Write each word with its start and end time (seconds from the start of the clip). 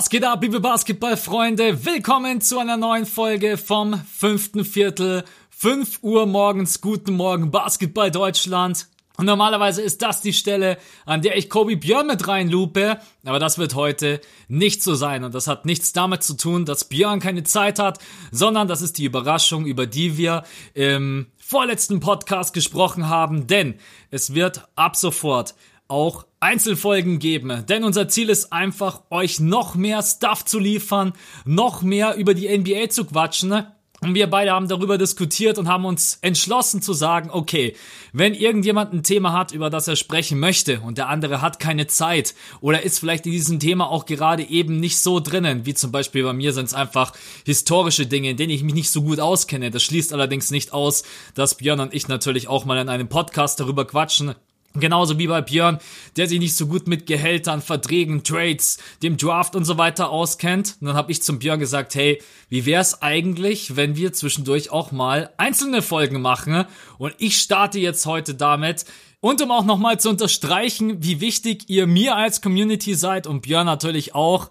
Was 0.00 0.08
geht 0.08 0.24
ab, 0.24 0.42
liebe 0.42 0.60
Basketballfreunde? 0.60 1.84
Willkommen 1.84 2.40
zu 2.40 2.58
einer 2.58 2.78
neuen 2.78 3.04
Folge 3.04 3.58
vom 3.58 4.00
fünften 4.06 4.64
Viertel. 4.64 5.24
5 5.50 5.98
Uhr 6.00 6.24
morgens, 6.24 6.80
guten 6.80 7.12
Morgen, 7.12 7.50
Basketball 7.50 8.10
Deutschland. 8.10 8.88
Und 9.18 9.26
normalerweise 9.26 9.82
ist 9.82 10.00
das 10.00 10.22
die 10.22 10.32
Stelle, 10.32 10.78
an 11.04 11.20
der 11.20 11.36
ich 11.36 11.50
Kobe 11.50 11.76
Björn 11.76 12.06
mit 12.06 12.26
reinlupe, 12.26 12.98
aber 13.26 13.38
das 13.38 13.58
wird 13.58 13.74
heute 13.74 14.22
nicht 14.48 14.82
so 14.82 14.94
sein 14.94 15.22
und 15.22 15.34
das 15.34 15.46
hat 15.46 15.66
nichts 15.66 15.92
damit 15.92 16.22
zu 16.22 16.34
tun, 16.34 16.64
dass 16.64 16.84
Björn 16.84 17.20
keine 17.20 17.42
Zeit 17.42 17.78
hat, 17.78 17.98
sondern 18.32 18.68
das 18.68 18.80
ist 18.80 18.96
die 18.96 19.04
Überraschung, 19.04 19.66
über 19.66 19.86
die 19.86 20.16
wir 20.16 20.44
im 20.72 21.26
vorletzten 21.36 22.00
Podcast 22.00 22.54
gesprochen 22.54 23.10
haben, 23.10 23.48
denn 23.48 23.74
es 24.10 24.32
wird 24.32 24.66
ab 24.76 24.96
sofort 24.96 25.54
auch 25.88 26.24
Einzelfolgen 26.40 27.18
geben, 27.18 27.66
denn 27.68 27.84
unser 27.84 28.08
Ziel 28.08 28.30
ist 28.30 28.50
einfach, 28.50 29.02
euch 29.10 29.40
noch 29.40 29.74
mehr 29.74 30.02
Stuff 30.02 30.44
zu 30.46 30.58
liefern, 30.58 31.12
noch 31.44 31.82
mehr 31.82 32.16
über 32.16 32.32
die 32.32 32.48
NBA 32.48 32.88
zu 32.88 33.04
quatschen. 33.04 33.66
Und 34.02 34.14
wir 34.14 34.30
beide 34.30 34.52
haben 34.52 34.66
darüber 34.66 34.96
diskutiert 34.96 35.58
und 35.58 35.68
haben 35.68 35.84
uns 35.84 36.18
entschlossen 36.22 36.80
zu 36.80 36.94
sagen, 36.94 37.28
okay, 37.30 37.76
wenn 38.14 38.32
irgendjemand 38.32 38.94
ein 38.94 39.02
Thema 39.02 39.34
hat, 39.34 39.52
über 39.52 39.68
das 39.68 39.88
er 39.88 39.96
sprechen 39.96 40.40
möchte 40.40 40.80
und 40.80 40.96
der 40.96 41.10
andere 41.10 41.42
hat 41.42 41.60
keine 41.60 41.86
Zeit 41.86 42.34
oder 42.62 42.82
ist 42.82 42.98
vielleicht 42.98 43.26
in 43.26 43.32
diesem 43.32 43.60
Thema 43.60 43.90
auch 43.90 44.06
gerade 44.06 44.42
eben 44.42 44.80
nicht 44.80 44.96
so 44.96 45.20
drinnen, 45.20 45.66
wie 45.66 45.74
zum 45.74 45.92
Beispiel 45.92 46.24
bei 46.24 46.32
mir 46.32 46.54
sind 46.54 46.64
es 46.64 46.74
einfach 46.74 47.12
historische 47.44 48.06
Dinge, 48.06 48.30
in 48.30 48.38
denen 48.38 48.54
ich 48.54 48.62
mich 48.62 48.72
nicht 48.72 48.90
so 48.90 49.02
gut 49.02 49.20
auskenne. 49.20 49.70
Das 49.70 49.82
schließt 49.82 50.14
allerdings 50.14 50.50
nicht 50.50 50.72
aus, 50.72 51.02
dass 51.34 51.56
Björn 51.56 51.80
und 51.80 51.92
ich 51.92 52.08
natürlich 52.08 52.48
auch 52.48 52.64
mal 52.64 52.78
in 52.78 52.88
einem 52.88 53.10
Podcast 53.10 53.60
darüber 53.60 53.86
quatschen, 53.86 54.34
Genauso 54.74 55.18
wie 55.18 55.26
bei 55.26 55.40
Björn, 55.40 55.80
der 56.16 56.28
sich 56.28 56.38
nicht 56.38 56.54
so 56.54 56.68
gut 56.68 56.86
mit 56.86 57.06
Gehältern, 57.06 57.60
Verträgen, 57.60 58.22
Trades, 58.22 58.78
dem 59.02 59.16
Draft 59.16 59.56
und 59.56 59.64
so 59.64 59.78
weiter 59.78 60.10
auskennt. 60.10 60.76
Und 60.80 60.86
dann 60.86 60.96
habe 60.96 61.10
ich 61.10 61.22
zum 61.22 61.40
Björn 61.40 61.58
gesagt, 61.58 61.96
hey, 61.96 62.22
wie 62.48 62.66
wär's 62.66 63.02
eigentlich, 63.02 63.74
wenn 63.74 63.96
wir 63.96 64.12
zwischendurch 64.12 64.70
auch 64.70 64.92
mal 64.92 65.30
einzelne 65.38 65.82
Folgen 65.82 66.22
machen? 66.22 66.66
Und 66.98 67.14
ich 67.18 67.38
starte 67.38 67.80
jetzt 67.80 68.06
heute 68.06 68.34
damit. 68.34 68.84
Und 69.18 69.42
um 69.42 69.50
auch 69.50 69.64
nochmal 69.64 69.98
zu 69.98 70.08
unterstreichen, 70.08 71.02
wie 71.02 71.20
wichtig 71.20 71.64
ihr 71.68 71.88
mir 71.88 72.14
als 72.14 72.40
Community 72.40 72.94
seid 72.94 73.26
und 73.26 73.42
Björn 73.42 73.66
natürlich 73.66 74.14
auch. 74.14 74.50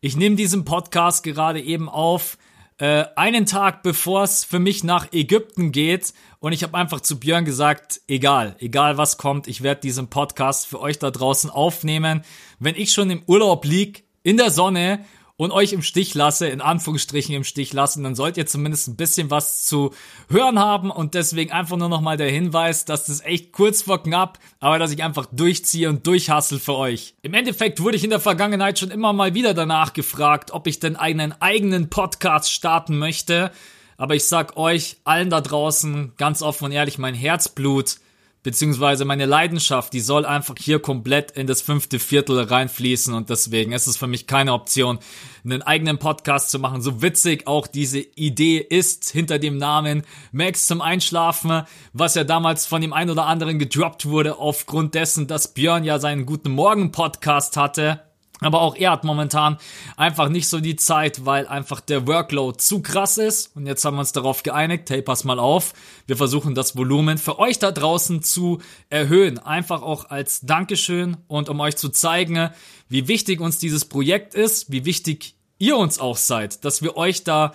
Ich 0.00 0.16
nehme 0.16 0.34
diesen 0.34 0.64
Podcast 0.64 1.22
gerade 1.22 1.60
eben 1.60 1.88
auf 1.88 2.38
äh, 2.80 3.04
einen 3.14 3.46
Tag 3.46 3.82
bevor 3.82 4.24
es 4.24 4.42
für 4.44 4.58
mich 4.58 4.82
nach 4.82 5.12
Ägypten 5.12 5.70
geht. 5.70 6.14
Und 6.40 6.52
ich 6.52 6.62
habe 6.62 6.76
einfach 6.76 7.00
zu 7.00 7.20
Björn 7.20 7.44
gesagt, 7.44 8.00
egal, 8.08 8.56
egal 8.58 8.96
was 8.96 9.18
kommt, 9.18 9.46
ich 9.46 9.62
werde 9.62 9.82
diesen 9.82 10.08
Podcast 10.08 10.66
für 10.66 10.80
euch 10.80 10.98
da 10.98 11.10
draußen 11.10 11.50
aufnehmen. 11.50 12.22
Wenn 12.58 12.74
ich 12.74 12.92
schon 12.92 13.10
im 13.10 13.22
Urlaub 13.26 13.64
lieg, 13.64 14.04
in 14.22 14.36
der 14.36 14.50
Sonne 14.50 15.04
und 15.40 15.52
euch 15.52 15.72
im 15.72 15.80
Stich 15.80 16.12
lasse, 16.12 16.48
in 16.48 16.60
Anführungsstrichen 16.60 17.34
im 17.34 17.44
Stich 17.44 17.72
lassen, 17.72 18.04
dann 18.04 18.14
sollt 18.14 18.36
ihr 18.36 18.44
zumindest 18.44 18.88
ein 18.88 18.96
bisschen 18.96 19.30
was 19.30 19.64
zu 19.64 19.94
hören 20.28 20.58
haben 20.58 20.90
und 20.90 21.14
deswegen 21.14 21.50
einfach 21.50 21.78
nur 21.78 21.88
nochmal 21.88 22.18
der 22.18 22.30
Hinweis, 22.30 22.84
dass 22.84 23.06
das 23.06 23.22
echt 23.22 23.50
kurz 23.50 23.80
vor 23.80 24.02
knapp, 24.02 24.38
aber 24.58 24.78
dass 24.78 24.92
ich 24.92 25.02
einfach 25.02 25.24
durchziehe 25.32 25.88
und 25.88 26.06
durchhassel 26.06 26.58
für 26.58 26.74
euch. 26.74 27.14
Im 27.22 27.32
Endeffekt 27.32 27.80
wurde 27.80 27.96
ich 27.96 28.04
in 28.04 28.10
der 28.10 28.20
Vergangenheit 28.20 28.78
schon 28.78 28.90
immer 28.90 29.14
mal 29.14 29.32
wieder 29.32 29.54
danach 29.54 29.94
gefragt, 29.94 30.50
ob 30.50 30.66
ich 30.66 30.78
denn 30.78 30.96
einen 30.96 31.32
eigenen 31.40 31.88
Podcast 31.88 32.52
starten 32.52 32.98
möchte, 32.98 33.50
aber 33.96 34.16
ich 34.16 34.24
sag 34.24 34.58
euch 34.58 34.98
allen 35.04 35.30
da 35.30 35.40
draußen 35.40 36.12
ganz 36.18 36.42
offen 36.42 36.66
und 36.66 36.72
ehrlich, 36.72 36.98
mein 36.98 37.14
Herzblut 37.14 37.96
beziehungsweise 38.42 39.04
meine 39.04 39.26
Leidenschaft, 39.26 39.92
die 39.92 40.00
soll 40.00 40.24
einfach 40.24 40.54
hier 40.58 40.78
komplett 40.78 41.30
in 41.32 41.46
das 41.46 41.62
fünfte 41.62 41.98
Viertel 41.98 42.40
reinfließen 42.40 43.12
und 43.12 43.30
deswegen 43.30 43.72
ist 43.72 43.86
es 43.86 43.96
für 43.96 44.06
mich 44.06 44.26
keine 44.26 44.52
Option, 44.52 44.98
einen 45.44 45.62
eigenen 45.62 45.98
Podcast 45.98 46.50
zu 46.50 46.58
machen. 46.58 46.82
So 46.82 47.02
witzig 47.02 47.46
auch 47.46 47.66
diese 47.66 48.00
Idee 48.00 48.58
ist 48.58 49.10
hinter 49.10 49.38
dem 49.38 49.56
Namen 49.56 50.02
Max 50.32 50.66
zum 50.66 50.80
Einschlafen, 50.80 51.62
was 51.92 52.14
ja 52.14 52.24
damals 52.24 52.66
von 52.66 52.80
dem 52.80 52.92
einen 52.92 53.10
oder 53.10 53.26
anderen 53.26 53.58
gedroppt 53.58 54.06
wurde 54.06 54.38
aufgrund 54.38 54.94
dessen, 54.94 55.26
dass 55.26 55.52
Björn 55.54 55.84
ja 55.84 55.98
seinen 55.98 56.26
guten 56.26 56.50
Morgen 56.50 56.92
Podcast 56.92 57.56
hatte 57.56 58.09
aber 58.40 58.62
auch 58.62 58.74
er 58.74 58.92
hat 58.92 59.04
momentan 59.04 59.58
einfach 59.96 60.28
nicht 60.28 60.48
so 60.48 60.60
die 60.60 60.76
Zeit, 60.76 61.26
weil 61.26 61.46
einfach 61.46 61.80
der 61.80 62.06
Workload 62.06 62.58
zu 62.58 62.80
krass 62.80 63.18
ist. 63.18 63.54
Und 63.54 63.66
jetzt 63.66 63.84
haben 63.84 63.96
wir 63.96 64.00
uns 64.00 64.12
darauf 64.12 64.42
geeinigt, 64.42 64.88
hey, 64.90 65.02
pass 65.02 65.24
mal 65.24 65.38
auf, 65.38 65.74
wir 66.06 66.16
versuchen 66.16 66.54
das 66.54 66.76
Volumen 66.76 67.18
für 67.18 67.38
euch 67.38 67.58
da 67.58 67.70
draußen 67.70 68.22
zu 68.22 68.60
erhöhen. 68.88 69.38
Einfach 69.38 69.82
auch 69.82 70.08
als 70.10 70.40
Dankeschön 70.40 71.18
und 71.28 71.48
um 71.48 71.60
euch 71.60 71.76
zu 71.76 71.90
zeigen, 71.90 72.50
wie 72.88 73.08
wichtig 73.08 73.40
uns 73.40 73.58
dieses 73.58 73.84
Projekt 73.84 74.34
ist, 74.34 74.72
wie 74.72 74.84
wichtig 74.84 75.34
ihr 75.58 75.76
uns 75.76 75.98
auch 76.00 76.16
seid, 76.16 76.64
dass 76.64 76.82
wir 76.82 76.96
euch 76.96 77.22
da 77.22 77.52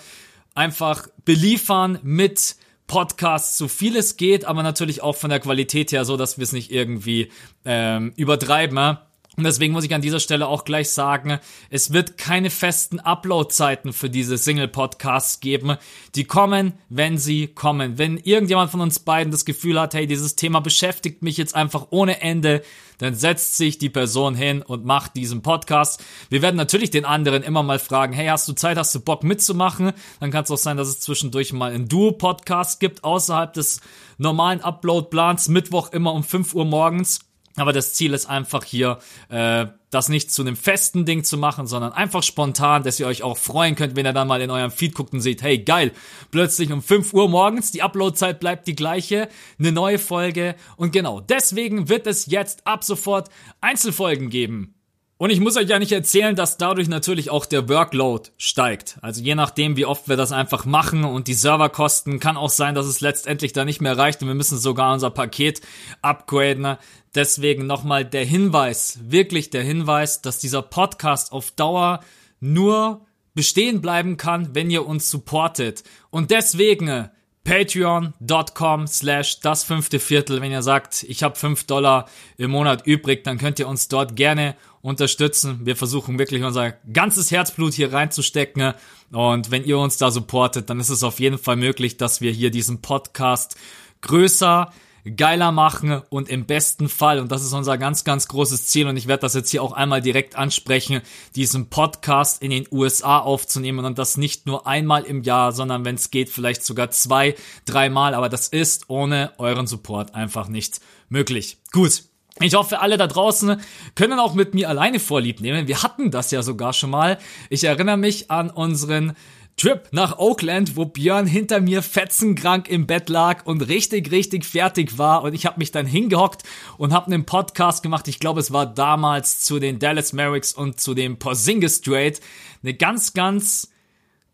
einfach 0.54 1.08
beliefern 1.26 2.00
mit 2.04 2.56
Podcasts, 2.88 3.58
so 3.58 3.68
viel 3.68 3.98
es 3.98 4.16
geht, 4.16 4.46
aber 4.46 4.62
natürlich 4.62 5.02
auch 5.02 5.16
von 5.16 5.32
der 5.32 5.40
Qualität 5.40 5.92
her 5.92 6.06
so, 6.06 6.18
dass 6.18 6.38
wir 6.38 6.44
es 6.44 6.54
nicht 6.54 6.72
irgendwie 6.72 7.32
ähm, 7.66 8.14
übertreiben. 8.16 9.00
Und 9.38 9.44
deswegen 9.44 9.74
muss 9.74 9.84
ich 9.84 9.94
an 9.94 10.02
dieser 10.02 10.20
Stelle 10.20 10.48
auch 10.48 10.64
gleich 10.64 10.92
sagen, 10.92 11.40
es 11.70 11.92
wird 11.92 12.18
keine 12.18 12.50
festen 12.50 13.00
Upload-Zeiten 13.00 13.92
für 13.92 14.10
diese 14.10 14.38
Single-Podcasts 14.38 15.42
geben. 15.42 15.78
Die 16.16 16.24
kommen, 16.24 16.74
wenn 16.90 17.18
sie 17.18 17.48
kommen. 17.48 17.98
Wenn 17.98 18.18
irgendjemand 18.18 18.72
von 18.72 18.82
uns 18.82 19.00
beiden 19.00 19.32
das 19.32 19.46
Gefühl 19.46 19.80
hat, 19.80 19.94
hey, 19.94 20.08
dieses 20.08 20.36
Thema 20.36 20.62
beschäftigt 20.62 21.22
mich 21.22 21.36
jetzt 21.38 21.56
einfach 21.56 21.88
ohne 21.90 22.22
Ende, 22.22 22.62
dann 22.98 23.16
setzt 23.16 23.58
sich 23.58 23.78
die 23.78 23.90
Person 23.90 24.36
hin 24.36 24.62
und 24.62 24.86
macht 24.86 25.18
diesen 25.18 25.42
Podcast. 25.42 26.02
Wir 26.30 26.42
werden 26.42 26.56
natürlich 26.56 26.92
den 26.92 27.04
anderen 27.04 27.44
immer 27.44 27.64
mal 27.64 27.80
fragen, 27.80 28.14
hey, 28.14 28.28
hast 28.28 28.48
du 28.48 28.54
Zeit, 28.54 28.78
hast 28.78 28.96
du 28.96 29.02
Bock 29.02 29.24
mitzumachen? 29.24 29.92
Dann 30.20 30.32
kann 30.32 30.46
es 30.46 30.52
auch 30.52 30.58
sein, 30.58 30.78
dass 30.78 30.88
es 30.88 31.02
zwischendurch 31.02 31.52
mal 31.52 31.74
einen 31.74 31.90
Duo-Podcast 31.90 32.80
gibt, 32.80 33.04
außerhalb 33.04 33.54
des 33.54 33.82
normalen 34.18 34.62
Upload-Plans, 34.62 35.50
Mittwoch 35.50 35.92
immer 35.92 36.14
um 36.14 36.24
5 36.24 36.54
Uhr 36.54 36.66
morgens. 36.66 37.25
Aber 37.58 37.72
das 37.72 37.94
Ziel 37.94 38.14
ist 38.14 38.26
einfach 38.26 38.66
hier, 38.66 39.00
äh, 39.30 39.68
das 39.90 40.10
nicht 40.10 40.32
zu 40.32 40.42
einem 40.42 40.58
festen 40.58 41.06
Ding 41.06 41.24
zu 41.24 41.38
machen, 41.38 41.68
sondern 41.68 41.94
einfach 41.94 42.22
spontan, 42.22 42.84
dass 42.84 43.00
ihr 43.00 43.08
euch 43.08 43.24
auch 43.24 43.38
freuen 43.38 43.76
könnt, 43.76 43.96
wenn 43.96 44.06
ihr 44.06 44.12
dann 44.12 44.28
mal 44.28 44.42
in 44.42 44.52
eurem 44.52 44.72
Feed 44.72 44.94
guckt 44.94 45.14
und 45.14 45.22
seht, 45.22 45.42
hey, 45.42 45.60
geil, 45.60 45.94
plötzlich 46.32 46.72
um 46.74 46.82
5 46.82 47.14
Uhr 47.14 47.30
morgens, 47.30 47.72
die 47.72 47.82
Uploadzeit 47.82 48.42
bleibt 48.42 48.68
die 48.68 48.76
gleiche, 48.76 49.30
eine 49.58 49.72
neue 49.72 50.00
Folge. 50.00 50.56
Und 50.76 50.92
genau, 50.92 51.22
deswegen 51.22 51.88
wird 51.88 52.08
es 52.08 52.26
jetzt 52.26 52.68
ab 52.68 52.84
sofort 52.84 53.30
Einzelfolgen 53.62 54.30
geben. 54.30 54.75
Und 55.18 55.30
ich 55.30 55.40
muss 55.40 55.56
euch 55.56 55.70
ja 55.70 55.80
nicht 55.80 55.94
erzählen, 55.94 56.36
dass 56.36 56.58
dadurch 56.58 56.90
natürlich 56.90 57.30
auch 57.30 57.46
der 57.46 57.70
Workload 57.70 58.32
steigt. 58.38 58.98
Also 59.02 59.22
je 59.22 59.34
nachdem, 59.34 59.78
wie 59.78 59.86
oft 59.86 60.10
wir 60.10 60.18
das 60.18 60.34
einfach 60.34 60.66
machen 60.66 61.06
und 61.06 61.30
die 61.30 61.34
Serverkosten, 61.34 62.20
kann 62.20 62.36
auch 62.36 62.50
sein, 62.50 62.76
dass 62.76 62.86
es 62.86 63.00
letztendlich 63.00 63.54
da 63.54 63.64
nicht 63.64 63.80
mehr 63.80 63.98
reicht 63.98 64.22
und 64.22 64.28
wir 64.28 64.36
müssen 64.36 64.58
sogar 64.58 64.92
unser 64.94 65.12
Paket 65.12 65.62
upgraden. 66.02 66.76
Deswegen 67.16 67.66
nochmal 67.66 68.04
der 68.04 68.26
Hinweis, 68.26 69.00
wirklich 69.04 69.50
der 69.50 69.64
Hinweis, 69.64 70.22
dass 70.22 70.40
dieser 70.40 70.62
Podcast 70.62 71.32
auf 71.32 71.52
Dauer 71.52 72.02
nur 72.42 73.06
bestehen 73.36 73.80
bleiben 73.80 74.18
kann, 74.18 74.54
wenn 74.54 74.70
ihr 74.70 74.86
uns 74.86 75.10
supportet. 75.10 75.84
Und 76.10 76.30
deswegen 76.30 77.10
patreon.com 77.46 78.88
slash 78.88 79.40
das 79.40 79.64
fünfte 79.64 80.00
Viertel. 80.00 80.42
Wenn 80.42 80.52
ihr 80.52 80.64
sagt, 80.64 81.04
ich 81.08 81.24
habe 81.24 81.36
fünf 81.36 81.64
Dollar 81.64 82.10
im 82.38 82.52
Monat 82.52 82.86
übrig, 82.86 83.24
dann 83.24 83.38
könnt 83.38 83.60
ihr 83.60 83.68
uns 83.68 83.88
dort 83.88 84.18
gerne 84.18 84.56
unterstützen. 84.82 85.62
Wir 85.64 85.76
versuchen 85.76 86.20
wirklich 86.20 86.44
unser 86.44 86.72
ganzes 86.92 87.32
Herzblut 87.32 87.74
hier 87.74 87.94
reinzustecken. 87.94 88.74
Und 89.12 89.52
wenn 89.52 89.64
ihr 89.64 89.78
uns 89.78 89.98
da 89.98 90.12
supportet, 90.12 90.70
dann 90.70 90.80
ist 90.80 90.90
es 90.90 91.04
auf 91.04 91.20
jeden 91.20 91.38
Fall 91.38 91.56
möglich, 91.56 91.98
dass 91.98 92.20
wir 92.20 92.32
hier 92.32 92.52
diesen 92.52 92.82
Podcast 92.82 93.56
größer, 94.02 94.72
geiler 95.16 95.52
machen 95.52 96.02
und 96.10 96.30
im 96.30 96.46
besten 96.46 96.90
Fall, 96.90 97.20
und 97.20 97.32
das 97.32 97.44
ist 97.44 97.54
unser 97.54 97.78
ganz, 97.78 98.04
ganz 98.04 98.28
großes 98.28 98.68
Ziel, 98.68 98.88
und 98.88 98.98
ich 98.98 99.08
werde 99.08 99.22
das 99.22 99.36
jetzt 99.36 99.52
hier 99.52 99.62
auch 99.62 99.74
einmal 99.74 100.02
direkt 100.02 100.36
ansprechen, 100.36 101.02
diesen 101.36 101.70
Podcast 101.70 102.42
in 102.42 102.50
den 102.50 102.68
USA 102.72 103.20
aufzunehmen 103.20 103.86
und 103.86 104.00
das 104.00 104.18
nicht 104.18 104.48
nur 104.48 104.66
einmal 104.66 105.04
im 105.04 105.22
Jahr, 105.22 105.52
sondern 105.52 105.86
wenn 105.86 105.96
es 105.96 106.12
geht, 106.12 106.30
vielleicht 106.30 106.64
sogar 106.64 106.90
zwei, 106.92 107.36
dreimal, 107.66 108.14
aber 108.14 108.30
das 108.30 108.48
ist 108.48 108.90
ohne 108.90 109.34
euren 109.38 109.68
Support 109.68 110.16
einfach 110.16 110.48
nicht 110.48 110.82
möglich. 111.10 111.58
Gut. 111.72 112.04
Ich 112.42 112.54
hoffe, 112.54 112.82
alle 112.82 112.98
da 112.98 113.08
draußen 113.08 113.62
können 113.96 114.20
auch 114.20 114.34
mit 114.34 114.54
mir 114.54 114.68
alleine 114.68 115.00
Vorlieb 115.00 115.40
nehmen. 115.40 115.70
Wir 115.70 115.84
hatten 115.84 116.12
das 116.12 116.32
ja 116.32 116.44
sogar 116.44 116.74
schon 116.74 116.90
mal. 116.90 117.18
Ich 117.50 117.64
erinnere 117.64 117.96
mich 117.96 118.30
an 118.30 118.50
unseren 118.50 119.16
Trip 119.58 119.88
nach 119.92 120.18
Oakland, 120.18 120.76
wo 120.76 120.86
Björn 120.86 121.28
hinter 121.28 121.62
mir 121.62 121.82
fetzenkrank 121.82 122.68
im 122.68 122.88
Bett 122.88 123.08
lag 123.08 123.46
und 123.46 123.62
richtig, 123.62 124.12
richtig 124.12 124.44
fertig 124.46 124.98
war. 124.98 125.24
Und 125.24 125.34
ich 125.34 125.46
habe 125.46 125.60
mich 125.60 125.72
dann 125.72 125.86
hingehockt 125.86 126.44
und 126.78 126.92
habe 126.92 127.08
einen 127.08 127.26
Podcast 127.26 127.82
gemacht. 127.82 128.08
Ich 128.08 128.20
glaube, 128.20 128.42
es 128.42 128.52
war 128.52 128.66
damals 128.66 129.40
zu 129.40 129.60
den 129.60 129.80
Dallas 129.80 130.12
Mavericks 130.12 130.52
und 130.54 130.82
zu 130.82 130.94
dem 130.94 131.18
Porzingis 131.18 131.82
Trade. 131.82 132.16
Eine 132.64 132.74
ganz, 132.74 133.14
ganz 133.14 133.72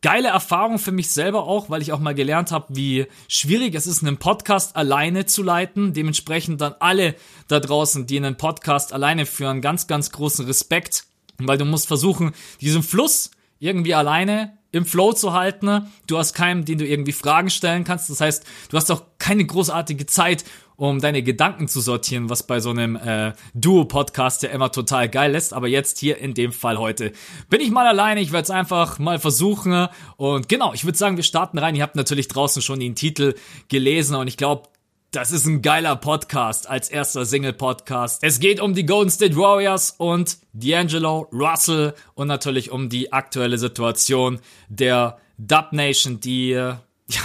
geile 0.02 0.30
Erfahrung 0.30 0.80
für 0.80 0.92
mich 0.92 1.12
selber 1.12 1.44
auch, 1.44 1.70
weil 1.70 1.84
ich 1.84 1.92
auch 1.92 2.00
mal 2.00 2.16
gelernt 2.16 2.52
habe, 2.52 2.76
wie 2.76 3.06
schwierig 3.28 3.76
es 3.76 3.86
ist, 3.86 4.04
einen 4.04 4.18
Podcast 4.18 4.76
alleine 4.76 5.28
zu 5.28 5.44
leiten. 5.44 5.94
Dementsprechend 5.94 6.62
dann 6.62 6.74
alle 6.80 7.16
da 7.48 7.60
draußen, 7.60 8.08
die 8.08 8.18
einen 8.18 8.38
Podcast 8.38 8.92
alleine 8.92 9.28
führen, 9.28 9.62
ganz, 9.62 9.86
ganz 9.86 10.12
großen 10.12 10.46
Respekt 10.46 11.06
weil 11.48 11.58
du 11.58 11.66
musst 11.66 11.88
versuchen, 11.88 12.34
diesen 12.60 12.84
Fluss 12.84 13.32
irgendwie 13.60 13.94
alleine 13.94 14.58
im 14.72 14.86
Flow 14.86 15.14
zu 15.14 15.34
halten. 15.34 15.88
Du 16.08 16.18
hast 16.18 16.34
keinen, 16.34 16.66
den 16.66 16.78
du 16.78 16.86
irgendwie 16.86 17.12
Fragen 17.12 17.50
stellen 17.50 17.84
kannst. 17.84 18.10
Das 18.10 18.22
heißt, 18.22 18.46
du 18.70 18.78
hast 18.78 18.90
auch 18.92 19.04
keine 19.20 19.46
großartige 19.46 20.06
Zeit, 20.06 20.46
um 20.78 21.00
deine 21.00 21.22
Gedanken 21.22 21.68
zu 21.68 21.80
sortieren, 21.80 22.30
was 22.30 22.48
bei 22.48 22.60
so 22.60 22.72
einem 22.72 22.96
äh, 22.96 23.34
Duo-Podcast 23.54 24.42
ja 24.44 24.50
immer 24.50 24.72
total 24.72 25.10
geil 25.10 25.36
ist. 25.36 25.54
Aber 25.54 25.68
jetzt 25.68 26.00
hier 26.00 26.18
in 26.18 26.34
dem 26.34 26.52
Fall 26.52 26.78
heute 26.78 27.12
bin 27.50 27.62
ich 27.62 27.70
mal 27.70 27.86
alleine. 27.86 28.22
Ich 28.22 28.32
werde 28.32 28.46
es 28.46 28.50
einfach 28.50 28.98
mal 28.98 29.20
versuchen. 29.20 29.88
Und 30.18 30.50
genau, 30.50 30.74
ich 30.74 30.86
würde 30.86 30.98
sagen, 30.98 31.18
wir 31.18 31.24
starten 31.24 31.60
rein. 31.60 31.76
Ihr 31.76 31.84
habt 31.84 31.96
natürlich 31.96 32.30
draußen 32.30 32.64
schon 32.64 32.80
den 32.80 32.96
Titel 32.96 33.36
gelesen 33.68 34.16
und 34.16 34.28
ich 34.28 34.38
glaube, 34.38 34.71
das 35.12 35.34
ist 35.34 35.46
ein 35.46 35.62
geiler 35.62 35.98
Podcast 35.98 36.70
als 36.70 36.90
erster 36.90 37.26
Single-Podcast. 37.26 38.24
Es 38.24 38.40
geht 38.40 38.62
um 38.62 38.74
die 38.74 38.86
Golden 38.86 39.12
State 39.12 39.36
Warriors 39.36 39.94
und 39.98 40.38
D'Angelo 40.58 41.28
Russell 41.34 41.94
und 42.14 42.30
natürlich 42.30 42.72
um 42.72 42.88
die 42.88 43.12
aktuelle 43.12 43.58
Situation 43.58 44.40
der 44.70 45.18
Dub 45.38 45.74
Nation, 45.74 46.22
die, 46.22 46.54
äh, 46.54 46.76
ja, 47.08 47.22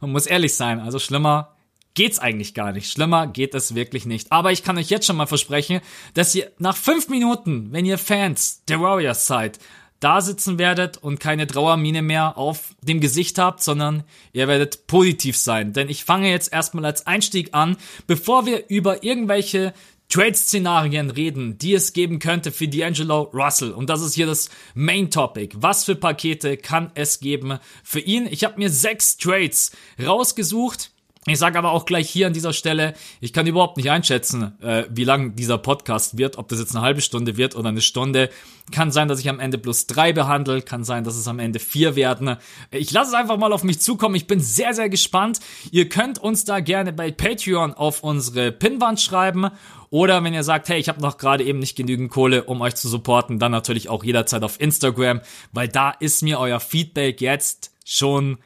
man 0.00 0.10
muss 0.10 0.26
ehrlich 0.26 0.56
sein, 0.56 0.80
also 0.80 0.98
schlimmer 0.98 1.54
geht's 1.94 2.18
eigentlich 2.18 2.54
gar 2.54 2.72
nicht. 2.72 2.90
Schlimmer 2.90 3.28
geht 3.28 3.54
es 3.54 3.74
wirklich 3.74 4.04
nicht. 4.04 4.32
Aber 4.32 4.50
ich 4.50 4.64
kann 4.64 4.78
euch 4.78 4.88
jetzt 4.88 5.06
schon 5.06 5.16
mal 5.16 5.26
versprechen, 5.26 5.80
dass 6.14 6.34
ihr 6.34 6.50
nach 6.58 6.76
fünf 6.76 7.08
Minuten, 7.08 7.70
wenn 7.70 7.84
ihr 7.84 7.98
Fans 7.98 8.64
der 8.66 8.80
Warriors 8.80 9.26
seid, 9.26 9.58
da 10.02 10.20
sitzen 10.20 10.58
werdet 10.58 10.98
und 10.98 11.20
keine 11.20 11.46
Trauermine 11.46 12.02
mehr 12.02 12.36
auf 12.36 12.74
dem 12.82 13.00
Gesicht 13.00 13.38
habt, 13.38 13.62
sondern 13.62 14.04
ihr 14.32 14.48
werdet 14.48 14.86
positiv 14.86 15.36
sein. 15.36 15.72
Denn 15.72 15.88
ich 15.88 16.04
fange 16.04 16.28
jetzt 16.28 16.52
erstmal 16.52 16.84
als 16.84 17.06
Einstieg 17.06 17.50
an, 17.52 17.76
bevor 18.06 18.44
wir 18.46 18.68
über 18.68 19.04
irgendwelche 19.04 19.72
Trade-Szenarien 20.08 21.10
reden, 21.10 21.56
die 21.56 21.72
es 21.72 21.94
geben 21.94 22.18
könnte 22.18 22.52
für 22.52 22.64
D'Angelo 22.64 23.32
Russell. 23.32 23.72
Und 23.72 23.88
das 23.88 24.02
ist 24.02 24.14
hier 24.14 24.26
das 24.26 24.50
Main 24.74 25.10
Topic. 25.10 25.56
Was 25.58 25.84
für 25.84 25.94
Pakete 25.94 26.58
kann 26.58 26.90
es 26.94 27.20
geben 27.20 27.58
für 27.82 28.00
ihn? 28.00 28.26
Ich 28.30 28.44
habe 28.44 28.58
mir 28.58 28.68
sechs 28.68 29.16
Trades 29.16 29.72
rausgesucht 30.04 30.91
ich 31.26 31.38
sage 31.38 31.56
aber 31.56 31.70
auch 31.70 31.84
gleich 31.84 32.10
hier 32.10 32.26
an 32.26 32.32
dieser 32.32 32.52
Stelle, 32.52 32.94
ich 33.20 33.32
kann 33.32 33.46
überhaupt 33.46 33.76
nicht 33.76 33.92
einschätzen, 33.92 34.60
äh, 34.60 34.84
wie 34.90 35.04
lang 35.04 35.36
dieser 35.36 35.56
Podcast 35.56 36.18
wird, 36.18 36.36
ob 36.36 36.48
das 36.48 36.58
jetzt 36.58 36.74
eine 36.74 36.84
halbe 36.84 37.00
Stunde 37.00 37.36
wird 37.36 37.54
oder 37.54 37.68
eine 37.68 37.80
Stunde. 37.80 38.28
Kann 38.72 38.90
sein, 38.90 39.06
dass 39.06 39.20
ich 39.20 39.28
am 39.28 39.38
Ende 39.38 39.56
plus 39.58 39.86
drei 39.86 40.12
behandle, 40.12 40.62
kann 40.62 40.82
sein, 40.82 41.04
dass 41.04 41.14
es 41.14 41.28
am 41.28 41.38
Ende 41.38 41.60
vier 41.60 41.94
werden. 41.94 42.38
Ich 42.72 42.90
lasse 42.90 43.10
es 43.10 43.14
einfach 43.14 43.36
mal 43.36 43.52
auf 43.52 43.62
mich 43.62 43.80
zukommen. 43.80 44.16
Ich 44.16 44.26
bin 44.26 44.40
sehr, 44.40 44.74
sehr 44.74 44.88
gespannt. 44.88 45.38
Ihr 45.70 45.88
könnt 45.88 46.18
uns 46.18 46.44
da 46.44 46.58
gerne 46.58 46.92
bei 46.92 47.12
Patreon 47.12 47.72
auf 47.74 48.02
unsere 48.02 48.50
Pinwand 48.50 49.00
schreiben. 49.00 49.48
Oder 49.90 50.24
wenn 50.24 50.34
ihr 50.34 50.42
sagt, 50.42 50.70
hey, 50.70 50.80
ich 50.80 50.88
habe 50.88 51.02
noch 51.02 51.18
gerade 51.18 51.44
eben 51.44 51.60
nicht 51.60 51.76
genügend 51.76 52.10
Kohle, 52.10 52.44
um 52.44 52.62
euch 52.62 52.74
zu 52.74 52.88
supporten, 52.88 53.38
dann 53.38 53.52
natürlich 53.52 53.88
auch 53.88 54.02
jederzeit 54.02 54.42
auf 54.42 54.60
Instagram, 54.60 55.20
weil 55.52 55.68
da 55.68 55.90
ist 55.90 56.22
mir 56.22 56.40
euer 56.40 56.58
Feedback 56.58 57.20
jetzt 57.20 57.70
schon 57.84 58.38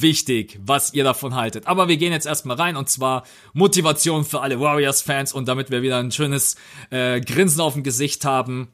wichtig, 0.00 0.58
was 0.64 0.94
ihr 0.94 1.04
davon 1.04 1.34
haltet. 1.34 1.66
Aber 1.66 1.88
wir 1.88 1.96
gehen 1.96 2.12
jetzt 2.12 2.26
erstmal 2.26 2.56
rein 2.56 2.76
und 2.76 2.88
zwar 2.88 3.24
Motivation 3.52 4.24
für 4.24 4.40
alle 4.40 4.60
Warriors-Fans 4.60 5.32
und 5.32 5.48
damit 5.48 5.70
wir 5.70 5.82
wieder 5.82 5.98
ein 5.98 6.12
schönes 6.12 6.56
äh, 6.90 7.20
Grinsen 7.20 7.60
auf 7.60 7.74
dem 7.74 7.82
Gesicht 7.82 8.24
haben. 8.24 8.68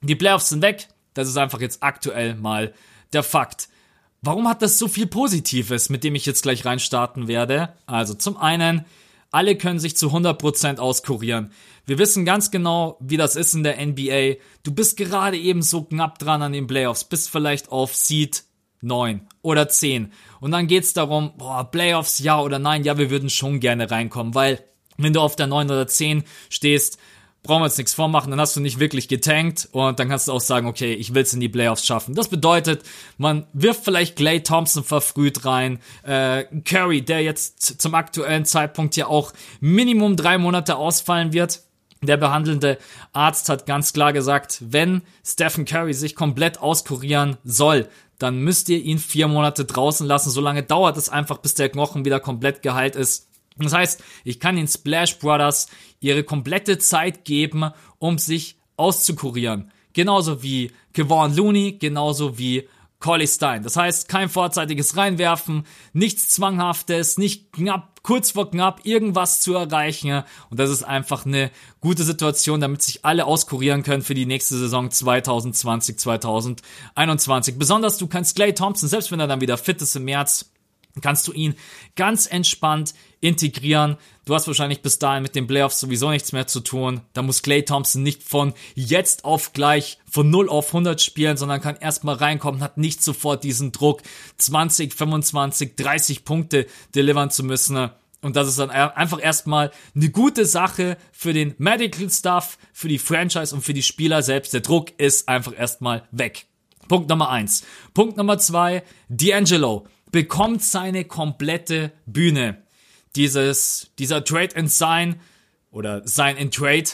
Die 0.00 0.16
Playoffs 0.16 0.48
sind 0.48 0.62
weg. 0.62 0.88
Das 1.14 1.28
ist 1.28 1.36
einfach 1.36 1.60
jetzt 1.60 1.82
aktuell 1.82 2.34
mal 2.34 2.72
der 3.12 3.22
Fakt. 3.22 3.68
Warum 4.20 4.48
hat 4.48 4.62
das 4.62 4.78
so 4.78 4.88
viel 4.88 5.06
Positives, 5.06 5.90
mit 5.90 6.02
dem 6.04 6.14
ich 6.14 6.26
jetzt 6.26 6.42
gleich 6.42 6.64
reinstarten 6.64 7.28
werde? 7.28 7.74
Also 7.86 8.14
zum 8.14 8.36
einen, 8.36 8.84
alle 9.30 9.56
können 9.56 9.78
sich 9.78 9.96
zu 9.96 10.08
100% 10.08 10.78
auskurieren. 10.78 11.52
Wir 11.86 11.98
wissen 11.98 12.24
ganz 12.24 12.50
genau, 12.50 12.98
wie 13.00 13.16
das 13.16 13.36
ist 13.36 13.54
in 13.54 13.62
der 13.62 13.84
NBA. 13.84 14.34
Du 14.62 14.72
bist 14.72 14.96
gerade 14.96 15.38
eben 15.38 15.62
so 15.62 15.84
knapp 15.84 16.18
dran 16.18 16.42
an 16.42 16.52
den 16.52 16.66
Playoffs, 16.66 17.04
bist 17.04 17.30
vielleicht 17.30 17.70
auf 17.70 17.94
Seed 17.94 18.44
9 18.80 19.26
oder 19.42 19.68
10. 19.68 20.12
Und 20.40 20.50
dann 20.50 20.66
geht's 20.66 20.92
darum, 20.92 21.32
boah, 21.36 21.70
Playoffs 21.70 22.18
ja 22.18 22.40
oder 22.40 22.58
nein, 22.58 22.84
ja, 22.84 22.98
wir 22.98 23.10
würden 23.10 23.30
schon 23.30 23.60
gerne 23.60 23.90
reinkommen, 23.90 24.34
weil 24.34 24.62
wenn 24.96 25.12
du 25.12 25.20
auf 25.20 25.36
der 25.36 25.46
9 25.46 25.66
oder 25.70 25.86
10 25.86 26.24
stehst, 26.48 26.98
brauchen 27.42 27.60
wir 27.60 27.64
uns 27.64 27.78
nichts 27.78 27.94
vormachen, 27.94 28.30
dann 28.30 28.40
hast 28.40 28.56
du 28.56 28.60
nicht 28.60 28.80
wirklich 28.80 29.08
getankt 29.08 29.68
und 29.72 29.98
dann 29.98 30.08
kannst 30.08 30.28
du 30.28 30.32
auch 30.32 30.40
sagen, 30.40 30.66
okay, 30.66 30.92
ich 30.92 31.14
will 31.14 31.22
es 31.22 31.32
in 31.32 31.40
die 31.40 31.48
Playoffs 31.48 31.86
schaffen. 31.86 32.14
Das 32.14 32.28
bedeutet, 32.28 32.82
man 33.16 33.46
wirft 33.52 33.84
vielleicht 33.84 34.16
Clay 34.16 34.42
Thompson 34.42 34.84
verfrüht 34.84 35.44
rein, 35.44 35.78
äh, 36.02 36.44
Curry, 36.64 37.02
der 37.02 37.22
jetzt 37.22 37.80
zum 37.80 37.94
aktuellen 37.94 38.44
Zeitpunkt 38.44 38.96
ja 38.96 39.06
auch 39.06 39.32
Minimum 39.60 40.16
drei 40.16 40.36
Monate 40.36 40.76
ausfallen 40.76 41.32
wird. 41.32 41.62
Der 42.02 42.16
behandelnde 42.16 42.78
Arzt 43.12 43.48
hat 43.48 43.66
ganz 43.66 43.92
klar 43.92 44.12
gesagt, 44.12 44.58
wenn 44.60 45.02
Stephen 45.24 45.64
Curry 45.64 45.94
sich 45.94 46.14
komplett 46.14 46.60
auskurieren 46.60 47.38
soll, 47.44 47.88
dann 48.18 48.38
müsst 48.38 48.68
ihr 48.68 48.78
ihn 48.82 48.98
vier 48.98 49.28
Monate 49.28 49.64
draußen 49.64 50.06
lassen. 50.06 50.30
So 50.30 50.40
lange 50.40 50.62
dauert 50.62 50.96
es 50.96 51.08
einfach, 51.08 51.38
bis 51.38 51.54
der 51.54 51.68
Knochen 51.68 52.04
wieder 52.04 52.20
komplett 52.20 52.62
geheilt 52.62 52.96
ist. 52.96 53.28
Das 53.56 53.72
heißt, 53.72 54.02
ich 54.24 54.38
kann 54.38 54.56
den 54.56 54.68
Splash 54.68 55.18
Brothers 55.18 55.68
ihre 56.00 56.22
komplette 56.22 56.78
Zeit 56.78 57.24
geben, 57.24 57.70
um 57.98 58.18
sich 58.18 58.56
auszukurieren. 58.76 59.72
Genauso 59.92 60.42
wie 60.42 60.70
Kevon 60.92 61.34
Looney, 61.34 61.78
genauso 61.78 62.38
wie 62.38 62.68
Collie 63.00 63.28
Stein. 63.28 63.62
Das 63.62 63.76
heißt, 63.76 64.08
kein 64.08 64.28
vorzeitiges 64.28 64.96
Reinwerfen, 64.96 65.64
nichts 65.92 66.30
Zwanghaftes, 66.30 67.16
nicht 67.16 67.52
knapp, 67.52 68.02
kurz 68.02 68.32
vor 68.32 68.50
knapp 68.50 68.84
irgendwas 68.84 69.40
zu 69.40 69.54
erreichen. 69.54 70.24
Und 70.50 70.58
das 70.58 70.70
ist 70.70 70.82
einfach 70.82 71.24
eine 71.24 71.50
gute 71.80 72.02
Situation, 72.02 72.60
damit 72.60 72.82
sich 72.82 73.04
alle 73.04 73.26
auskurieren 73.26 73.84
können 73.84 74.02
für 74.02 74.14
die 74.14 74.26
nächste 74.26 74.56
Saison 74.56 74.90
2020, 74.90 75.98
2021. 75.98 77.56
Besonders 77.56 77.98
du 77.98 78.08
kannst 78.08 78.34
Clay 78.34 78.52
Thompson, 78.52 78.88
selbst 78.88 79.12
wenn 79.12 79.20
er 79.20 79.28
dann 79.28 79.40
wieder 79.40 79.58
fit 79.58 79.80
ist 79.80 79.94
im 79.94 80.04
März, 80.04 80.50
kannst 81.00 81.28
du 81.28 81.32
ihn 81.32 81.54
ganz 81.96 82.26
entspannt 82.26 82.94
integrieren. 83.20 83.96
Du 84.24 84.34
hast 84.34 84.46
wahrscheinlich 84.46 84.82
bis 84.82 84.98
dahin 84.98 85.22
mit 85.22 85.34
den 85.34 85.46
Playoffs 85.46 85.80
sowieso 85.80 86.10
nichts 86.10 86.32
mehr 86.32 86.46
zu 86.46 86.60
tun. 86.60 87.00
Da 87.12 87.22
muss 87.22 87.42
Clay 87.42 87.64
Thompson 87.64 88.02
nicht 88.02 88.22
von 88.22 88.52
jetzt 88.74 89.24
auf 89.24 89.52
gleich 89.52 89.98
von 90.10 90.30
0 90.30 90.48
auf 90.48 90.68
100 90.68 91.00
spielen, 91.00 91.36
sondern 91.36 91.60
kann 91.60 91.76
erstmal 91.76 92.16
reinkommen, 92.16 92.60
hat 92.60 92.78
nicht 92.78 93.02
sofort 93.02 93.44
diesen 93.44 93.72
Druck, 93.72 94.02
20, 94.38 94.94
25, 94.94 95.76
30 95.76 96.24
Punkte 96.24 96.66
delivern 96.94 97.30
zu 97.30 97.42
müssen. 97.42 97.90
Und 98.20 98.34
das 98.34 98.48
ist 98.48 98.58
dann 98.58 98.70
einfach 98.70 99.22
erstmal 99.22 99.70
eine 99.94 100.10
gute 100.10 100.44
Sache 100.44 100.96
für 101.12 101.32
den 101.32 101.54
Medical 101.58 102.10
Stuff, 102.10 102.58
für 102.72 102.88
die 102.88 102.98
Franchise 102.98 103.54
und 103.54 103.62
für 103.62 103.74
die 103.74 103.82
Spieler 103.82 104.22
selbst. 104.22 104.52
Der 104.52 104.60
Druck 104.60 104.92
ist 104.98 105.28
einfach 105.28 105.56
erstmal 105.56 106.08
weg. 106.10 106.46
Punkt 106.88 107.08
Nummer 107.08 107.28
eins. 107.28 107.64
Punkt 107.94 108.16
Nummer 108.16 108.38
zwei, 108.38 108.82
D'Angelo 109.10 109.84
bekommt 110.10 110.62
seine 110.62 111.04
komplette 111.04 111.92
Bühne. 112.06 112.62
Dieses, 113.16 113.90
dieser 113.98 114.24
Trade 114.24 114.56
and 114.56 114.70
Sign 114.70 115.20
oder 115.70 116.06
Sign 116.06 116.36
and 116.38 116.54
Trade 116.54 116.88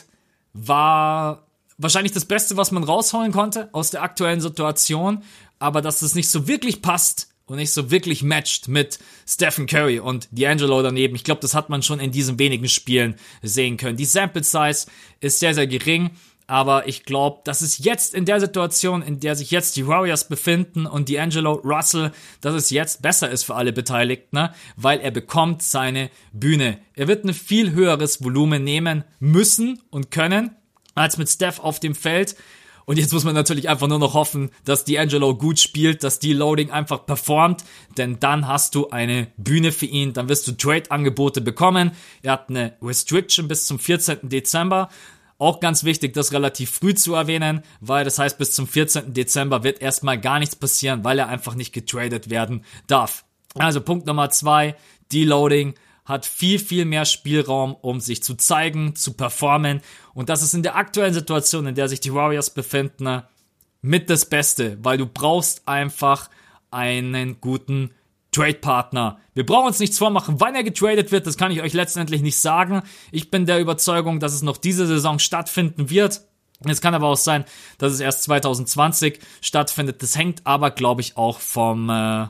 war 0.52 1.46
wahrscheinlich 1.78 2.12
das 2.12 2.24
Beste, 2.24 2.56
was 2.56 2.70
man 2.70 2.84
rausholen 2.84 3.32
konnte 3.32 3.68
aus 3.72 3.90
der 3.90 4.02
aktuellen 4.02 4.40
Situation, 4.40 5.22
aber 5.58 5.82
dass 5.82 6.02
es 6.02 6.14
nicht 6.14 6.30
so 6.30 6.46
wirklich 6.46 6.82
passt 6.82 7.28
und 7.46 7.56
nicht 7.56 7.72
so 7.72 7.90
wirklich 7.90 8.22
matcht 8.22 8.68
mit 8.68 8.98
Stephen 9.26 9.66
Curry 9.66 9.98
und 9.98 10.28
D'Angelo 10.30 10.82
daneben. 10.82 11.14
Ich 11.14 11.24
glaube, 11.24 11.40
das 11.40 11.54
hat 11.54 11.68
man 11.68 11.82
schon 11.82 12.00
in 12.00 12.10
diesen 12.10 12.38
wenigen 12.38 12.68
Spielen 12.68 13.16
sehen 13.42 13.76
können. 13.76 13.96
Die 13.96 14.06
Sample 14.06 14.44
Size 14.44 14.86
ist 15.20 15.40
sehr, 15.40 15.54
sehr 15.54 15.66
gering. 15.66 16.10
Aber 16.46 16.86
ich 16.86 17.04
glaube, 17.04 17.40
dass 17.44 17.62
es 17.62 17.78
jetzt 17.78 18.14
in 18.14 18.26
der 18.26 18.38
Situation, 18.38 19.00
in 19.00 19.18
der 19.18 19.34
sich 19.34 19.50
jetzt 19.50 19.76
die 19.76 19.86
Warriors 19.86 20.28
befinden 20.28 20.86
und 20.86 21.08
D'Angelo 21.08 21.60
Russell, 21.64 22.12
dass 22.42 22.54
es 22.54 22.68
jetzt 22.68 23.00
besser 23.00 23.30
ist 23.30 23.44
für 23.44 23.54
alle 23.54 23.72
Beteiligten, 23.72 24.36
ne? 24.36 24.54
weil 24.76 25.00
er 25.00 25.10
bekommt 25.10 25.62
seine 25.62 26.10
Bühne. 26.32 26.78
Er 26.94 27.08
wird 27.08 27.24
ein 27.24 27.32
viel 27.32 27.72
höheres 27.72 28.22
Volumen 28.22 28.62
nehmen 28.62 29.04
müssen 29.20 29.80
und 29.90 30.10
können 30.10 30.54
als 30.94 31.16
mit 31.16 31.30
Steph 31.30 31.60
auf 31.60 31.80
dem 31.80 31.94
Feld. 31.94 32.36
Und 32.86 32.98
jetzt 32.98 33.14
muss 33.14 33.24
man 33.24 33.34
natürlich 33.34 33.70
einfach 33.70 33.88
nur 33.88 33.98
noch 33.98 34.12
hoffen, 34.12 34.50
dass 34.64 34.86
D'Angelo 34.86 35.38
gut 35.38 35.58
spielt, 35.58 36.04
dass 36.04 36.18
die 36.18 36.34
Loading 36.34 36.70
einfach 36.70 37.06
performt, 37.06 37.64
denn 37.96 38.20
dann 38.20 38.46
hast 38.46 38.74
du 38.74 38.90
eine 38.90 39.28
Bühne 39.38 39.72
für 39.72 39.86
ihn, 39.86 40.12
dann 40.12 40.28
wirst 40.28 40.46
du 40.46 40.52
Trade-Angebote 40.52 41.40
bekommen. 41.40 41.92
Er 42.22 42.32
hat 42.32 42.50
eine 42.50 42.76
Restriction 42.82 43.48
bis 43.48 43.66
zum 43.66 43.78
14. 43.78 44.28
Dezember. 44.28 44.90
Auch 45.44 45.60
ganz 45.60 45.84
wichtig, 45.84 46.14
das 46.14 46.32
relativ 46.32 46.70
früh 46.70 46.94
zu 46.94 47.12
erwähnen, 47.12 47.60
weil 47.82 48.02
das 48.06 48.18
heißt, 48.18 48.38
bis 48.38 48.52
zum 48.52 48.66
14. 48.66 49.12
Dezember 49.12 49.62
wird 49.62 49.82
erstmal 49.82 50.18
gar 50.18 50.38
nichts 50.38 50.56
passieren, 50.56 51.04
weil 51.04 51.18
er 51.18 51.28
einfach 51.28 51.54
nicht 51.54 51.74
getradet 51.74 52.30
werden 52.30 52.64
darf. 52.86 53.26
Also 53.54 53.82
Punkt 53.82 54.06
Nummer 54.06 54.30
zwei, 54.30 54.74
Deloading 55.12 55.74
hat 56.06 56.24
viel, 56.24 56.58
viel 56.58 56.86
mehr 56.86 57.04
Spielraum, 57.04 57.74
um 57.74 58.00
sich 58.00 58.22
zu 58.22 58.36
zeigen, 58.36 58.96
zu 58.96 59.12
performen. 59.12 59.82
Und 60.14 60.30
das 60.30 60.42
ist 60.42 60.54
in 60.54 60.62
der 60.62 60.76
aktuellen 60.76 61.12
Situation, 61.12 61.66
in 61.66 61.74
der 61.74 61.90
sich 61.90 62.00
die 62.00 62.14
Warriors 62.14 62.48
befinden, 62.48 63.20
mit 63.82 64.08
das 64.08 64.24
Beste, 64.24 64.78
weil 64.82 64.96
du 64.96 65.04
brauchst 65.04 65.68
einfach 65.68 66.30
einen 66.70 67.38
guten 67.42 67.90
Trade-Partner. 68.34 69.18
Wir 69.34 69.46
brauchen 69.46 69.68
uns 69.68 69.78
nichts 69.78 69.98
vormachen, 69.98 70.40
wann 70.40 70.54
er 70.54 70.64
getradet 70.64 71.12
wird, 71.12 71.26
das 71.26 71.36
kann 71.36 71.52
ich 71.52 71.62
euch 71.62 71.72
letztendlich 71.72 72.22
nicht 72.22 72.38
sagen. 72.38 72.82
Ich 73.12 73.30
bin 73.30 73.46
der 73.46 73.60
Überzeugung, 73.60 74.20
dass 74.20 74.34
es 74.34 74.42
noch 74.42 74.56
diese 74.56 74.86
Saison 74.86 75.18
stattfinden 75.18 75.88
wird. 75.88 76.22
Es 76.64 76.80
kann 76.80 76.94
aber 76.94 77.08
auch 77.08 77.16
sein, 77.16 77.44
dass 77.78 77.92
es 77.92 78.00
erst 78.00 78.22
2020 78.24 79.20
stattfindet. 79.40 80.02
Das 80.02 80.16
hängt 80.16 80.46
aber, 80.46 80.70
glaube 80.70 81.00
ich, 81.00 81.16
auch 81.16 81.40
vom, 81.40 81.90
äh, 81.90 82.26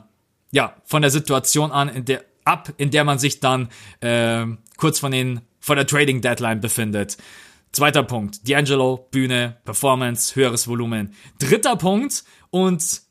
ja, 0.51 0.75
von 0.83 1.01
der 1.01 1.11
Situation 1.11 1.71
an, 1.71 1.89
in 1.89 2.05
der, 2.05 2.23
ab, 2.43 2.73
in 2.77 2.91
der 2.91 3.03
man 3.03 3.17
sich 3.17 3.39
dann 3.39 3.69
äh, 4.01 4.45
kurz 4.77 4.99
von 4.99 5.11
den, 5.11 5.41
vor 5.59 5.75
der 5.75 5.87
Trading 5.87 6.21
Deadline 6.21 6.59
befindet. 6.59 7.17
Zweiter 7.71 8.03
Punkt, 8.03 8.37
D'Angelo, 8.45 9.09
Bühne, 9.11 9.57
Performance, 9.65 10.35
höheres 10.35 10.67
Volumen. 10.67 11.13
Dritter 11.39 11.75
Punkt 11.75 12.23
und 12.49 13.04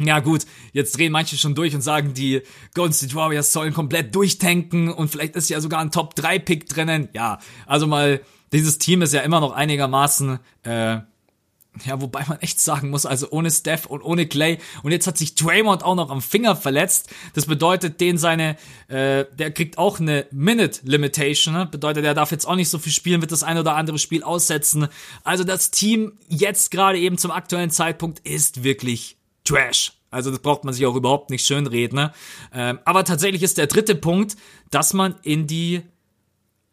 ja 0.00 0.20
gut, 0.20 0.46
jetzt 0.72 0.98
drehen 0.98 1.12
manche 1.12 1.36
schon 1.36 1.54
durch 1.54 1.74
und 1.74 1.80
sagen, 1.80 2.14
die 2.14 2.42
Golden 2.74 2.92
State 2.92 3.14
Warriors 3.14 3.52
sollen 3.52 3.72
komplett 3.72 4.14
durchtanken 4.14 4.92
und 4.92 5.08
vielleicht 5.08 5.36
ist 5.36 5.50
ja 5.50 5.60
sogar 5.60 5.80
ein 5.80 5.92
Top 5.92 6.14
3 6.14 6.38
Pick 6.40 6.68
drinnen. 6.68 7.08
Ja, 7.12 7.38
also 7.66 7.86
mal, 7.86 8.20
dieses 8.52 8.78
Team 8.78 9.02
ist 9.02 9.14
ja 9.14 9.20
immer 9.20 9.40
noch 9.40 9.52
einigermaßen 9.52 10.40
äh, 10.64 10.98
ja, 11.84 12.00
wobei 12.00 12.24
man 12.28 12.38
echt 12.40 12.60
sagen 12.60 12.90
muss, 12.90 13.04
also 13.04 13.30
ohne 13.30 13.50
Steph 13.50 13.86
und 13.86 14.02
ohne 14.02 14.26
Clay 14.26 14.58
und 14.82 14.92
jetzt 14.92 15.06
hat 15.06 15.18
sich 15.18 15.34
Draymond 15.34 15.82
auch 15.82 15.96
noch 15.96 16.10
am 16.10 16.22
Finger 16.22 16.54
verletzt. 16.54 17.10
Das 17.34 17.46
bedeutet, 17.46 18.00
den 18.00 18.16
seine, 18.16 18.56
äh, 18.88 19.24
der 19.36 19.50
kriegt 19.52 19.76
auch 19.76 19.98
eine 19.98 20.26
Minute 20.30 20.80
Limitation. 20.84 21.54
Ne? 21.54 21.66
Bedeutet, 21.66 22.04
er 22.04 22.14
darf 22.14 22.30
jetzt 22.30 22.46
auch 22.46 22.54
nicht 22.54 22.68
so 22.68 22.78
viel 22.78 22.92
spielen, 22.92 23.20
wird 23.20 23.32
das 23.32 23.42
ein 23.42 23.58
oder 23.58 23.74
andere 23.74 23.98
Spiel 23.98 24.22
aussetzen. 24.22 24.86
Also 25.24 25.42
das 25.42 25.70
Team 25.70 26.12
jetzt 26.28 26.70
gerade 26.70 26.98
eben 26.98 27.18
zum 27.18 27.32
aktuellen 27.32 27.70
Zeitpunkt 27.70 28.20
ist 28.20 28.62
wirklich 28.62 29.16
Trash. 29.44 29.92
Also 30.10 30.30
das 30.30 30.40
braucht 30.40 30.64
man 30.64 30.72
sich 30.72 30.86
auch 30.86 30.94
überhaupt 30.94 31.30
nicht 31.30 31.44
schönreden. 31.44 31.96
Ne? 31.96 32.12
Ähm, 32.52 32.78
aber 32.84 33.04
tatsächlich 33.04 33.42
ist 33.42 33.58
der 33.58 33.66
dritte 33.66 33.94
Punkt, 33.94 34.36
dass 34.70 34.92
man 34.92 35.16
in 35.22 35.46
die 35.46 35.82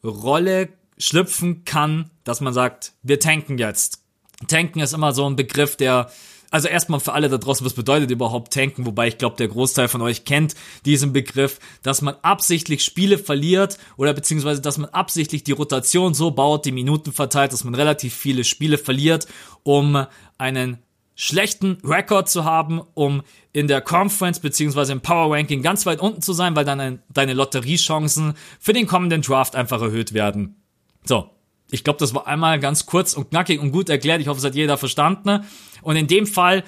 Rolle 0.03 0.69
schlüpfen 0.97 1.65
kann, 1.65 2.11
dass 2.23 2.41
man 2.41 2.53
sagt, 2.53 2.93
wir 3.01 3.19
tanken 3.19 3.57
jetzt 3.57 4.01
Tanken 4.47 4.79
ist 4.79 4.93
immer 4.93 5.13
so 5.13 5.25
ein 5.25 5.35
Begriff, 5.35 5.75
der 5.75 6.11
also 6.49 6.67
erstmal 6.67 6.99
für 6.99 7.13
alle 7.13 7.29
da 7.29 7.37
draußen, 7.37 7.65
was 7.65 7.73
bedeutet 7.73 8.11
überhaupt 8.11 8.53
tanken? 8.53 8.85
Wobei 8.85 9.07
ich 9.07 9.17
glaube, 9.17 9.37
der 9.37 9.47
Großteil 9.47 9.87
von 9.87 10.01
euch 10.01 10.25
kennt 10.25 10.53
diesen 10.83 11.13
Begriff, 11.13 11.59
dass 11.81 12.01
man 12.01 12.15
absichtlich 12.23 12.83
Spiele 12.83 13.17
verliert 13.17 13.77
oder 13.95 14.13
beziehungsweise, 14.13 14.61
dass 14.61 14.77
man 14.77 14.89
absichtlich 14.89 15.45
die 15.45 15.53
Rotation 15.53 16.13
so 16.13 16.31
baut, 16.31 16.65
die 16.65 16.73
Minuten 16.73 17.13
verteilt, 17.13 17.53
dass 17.53 17.63
man 17.63 17.73
relativ 17.73 18.13
viele 18.13 18.43
Spiele 18.43 18.77
verliert, 18.77 19.27
um 19.63 20.05
einen 20.37 20.79
schlechten 21.21 21.77
Rekord 21.83 22.29
zu 22.29 22.45
haben, 22.45 22.81
um 22.95 23.21
in 23.53 23.67
der 23.67 23.79
Conference 23.79 24.39
beziehungsweise 24.39 24.91
im 24.91 25.01
Power 25.01 25.35
Ranking 25.35 25.61
ganz 25.61 25.85
weit 25.85 25.99
unten 25.99 26.23
zu 26.23 26.33
sein, 26.33 26.55
weil 26.55 26.65
dann 26.65 27.03
deine 27.09 27.33
Lotteriechancen 27.35 28.33
für 28.59 28.73
den 28.73 28.87
kommenden 28.87 29.21
Draft 29.21 29.55
einfach 29.55 29.83
erhöht 29.83 30.13
werden. 30.13 30.55
So, 31.03 31.29
ich 31.69 31.83
glaube, 31.83 31.99
das 31.99 32.15
war 32.15 32.25
einmal 32.25 32.59
ganz 32.59 32.87
kurz 32.87 33.13
und 33.13 33.29
knackig 33.29 33.59
und 33.59 33.71
gut 33.71 33.87
erklärt. 33.89 34.19
Ich 34.19 34.29
hoffe, 34.29 34.39
es 34.39 34.43
hat 34.43 34.55
jeder 34.55 34.77
verstanden. 34.77 35.45
Und 35.83 35.95
in 35.95 36.07
dem 36.07 36.25
Fall, 36.25 36.63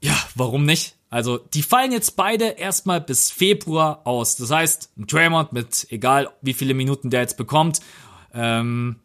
ja, 0.00 0.16
warum 0.36 0.64
nicht? 0.64 0.94
Also, 1.10 1.38
die 1.38 1.64
fallen 1.64 1.90
jetzt 1.90 2.12
beide 2.12 2.44
erstmal 2.44 3.00
bis 3.00 3.32
Februar 3.32 4.02
aus. 4.04 4.36
Das 4.36 4.52
heißt, 4.52 4.92
ein 4.96 5.08
Draymond 5.08 5.52
mit 5.52 5.88
egal 5.90 6.30
wie 6.42 6.54
viele 6.54 6.74
Minuten 6.74 7.10
der 7.10 7.22
jetzt 7.22 7.36
bekommt, 7.36 7.80
ähm, 8.32 9.01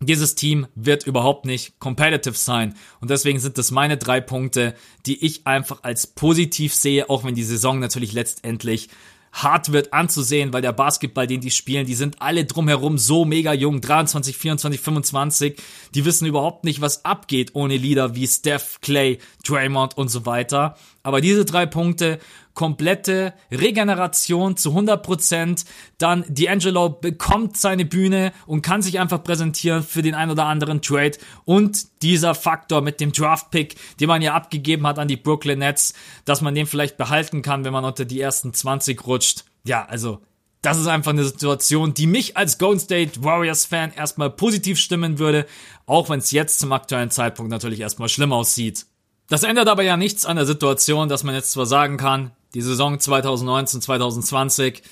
dieses 0.00 0.34
Team 0.34 0.66
wird 0.74 1.06
überhaupt 1.06 1.44
nicht 1.44 1.78
competitive 1.78 2.34
sein. 2.34 2.74
Und 3.00 3.10
deswegen 3.10 3.38
sind 3.38 3.58
das 3.58 3.70
meine 3.70 3.98
drei 3.98 4.20
Punkte, 4.20 4.74
die 5.06 5.24
ich 5.24 5.46
einfach 5.46 5.82
als 5.82 6.06
positiv 6.06 6.74
sehe, 6.74 7.10
auch 7.10 7.24
wenn 7.24 7.34
die 7.34 7.44
Saison 7.44 7.78
natürlich 7.78 8.12
letztendlich 8.12 8.88
hart 9.32 9.72
wird 9.72 9.92
anzusehen, 9.92 10.52
weil 10.52 10.62
der 10.62 10.72
Basketball, 10.72 11.26
den 11.26 11.40
die 11.40 11.50
spielen, 11.50 11.86
die 11.86 11.94
sind 11.94 12.20
alle 12.20 12.44
drumherum 12.44 12.98
so 12.98 13.24
mega 13.24 13.52
jung, 13.52 13.80
23, 13.80 14.36
24, 14.36 14.80
25, 14.80 15.62
die 15.94 16.04
wissen 16.04 16.26
überhaupt 16.26 16.64
nicht, 16.64 16.80
was 16.80 17.04
abgeht 17.04 17.50
ohne 17.54 17.76
Lieder 17.76 18.16
wie 18.16 18.26
Steph, 18.26 18.80
Clay, 18.80 19.18
Draymond 19.50 19.96
und 19.96 20.08
so 20.08 20.26
weiter. 20.26 20.76
Aber 21.02 21.20
diese 21.20 21.44
drei 21.44 21.66
Punkte 21.66 22.18
komplette 22.54 23.32
Regeneration 23.50 24.56
zu 24.56 24.76
100%. 24.76 25.64
Dann 25.98 26.24
D'Angelo 26.24 27.00
bekommt 27.00 27.56
seine 27.56 27.84
Bühne 27.84 28.32
und 28.46 28.62
kann 28.62 28.82
sich 28.82 28.98
einfach 28.98 29.22
präsentieren 29.22 29.82
für 29.82 30.02
den 30.02 30.14
ein 30.14 30.30
oder 30.30 30.44
anderen 30.44 30.82
Trade. 30.82 31.12
Und 31.44 32.02
dieser 32.02 32.34
Faktor 32.34 32.82
mit 32.82 33.00
dem 33.00 33.12
Draft-Pick, 33.12 33.76
den 33.98 34.08
man 34.08 34.22
ja 34.22 34.34
abgegeben 34.34 34.86
hat 34.86 34.98
an 34.98 35.08
die 35.08 35.16
Brooklyn 35.16 35.60
Nets, 35.60 35.94
dass 36.24 36.42
man 36.42 36.54
den 36.54 36.66
vielleicht 36.66 36.96
behalten 36.96 37.42
kann, 37.42 37.64
wenn 37.64 37.72
man 37.72 37.84
unter 37.84 38.04
die 38.04 38.20
ersten 38.20 38.52
20 38.52 39.06
rutscht. 39.06 39.44
Ja, 39.64 39.86
also 39.86 40.20
das 40.62 40.78
ist 40.78 40.86
einfach 40.86 41.12
eine 41.12 41.24
Situation, 41.24 41.94
die 41.94 42.06
mich 42.06 42.36
als 42.36 42.58
Golden 42.58 42.80
State 42.80 43.24
Warriors 43.24 43.64
Fan 43.64 43.92
erstmal 43.94 44.28
positiv 44.28 44.78
stimmen 44.78 45.18
würde, 45.18 45.46
auch 45.86 46.10
wenn 46.10 46.18
es 46.18 46.30
jetzt 46.30 46.58
zum 46.58 46.72
aktuellen 46.72 47.10
Zeitpunkt 47.10 47.50
natürlich 47.50 47.80
erstmal 47.80 48.10
schlimm 48.10 48.34
aussieht. 48.34 48.84
Das 49.30 49.44
ändert 49.44 49.68
aber 49.68 49.84
ja 49.84 49.96
nichts 49.96 50.26
an 50.26 50.36
der 50.36 50.44
Situation, 50.44 51.08
dass 51.08 51.22
man 51.22 51.36
jetzt 51.36 51.52
zwar 51.52 51.64
sagen 51.64 51.96
kann, 51.96 52.32
die 52.52 52.62
Saison 52.62 52.98
2019, 52.98 53.80
2020, 53.80 54.82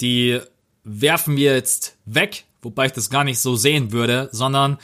die 0.00 0.40
werfen 0.84 1.36
wir 1.36 1.54
jetzt 1.54 1.94
weg, 2.06 2.46
wobei 2.62 2.86
ich 2.86 2.92
das 2.92 3.10
gar 3.10 3.24
nicht 3.24 3.38
so 3.40 3.56
sehen 3.56 3.92
würde, 3.92 4.30
sondern 4.32 4.78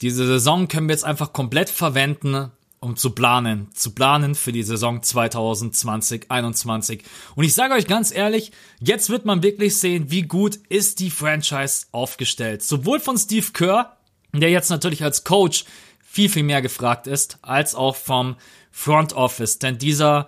diese 0.00 0.24
Saison 0.26 0.68
können 0.68 0.88
wir 0.88 0.94
jetzt 0.94 1.04
einfach 1.04 1.32
komplett 1.32 1.68
verwenden, 1.68 2.52
um 2.78 2.94
zu 2.94 3.10
planen, 3.10 3.68
zu 3.74 3.90
planen 3.90 4.36
für 4.36 4.52
die 4.52 4.62
Saison 4.62 5.02
2020, 5.02 6.30
21. 6.30 7.02
Und 7.34 7.42
ich 7.42 7.52
sage 7.52 7.74
euch 7.74 7.88
ganz 7.88 8.14
ehrlich, 8.14 8.52
jetzt 8.78 9.10
wird 9.10 9.24
man 9.24 9.42
wirklich 9.42 9.76
sehen, 9.76 10.12
wie 10.12 10.22
gut 10.22 10.60
ist 10.68 11.00
die 11.00 11.10
Franchise 11.10 11.86
aufgestellt. 11.90 12.62
Sowohl 12.62 13.00
von 13.00 13.18
Steve 13.18 13.46
Kerr, 13.52 13.96
der 14.32 14.50
jetzt 14.50 14.70
natürlich 14.70 15.02
als 15.02 15.24
Coach 15.24 15.64
viel, 16.16 16.30
viel 16.30 16.44
mehr 16.44 16.62
gefragt 16.62 17.06
ist, 17.06 17.36
als 17.42 17.74
auch 17.74 17.94
vom 17.94 18.36
Front 18.72 19.12
Office. 19.12 19.58
Denn 19.58 19.76
dieser 19.76 20.26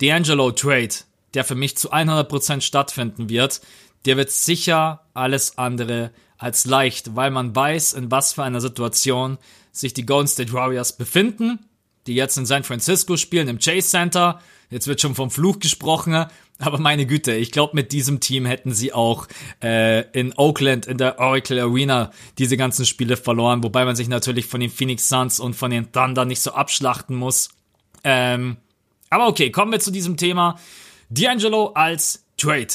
D'Angelo 0.00 0.52
Trade, 0.52 1.04
der 1.34 1.44
für 1.44 1.54
mich 1.54 1.76
zu 1.76 1.92
100% 1.92 2.62
stattfinden 2.62 3.28
wird, 3.28 3.60
der 4.06 4.16
wird 4.16 4.30
sicher 4.30 5.04
alles 5.12 5.58
andere 5.58 6.12
als 6.38 6.64
leicht, 6.64 7.14
weil 7.14 7.30
man 7.30 7.54
weiß, 7.54 7.92
in 7.92 8.10
was 8.10 8.32
für 8.32 8.42
einer 8.42 8.62
Situation 8.62 9.36
sich 9.70 9.92
die 9.92 10.06
Golden 10.06 10.28
State 10.28 10.54
Warriors 10.54 10.96
befinden, 10.96 11.58
die 12.06 12.14
jetzt 12.14 12.38
in 12.38 12.46
San 12.46 12.64
Francisco 12.64 13.18
spielen, 13.18 13.48
im 13.48 13.58
Chase 13.58 13.90
Center. 13.90 14.40
Jetzt 14.70 14.86
wird 14.86 15.00
schon 15.00 15.14
vom 15.14 15.30
Fluch 15.30 15.60
gesprochen, 15.60 16.26
aber 16.58 16.78
meine 16.78 17.06
Güte, 17.06 17.34
ich 17.34 17.52
glaube, 17.52 17.74
mit 17.74 17.92
diesem 17.92 18.20
Team 18.20 18.44
hätten 18.44 18.72
sie 18.72 18.92
auch 18.92 19.26
äh, 19.62 20.02
in 20.10 20.34
Oakland 20.36 20.86
in 20.86 20.98
der 20.98 21.18
Oracle 21.18 21.60
Arena 21.60 22.10
diese 22.36 22.56
ganzen 22.56 22.84
Spiele 22.84 23.16
verloren, 23.16 23.62
wobei 23.62 23.84
man 23.84 23.96
sich 23.96 24.08
natürlich 24.08 24.46
von 24.46 24.60
den 24.60 24.70
Phoenix 24.70 25.08
Suns 25.08 25.40
und 25.40 25.54
von 25.54 25.70
den 25.70 25.90
Thunder 25.92 26.24
nicht 26.24 26.40
so 26.40 26.52
abschlachten 26.52 27.16
muss. 27.16 27.48
Ähm, 28.04 28.56
aber 29.08 29.28
okay, 29.28 29.50
kommen 29.50 29.72
wir 29.72 29.80
zu 29.80 29.90
diesem 29.90 30.16
Thema. 30.16 30.58
D'Angelo 31.10 31.72
als 31.74 32.24
Trade. 32.36 32.68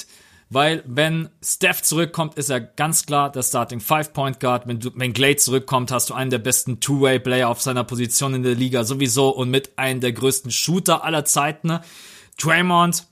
Weil 0.54 0.84
wenn 0.86 1.30
Steph 1.44 1.82
zurückkommt, 1.82 2.36
ist 2.36 2.50
er 2.50 2.60
ganz 2.60 3.08
klar 3.08 3.32
der 3.32 3.42
Starting 3.42 3.80
Five 3.80 4.14
Point 4.14 4.40
Guard. 4.40 4.68
Wenn, 4.68 4.80
du, 4.80 4.92
wenn 4.94 5.12
Glade 5.12 5.38
zurückkommt, 5.38 5.92
hast 5.92 6.12
du 6.12 6.14
einen 6.14 6.30
der 6.30 6.38
besten 6.38 6.80
Two-Way 6.80 7.20
Player 7.20 7.50
auf 7.50 7.60
seiner 7.60 7.84
Position 7.84 8.36
in 8.36 8.44
der 8.44 8.54
Liga 8.54 8.84
sowieso 8.84 9.30
und 9.30 9.50
mit 9.50 9.80
einem 9.80 10.00
der 10.00 10.12
größten 10.12 10.52
Shooter 10.52 11.04
aller 11.04 11.26
Zeiten. 11.26 11.80
Draymond 12.40 13.08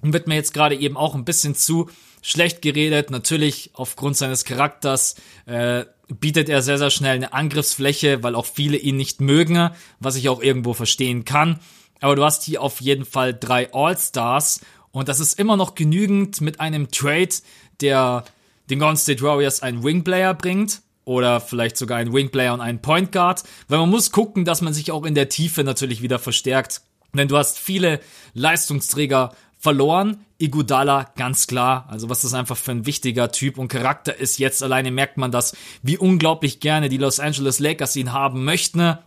wird 0.00 0.28
mir 0.28 0.36
jetzt 0.36 0.54
gerade 0.54 0.76
eben 0.76 0.96
auch 0.96 1.14
ein 1.14 1.26
bisschen 1.26 1.54
zu 1.54 1.90
schlecht 2.22 2.62
geredet. 2.62 3.10
Natürlich 3.10 3.70
aufgrund 3.74 4.16
seines 4.16 4.46
Charakters 4.46 5.16
äh, 5.44 5.84
bietet 6.08 6.48
er 6.48 6.62
sehr, 6.62 6.78
sehr 6.78 6.90
schnell 6.90 7.16
eine 7.16 7.34
Angriffsfläche, 7.34 8.22
weil 8.22 8.34
auch 8.34 8.46
viele 8.46 8.78
ihn 8.78 8.96
nicht 8.96 9.20
mögen, 9.20 9.70
was 10.00 10.16
ich 10.16 10.30
auch 10.30 10.40
irgendwo 10.40 10.72
verstehen 10.72 11.26
kann. 11.26 11.60
Aber 12.00 12.16
du 12.16 12.24
hast 12.24 12.44
hier 12.44 12.62
auf 12.62 12.80
jeden 12.80 13.04
Fall 13.04 13.34
drei 13.34 13.72
All-Stars 13.74 14.60
und 14.92 15.08
das 15.08 15.20
ist 15.20 15.38
immer 15.38 15.56
noch 15.56 15.74
genügend 15.74 16.40
mit 16.40 16.60
einem 16.60 16.90
Trade, 16.90 17.34
der 17.80 18.24
den 18.70 18.78
Golden 18.78 18.96
State 18.96 19.22
Warriors 19.22 19.62
einen 19.62 19.82
Wingplayer 19.82 20.34
bringt 20.34 20.82
oder 21.04 21.40
vielleicht 21.40 21.76
sogar 21.76 21.98
einen 21.98 22.12
Wingplayer 22.12 22.52
und 22.52 22.60
einen 22.60 22.82
Point 22.82 23.12
Guard, 23.12 23.42
weil 23.68 23.78
man 23.78 23.90
muss 23.90 24.12
gucken, 24.12 24.44
dass 24.44 24.60
man 24.60 24.74
sich 24.74 24.92
auch 24.92 25.04
in 25.04 25.14
der 25.14 25.28
Tiefe 25.28 25.64
natürlich 25.64 26.02
wieder 26.02 26.18
verstärkt. 26.18 26.82
Denn 27.14 27.28
du 27.28 27.38
hast 27.38 27.58
viele 27.58 28.00
Leistungsträger 28.34 29.34
verloren. 29.58 30.24
Igudala, 30.38 31.10
ganz 31.16 31.46
klar. 31.46 31.86
Also 31.88 32.10
was 32.10 32.20
das 32.20 32.34
einfach 32.34 32.56
für 32.56 32.70
ein 32.72 32.86
wichtiger 32.86 33.32
Typ 33.32 33.58
und 33.58 33.68
Charakter 33.68 34.14
ist. 34.16 34.38
Jetzt 34.38 34.62
alleine 34.62 34.90
merkt 34.90 35.16
man 35.16 35.32
das, 35.32 35.56
wie 35.82 35.96
unglaublich 35.96 36.60
gerne 36.60 36.88
die 36.88 36.98
Los 36.98 37.20
Angeles 37.20 37.58
Lakers 37.58 37.96
ihn 37.96 38.12
haben 38.12 38.44
möchten. 38.44 38.98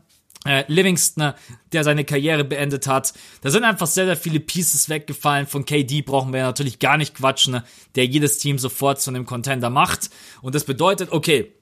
Äh, 0.43 0.63
Livingston, 0.67 1.33
der 1.71 1.83
seine 1.83 2.03
Karriere 2.03 2.43
beendet 2.43 2.88
hat. 2.88 3.13
Da 3.41 3.51
sind 3.51 3.63
einfach 3.63 3.86
sehr, 3.86 4.05
sehr 4.05 4.17
viele 4.17 4.39
Pieces 4.39 4.89
weggefallen. 4.89 5.45
Von 5.45 5.65
KD 5.65 6.01
brauchen 6.01 6.33
wir 6.33 6.41
natürlich 6.41 6.79
gar 6.79 6.98
nicht 6.98 7.13
quatschen, 7.13 7.62
der 7.95 8.05
jedes 8.07 8.39
Team 8.39 8.57
sofort 8.57 9.00
zu 9.00 9.12
einem 9.12 9.27
Contender 9.27 9.69
macht. 9.69 10.10
Und 10.41 10.55
das 10.55 10.63
bedeutet, 10.63 11.12
okay, 11.12 11.53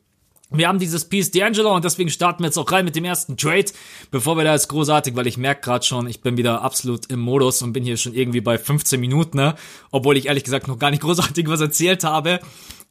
wir 0.52 0.68
haben 0.68 0.80
dieses 0.80 1.06
Piece 1.06 1.32
D'Angelo 1.32 1.76
und 1.76 1.86
deswegen 1.86 2.10
starten 2.10 2.42
wir 2.42 2.48
jetzt 2.48 2.58
auch 2.58 2.72
rein 2.72 2.86
mit 2.86 2.96
dem 2.96 3.06
ersten 3.06 3.38
Trade. 3.38 3.66
Bevor 4.10 4.36
wir 4.36 4.44
da 4.44 4.54
jetzt 4.54 4.70
großartig, 4.70 5.16
weil 5.16 5.28
ich 5.28 5.38
merke 5.38 5.62
gerade 5.62 5.86
schon, 5.86 6.08
ich 6.08 6.22
bin 6.22 6.38
wieder 6.38 6.62
absolut 6.62 7.12
im 7.12 7.20
Modus 7.20 7.62
und 7.62 7.74
bin 7.74 7.84
hier 7.84 7.98
schon 7.98 8.16
irgendwie 8.16 8.42
bei 8.42 8.58
15 8.58 9.00
Minuten, 9.00 9.38
ne? 9.38 9.56
Obwohl 9.92 10.18
ich 10.18 10.26
ehrlich 10.26 10.44
gesagt 10.44 10.68
noch 10.68 10.80
gar 10.80 10.90
nicht 10.90 11.02
großartig 11.04 11.48
was 11.48 11.62
erzählt 11.62 12.04
habe. 12.04 12.40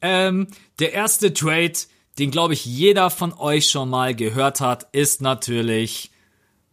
Ähm, 0.01 0.47
der 0.79 0.93
erste 0.93 1.33
Trade, 1.33 1.73
den 2.19 2.31
glaube 2.31 2.53
ich 2.53 2.65
jeder 2.65 3.09
von 3.09 3.33
euch 3.33 3.69
schon 3.69 3.89
mal 3.89 4.13
gehört 4.13 4.59
hat, 4.61 4.87
ist 4.91 5.21
natürlich 5.21 6.11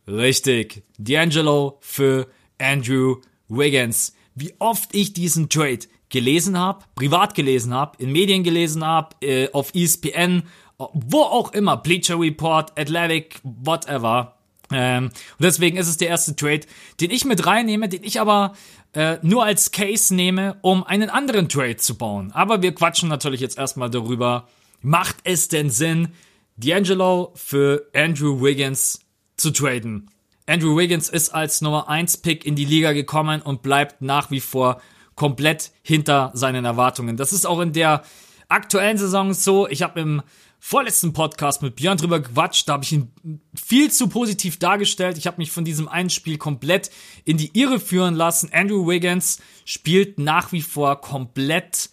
richtig. 0.09 0.83
D'Angelo 0.99 1.77
für 1.81 2.27
Andrew 2.59 3.17
Wiggins. 3.49 4.15
Wie 4.35 4.55
oft 4.59 4.95
ich 4.95 5.13
diesen 5.13 5.49
Trade 5.49 5.81
gelesen 6.09 6.59
habe, 6.59 6.85
privat 6.95 7.35
gelesen 7.35 7.73
habe, 7.73 7.97
in 7.99 8.13
Medien 8.13 8.43
gelesen 8.43 8.85
habe, 8.85 9.17
äh, 9.23 9.49
auf 9.53 9.75
ESPN, 9.75 10.43
wo 10.79 11.21
auch 11.21 11.53
immer, 11.53 11.77
Bleacher 11.77 12.19
Report, 12.21 12.79
Athletic, 12.79 13.41
whatever. 13.43 14.37
Ähm, 14.73 15.07
und 15.07 15.13
deswegen 15.41 15.77
ist 15.77 15.89
es 15.89 15.97
der 15.97 16.09
erste 16.09 16.35
Trade, 16.37 16.63
den 17.01 17.11
ich 17.11 17.25
mit 17.25 17.47
reinnehme, 17.47 17.89
den 17.89 18.05
ich 18.05 18.21
aber 18.21 18.55
äh, 18.95 19.19
nur 19.23 19.45
als 19.45 19.71
Case 19.71 20.15
nehme, 20.15 20.59
um 20.63 20.85
einen 20.85 21.09
anderen 21.09 21.49
Trade 21.49 21.77
zu 21.77 21.97
bauen. 21.97 22.33
Aber 22.33 22.63
wir 22.63 22.75
quatschen 22.75 23.09
natürlich 23.09 23.41
jetzt 23.41 23.59
erstmal 23.59 23.91
darüber, 23.91 24.49
macht 24.87 25.17
es 25.25 25.49
denn 25.49 25.69
Sinn, 25.69 26.11
D'Angelo 26.57 27.37
für 27.37 27.91
Andrew 27.93 28.41
Wiggins 28.41 29.01
zu 29.37 29.51
traden? 29.51 30.09
Andrew 30.47 30.77
Wiggins 30.77 31.09
ist 31.09 31.31
als 31.31 31.61
Nummer 31.61 31.89
1 31.89 32.19
Pick 32.19 32.47
in 32.47 32.55
die 32.55 32.65
Liga 32.65 32.93
gekommen 32.93 33.43
und 33.43 33.63
bleibt 33.63 34.01
nach 34.01 34.31
wie 34.31 34.39
vor 34.39 34.81
komplett 35.17 35.73
hinter 35.83 36.31
seinen 36.35 36.65
Erwartungen. 36.65 37.17
Das 37.17 37.33
ist 37.33 37.47
auch 37.47 37.59
in 37.59 37.73
der 37.73 38.05
aktuellen 38.49 38.97
Saison 38.97 39.35
so. 39.35 39.67
Ich 39.67 39.83
habe 39.83 39.99
im 39.99 40.23
vorletzten 40.61 41.13
Podcast 41.13 41.63
mit 41.63 41.75
Björn 41.75 41.99
drüber 41.99 42.21
gequatscht, 42.21 42.69
da 42.69 42.75
habe 42.75 42.85
ich 42.85 42.93
ihn 42.93 43.13
viel 43.61 43.91
zu 43.91 44.07
positiv 44.07 44.61
dargestellt. 44.61 45.19
Ich 45.19 45.27
habe 45.27 45.39
mich 45.39 45.51
von 45.51 45.65
diesem 45.65 45.89
einen 45.89 46.11
Spiel 46.11 46.39
komplett 46.39 46.93
in 47.25 47.39
die 47.39 47.59
Irre 47.59 47.81
führen 47.81 48.15
lassen. 48.15 48.51
Andrew 48.53 48.87
Wiggins 48.87 49.41
spielt 49.65 50.21
nach 50.21 50.53
wie 50.53 50.63
vor 50.63 51.01
komplett 51.01 51.91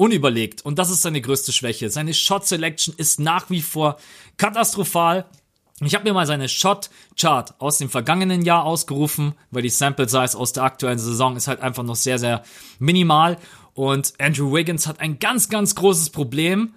unüberlegt 0.00 0.64
und 0.64 0.78
das 0.78 0.88
ist 0.88 1.02
seine 1.02 1.20
größte 1.20 1.52
Schwäche. 1.52 1.90
Seine 1.90 2.14
Shot 2.14 2.46
Selection 2.46 2.94
ist 2.96 3.20
nach 3.20 3.50
wie 3.50 3.60
vor 3.60 3.98
katastrophal. 4.38 5.26
Ich 5.82 5.94
habe 5.94 6.04
mir 6.04 6.14
mal 6.14 6.26
seine 6.26 6.48
Shot-Chart 6.48 7.60
aus 7.60 7.76
dem 7.76 7.90
vergangenen 7.90 8.40
Jahr 8.40 8.64
ausgerufen, 8.64 9.34
weil 9.50 9.60
die 9.60 9.68
Sample 9.68 10.08
Size 10.08 10.38
aus 10.38 10.54
der 10.54 10.62
aktuellen 10.62 10.98
Saison 10.98 11.36
ist 11.36 11.48
halt 11.48 11.60
einfach 11.60 11.82
noch 11.82 11.96
sehr, 11.96 12.18
sehr 12.18 12.44
minimal. 12.78 13.36
Und 13.74 14.14
Andrew 14.18 14.54
Wiggins 14.54 14.86
hat 14.86 15.00
ein 15.00 15.18
ganz, 15.18 15.50
ganz 15.50 15.74
großes 15.74 16.08
Problem. 16.08 16.72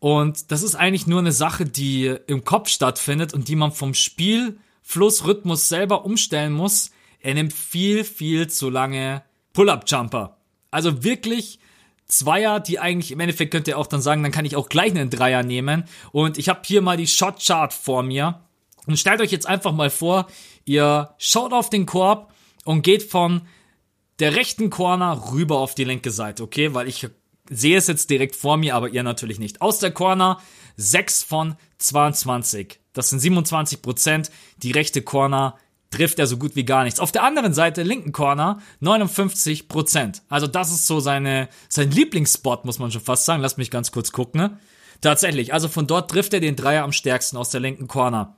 Und 0.00 0.50
das 0.50 0.64
ist 0.64 0.74
eigentlich 0.74 1.06
nur 1.06 1.20
eine 1.20 1.32
Sache, 1.32 1.66
die 1.66 2.16
im 2.26 2.44
Kopf 2.44 2.68
stattfindet 2.68 3.32
und 3.32 3.46
die 3.46 3.56
man 3.56 3.70
vom 3.70 3.94
Spielflussrhythmus 3.94 5.68
selber 5.68 6.04
umstellen 6.04 6.52
muss. 6.52 6.90
Er 7.20 7.34
nimmt 7.34 7.52
viel, 7.52 8.02
viel 8.02 8.48
zu 8.48 8.70
lange 8.70 9.22
Pull-Up-Jumper. 9.52 10.36
Also 10.72 11.04
wirklich 11.04 11.60
Zweier, 12.06 12.60
die 12.60 12.78
eigentlich 12.78 13.10
im 13.10 13.20
Endeffekt 13.20 13.50
könnt 13.50 13.68
ihr 13.68 13.78
auch 13.78 13.86
dann 13.86 14.00
sagen, 14.00 14.22
dann 14.22 14.32
kann 14.32 14.44
ich 14.44 14.56
auch 14.56 14.68
gleich 14.68 14.90
einen 14.90 15.10
Dreier 15.10 15.42
nehmen. 15.42 15.84
Und 16.12 16.38
ich 16.38 16.48
habe 16.48 16.60
hier 16.64 16.82
mal 16.82 16.96
die 16.96 17.06
Shot 17.06 17.44
Chart 17.44 17.72
vor 17.72 18.02
mir. 18.02 18.40
Und 18.86 18.98
stellt 18.98 19.20
euch 19.20 19.32
jetzt 19.32 19.46
einfach 19.46 19.72
mal 19.72 19.90
vor, 19.90 20.28
ihr 20.64 21.14
schaut 21.18 21.52
auf 21.52 21.70
den 21.70 21.86
Korb 21.86 22.32
und 22.64 22.82
geht 22.82 23.02
von 23.02 23.42
der 24.20 24.36
rechten 24.36 24.70
Corner 24.70 25.32
rüber 25.32 25.58
auf 25.58 25.74
die 25.74 25.84
linke 25.84 26.10
Seite, 26.10 26.42
okay? 26.42 26.74
Weil 26.74 26.88
ich 26.88 27.08
sehe 27.50 27.76
es 27.76 27.86
jetzt 27.88 28.08
direkt 28.10 28.36
vor 28.36 28.56
mir, 28.56 28.74
aber 28.74 28.88
ihr 28.88 29.02
natürlich 29.02 29.38
nicht. 29.38 29.60
Aus 29.60 29.78
der 29.78 29.90
Corner 29.90 30.40
6 30.76 31.24
von 31.24 31.56
22. 31.78 32.80
Das 32.92 33.10
sind 33.10 33.18
27 33.18 33.82
Prozent. 33.82 34.30
Die 34.58 34.70
rechte 34.70 35.02
Corner 35.02 35.56
trifft 35.96 36.18
er 36.18 36.26
so 36.26 36.36
gut 36.36 36.56
wie 36.56 36.64
gar 36.64 36.84
nichts. 36.84 37.00
Auf 37.00 37.10
der 37.10 37.22
anderen 37.22 37.54
Seite, 37.54 37.82
linken 37.82 38.12
Corner, 38.12 38.60
59 38.80 39.66
Prozent. 39.66 40.22
Also 40.28 40.46
das 40.46 40.70
ist 40.70 40.86
so 40.86 41.00
seine, 41.00 41.48
sein 41.68 41.90
Lieblingsspot, 41.90 42.66
muss 42.66 42.78
man 42.78 42.90
schon 42.90 43.00
fast 43.00 43.24
sagen. 43.24 43.40
Lass 43.40 43.56
mich 43.56 43.70
ganz 43.70 43.92
kurz 43.92 44.12
gucken. 44.12 44.40
Ne? 44.40 44.58
Tatsächlich, 45.00 45.54
also 45.54 45.68
von 45.68 45.86
dort 45.86 46.10
trifft 46.10 46.34
er 46.34 46.40
den 46.40 46.54
Dreier 46.54 46.84
am 46.84 46.92
stärksten 46.92 47.38
aus 47.38 47.48
der 47.48 47.60
linken 47.60 47.88
Corner. 47.88 48.36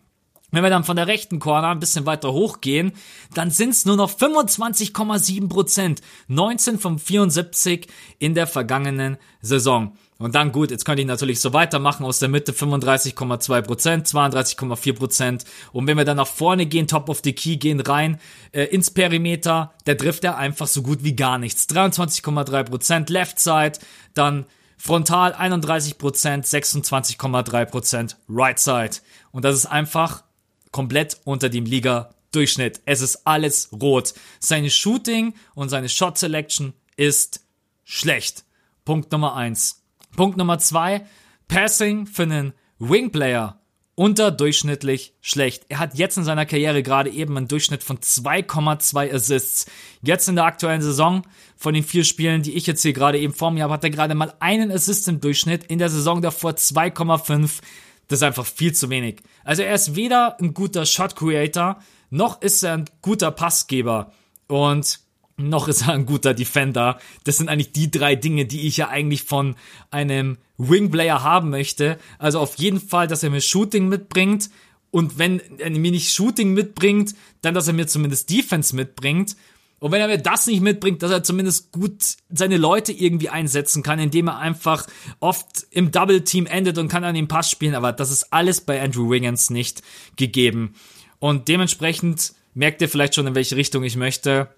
Wenn 0.50 0.62
wir 0.62 0.70
dann 0.70 0.84
von 0.84 0.96
der 0.96 1.08
rechten 1.08 1.40
Corner 1.40 1.68
ein 1.68 1.80
bisschen 1.80 2.06
weiter 2.06 2.32
hochgehen, 2.32 2.92
dann 3.34 3.50
sind 3.50 3.70
es 3.70 3.84
nur 3.84 3.96
noch 3.96 4.10
25,7 4.10 5.48
Prozent. 5.48 6.00
19 6.28 6.78
von 6.78 6.98
74 6.98 7.88
in 8.18 8.34
der 8.34 8.46
vergangenen 8.46 9.18
Saison. 9.42 9.96
Und 10.20 10.34
dann 10.34 10.50
gut, 10.50 10.72
jetzt 10.72 10.84
könnte 10.84 11.00
ich 11.00 11.06
natürlich 11.06 11.40
so 11.40 11.52
weitermachen 11.52 12.04
aus 12.04 12.18
der 12.18 12.28
Mitte 12.28 12.50
35,2 12.50 13.62
Prozent, 13.62 14.08
32,4 14.08 14.92
Prozent. 14.92 15.44
Und 15.72 15.86
wenn 15.86 15.96
wir 15.96 16.04
dann 16.04 16.16
nach 16.16 16.26
vorne 16.26 16.66
gehen, 16.66 16.88
top 16.88 17.08
of 17.08 17.20
the 17.22 17.32
key, 17.32 17.56
gehen 17.56 17.78
rein 17.78 18.18
äh, 18.50 18.64
ins 18.64 18.90
Perimeter, 18.90 19.72
der 19.86 19.96
trifft 19.96 20.24
er 20.24 20.36
einfach 20.36 20.66
so 20.66 20.82
gut 20.82 21.04
wie 21.04 21.14
gar 21.14 21.38
nichts. 21.38 21.68
23,3 21.68 22.64
Prozent 22.64 23.10
Left 23.10 23.38
Side, 23.38 23.74
dann 24.14 24.46
Frontal 24.76 25.34
31 25.34 25.98
Prozent, 25.98 26.46
26,3 26.46 27.64
Prozent 27.66 28.16
Right 28.28 28.58
Side. 28.58 28.96
Und 29.30 29.44
das 29.44 29.54
ist 29.54 29.66
einfach 29.66 30.24
komplett 30.72 31.18
unter 31.24 31.48
dem 31.48 31.64
Liga-Durchschnitt. 31.64 32.80
Es 32.86 33.02
ist 33.02 33.24
alles 33.24 33.68
rot. 33.72 34.14
Seine 34.40 34.70
Shooting 34.70 35.34
und 35.54 35.68
seine 35.68 35.88
Shot 35.88 36.18
Selection 36.18 36.72
ist 36.96 37.40
schlecht. 37.84 38.44
Punkt 38.84 39.12
Nummer 39.12 39.36
eins. 39.36 39.77
Punkt 40.18 40.36
Nummer 40.36 40.58
zwei. 40.58 41.06
Passing 41.46 42.04
für 42.06 42.24
einen 42.24 42.52
Wingplayer 42.80 43.60
unterdurchschnittlich 43.94 45.14
schlecht. 45.20 45.66
Er 45.68 45.78
hat 45.78 45.94
jetzt 45.94 46.16
in 46.16 46.24
seiner 46.24 46.44
Karriere 46.44 46.82
gerade 46.82 47.08
eben 47.08 47.36
einen 47.36 47.46
Durchschnitt 47.46 47.84
von 47.84 47.98
2,2 47.98 49.14
Assists. 49.14 49.66
Jetzt 50.02 50.28
in 50.28 50.34
der 50.34 50.46
aktuellen 50.46 50.82
Saison 50.82 51.22
von 51.56 51.72
den 51.72 51.84
vier 51.84 52.02
Spielen, 52.02 52.42
die 52.42 52.54
ich 52.54 52.66
jetzt 52.66 52.82
hier 52.82 52.92
gerade 52.92 53.20
eben 53.20 53.32
vor 53.32 53.52
mir 53.52 53.62
habe, 53.62 53.74
hat 53.74 53.84
er 53.84 53.90
gerade 53.90 54.16
mal 54.16 54.34
einen 54.40 54.72
Assist 54.72 55.06
im 55.06 55.20
Durchschnitt. 55.20 55.62
In 55.66 55.78
der 55.78 55.88
Saison 55.88 56.20
davor 56.20 56.50
2,5. 56.50 57.60
Das 58.08 58.18
ist 58.18 58.22
einfach 58.24 58.44
viel 58.44 58.74
zu 58.74 58.90
wenig. 58.90 59.22
Also 59.44 59.62
er 59.62 59.74
ist 59.76 59.94
weder 59.94 60.36
ein 60.40 60.52
guter 60.52 60.84
Shot 60.84 61.14
Creator, 61.14 61.78
noch 62.10 62.42
ist 62.42 62.64
er 62.64 62.72
ein 62.72 62.86
guter 63.02 63.30
Passgeber. 63.30 64.12
Und 64.48 64.98
noch 65.38 65.68
ist 65.68 65.82
er 65.82 65.94
ein 65.94 66.04
guter 66.04 66.34
Defender. 66.34 66.98
Das 67.24 67.36
sind 67.38 67.48
eigentlich 67.48 67.72
die 67.72 67.90
drei 67.90 68.16
Dinge, 68.16 68.44
die 68.44 68.66
ich 68.66 68.76
ja 68.76 68.88
eigentlich 68.88 69.22
von 69.22 69.54
einem 69.90 70.36
Wingplayer 70.58 71.22
haben 71.22 71.50
möchte. 71.50 71.98
Also 72.18 72.40
auf 72.40 72.56
jeden 72.56 72.80
Fall, 72.80 73.06
dass 73.06 73.22
er 73.22 73.30
mir 73.30 73.40
Shooting 73.40 73.88
mitbringt. 73.88 74.50
Und 74.90 75.18
wenn 75.18 75.40
er 75.58 75.70
mir 75.70 75.92
nicht 75.92 76.12
Shooting 76.12 76.52
mitbringt, 76.54 77.14
dann, 77.40 77.54
dass 77.54 77.68
er 77.68 77.74
mir 77.74 77.86
zumindest 77.86 78.30
Defense 78.30 78.74
mitbringt. 78.74 79.36
Und 79.78 79.92
wenn 79.92 80.00
er 80.00 80.08
mir 80.08 80.18
das 80.18 80.46
nicht 80.48 80.60
mitbringt, 80.60 81.02
dass 81.02 81.12
er 81.12 81.22
zumindest 81.22 81.70
gut 81.70 82.16
seine 82.30 82.56
Leute 82.56 82.92
irgendwie 82.92 83.28
einsetzen 83.28 83.84
kann, 83.84 84.00
indem 84.00 84.28
er 84.28 84.38
einfach 84.38 84.86
oft 85.20 85.66
im 85.70 85.92
Double 85.92 86.24
Team 86.24 86.46
endet 86.46 86.78
und 86.78 86.88
kann 86.88 87.04
an 87.04 87.14
den 87.14 87.28
Pass 87.28 87.48
spielen, 87.48 87.76
aber 87.76 87.92
das 87.92 88.10
ist 88.10 88.32
alles 88.32 88.60
bei 88.60 88.82
Andrew 88.82 89.08
Wiggins 89.08 89.50
nicht 89.50 89.82
gegeben. 90.16 90.74
Und 91.20 91.46
dementsprechend 91.46 92.32
merkt 92.54 92.82
ihr 92.82 92.88
vielleicht 92.88 93.14
schon, 93.14 93.28
in 93.28 93.36
welche 93.36 93.54
Richtung 93.54 93.84
ich 93.84 93.94
möchte. 93.94 94.48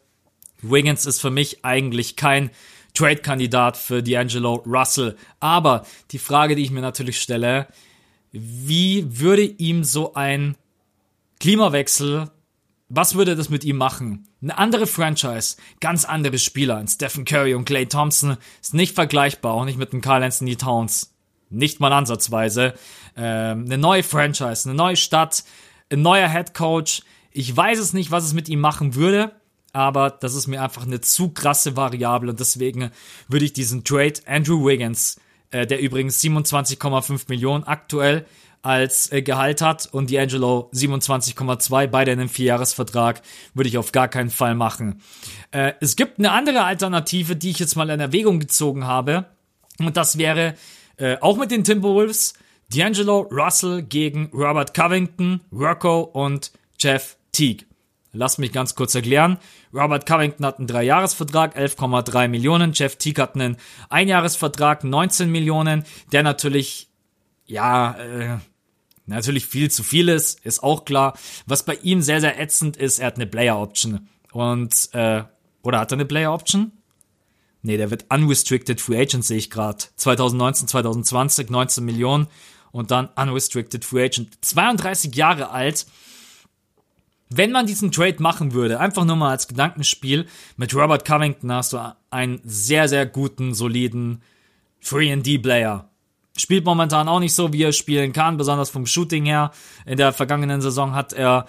Wiggins 0.62 1.06
ist 1.06 1.20
für 1.20 1.30
mich 1.30 1.64
eigentlich 1.64 2.16
kein 2.16 2.50
Trade-Kandidat 2.94 3.76
für 3.76 3.98
D'Angelo 3.98 4.62
Russell. 4.66 5.16
Aber 5.38 5.86
die 6.10 6.18
Frage, 6.18 6.56
die 6.56 6.62
ich 6.62 6.70
mir 6.70 6.80
natürlich 6.80 7.20
stelle, 7.20 7.68
wie 8.32 9.04
würde 9.08 9.42
ihm 9.42 9.84
so 9.84 10.14
ein 10.14 10.56
Klimawechsel 11.38 12.30
was 12.90 13.14
würde 13.14 13.36
das 13.36 13.48
mit 13.48 13.64
ihm 13.64 13.76
machen? 13.76 14.26
Eine 14.42 14.58
andere 14.58 14.86
Franchise, 14.86 15.56
ganz 15.78 16.04
andere 16.04 16.38
Spieler, 16.38 16.76
ein 16.76 16.88
Stephen 16.88 17.24
Curry 17.24 17.54
und 17.54 17.64
Clay 17.64 17.86
Thompson 17.86 18.36
ist 18.60 18.74
nicht 18.74 18.96
vergleichbar, 18.96 19.54
auch 19.54 19.64
nicht 19.64 19.78
mit 19.78 19.92
einem 19.92 20.02
Carl 20.02 20.24
Anthony 20.24 20.56
Towns. 20.56 21.14
Nicht 21.50 21.78
mal 21.78 21.92
ansatzweise. 21.92 22.74
Ähm, 23.16 23.64
eine 23.66 23.78
neue 23.78 24.02
Franchise, 24.02 24.68
eine 24.68 24.76
neue 24.76 24.96
Stadt, 24.96 25.44
ein 25.90 26.02
neuer 26.02 26.28
Head 26.28 26.52
Coach. 26.52 27.02
Ich 27.30 27.56
weiß 27.56 27.78
es 27.78 27.92
nicht, 27.92 28.10
was 28.10 28.24
es 28.24 28.34
mit 28.34 28.48
ihm 28.48 28.60
machen 28.60 28.96
würde, 28.96 29.39
aber 29.72 30.10
das 30.10 30.34
ist 30.34 30.46
mir 30.46 30.62
einfach 30.62 30.84
eine 30.84 31.00
zu 31.00 31.30
krasse 31.30 31.76
Variable 31.76 32.30
und 32.30 32.40
deswegen 32.40 32.90
würde 33.28 33.44
ich 33.44 33.52
diesen 33.52 33.84
Trade 33.84 34.14
Andrew 34.26 34.66
Wiggins, 34.66 35.20
äh, 35.50 35.66
der 35.66 35.80
übrigens 35.80 36.20
27,5 36.20 37.24
Millionen 37.28 37.64
aktuell 37.64 38.26
als 38.62 39.10
äh, 39.10 39.22
Gehalt 39.22 39.62
hat 39.62 39.88
und 39.90 40.10
D'Angelo 40.10 40.70
27,2, 40.72 41.86
beide 41.86 42.12
in 42.12 42.20
einem 42.20 42.28
Vierjahresvertrag, 42.28 43.22
würde 43.54 43.68
ich 43.68 43.78
auf 43.78 43.92
gar 43.92 44.08
keinen 44.08 44.30
Fall 44.30 44.54
machen. 44.54 45.00
Äh, 45.50 45.72
es 45.80 45.96
gibt 45.96 46.18
eine 46.18 46.32
andere 46.32 46.64
Alternative, 46.64 47.36
die 47.36 47.50
ich 47.50 47.58
jetzt 47.58 47.76
mal 47.76 47.88
in 47.90 48.00
Erwägung 48.00 48.38
gezogen 48.40 48.86
habe 48.86 49.26
und 49.78 49.96
das 49.96 50.18
wäre 50.18 50.54
äh, 50.96 51.16
auch 51.20 51.38
mit 51.38 51.50
den 51.50 51.64
Timberwolves 51.64 52.34
D'Angelo 52.72 53.26
Russell 53.32 53.82
gegen 53.82 54.30
Robert 54.32 54.74
Covington, 54.74 55.40
Rocco 55.52 56.02
und 56.02 56.52
Jeff 56.78 57.16
Teague. 57.32 57.69
Lass 58.12 58.38
mich 58.38 58.52
ganz 58.52 58.74
kurz 58.74 58.94
erklären. 58.94 59.38
Robert 59.72 60.04
Covington 60.06 60.44
hat 60.44 60.58
einen 60.58 60.66
Dreijahresvertrag, 60.66 61.56
11,3 61.56 62.28
Millionen. 62.28 62.72
Jeff 62.72 62.96
Teague 62.96 63.22
hat 63.22 63.34
einen 63.34 63.56
Einjahresvertrag, 63.88 64.82
19 64.82 65.30
Millionen, 65.30 65.84
der 66.12 66.22
natürlich, 66.22 66.88
ja, 67.46 67.92
äh, 67.98 68.38
Natürlich 69.06 69.46
viel 69.46 69.68
zu 69.72 69.82
vieles, 69.82 70.34
ist 70.34 70.62
auch 70.62 70.84
klar. 70.84 71.18
Was 71.44 71.64
bei 71.64 71.74
ihm 71.82 72.00
sehr, 72.00 72.20
sehr 72.20 72.40
ätzend 72.40 72.76
ist, 72.76 73.00
er 73.00 73.08
hat 73.08 73.16
eine 73.16 73.26
Player 73.26 73.58
Option. 73.58 74.08
Und, 74.30 74.90
äh, 74.92 75.24
oder 75.62 75.80
hat 75.80 75.90
er 75.90 75.96
eine 75.96 76.04
Player 76.04 76.32
Option? 76.32 76.70
Nee, 77.62 77.76
der 77.76 77.90
wird 77.90 78.06
unrestricted 78.08 78.80
free 78.80 79.00
agent, 79.00 79.24
sehe 79.24 79.38
ich 79.38 79.50
gerade. 79.50 79.78
2019, 79.96 80.68
2020, 80.68 81.50
19 81.50 81.84
Millionen. 81.84 82.28
und 82.72 82.92
dann 82.92 83.08
Unrestricted 83.16 83.84
Free 83.84 84.04
Agent. 84.04 84.38
32 84.44 85.14
Jahre 85.16 85.50
alt. 85.50 85.86
Wenn 87.32 87.52
man 87.52 87.66
diesen 87.66 87.92
Trade 87.92 88.16
machen 88.18 88.54
würde, 88.54 88.80
einfach 88.80 89.04
nur 89.04 89.14
mal 89.14 89.30
als 89.30 89.46
Gedankenspiel, 89.46 90.26
mit 90.56 90.74
Robert 90.74 91.04
Covington 91.04 91.52
hast 91.52 91.72
du 91.72 91.94
einen 92.10 92.40
sehr, 92.44 92.88
sehr 92.88 93.06
guten, 93.06 93.54
soliden 93.54 94.20
3D-Player. 94.84 95.88
Spielt 96.36 96.64
momentan 96.64 97.08
auch 97.08 97.20
nicht 97.20 97.34
so, 97.34 97.52
wie 97.52 97.62
er 97.62 97.72
spielen 97.72 98.12
kann, 98.12 98.36
besonders 98.36 98.70
vom 98.70 98.84
Shooting 98.84 99.26
her. 99.26 99.52
In 99.86 99.96
der 99.96 100.12
vergangenen 100.12 100.60
Saison 100.60 100.94
hat 100.94 101.12
er 101.12 101.46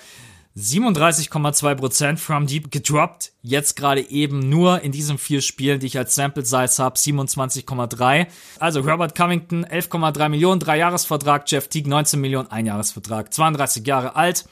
37,2% 0.55 2.17
from 2.17 2.45
deep 2.45 2.69
gedroppt. 2.69 3.31
Jetzt 3.41 3.75
gerade 3.75 4.01
eben 4.01 4.49
nur 4.49 4.81
in 4.81 4.91
diesen 4.91 5.17
vier 5.17 5.41
Spielen, 5.41 5.79
die 5.79 5.87
ich 5.87 5.97
als 5.97 6.13
Sample 6.13 6.45
Size 6.45 6.83
habe, 6.83 6.99
27,3. 6.99 8.27
Also 8.59 8.81
Robert 8.81 9.15
Covington 9.15 9.65
11,3 9.65 10.29
Millionen, 10.29 10.59
drei 10.59 10.77
Jahresvertrag, 10.77 11.49
Jeff 11.49 11.69
Teague 11.69 11.89
19 11.89 12.21
Millionen, 12.21 12.51
ein 12.51 12.67
Jahresvertrag, 12.67 13.33
32 13.33 13.87
Jahre 13.87 14.15
alt. 14.15 14.45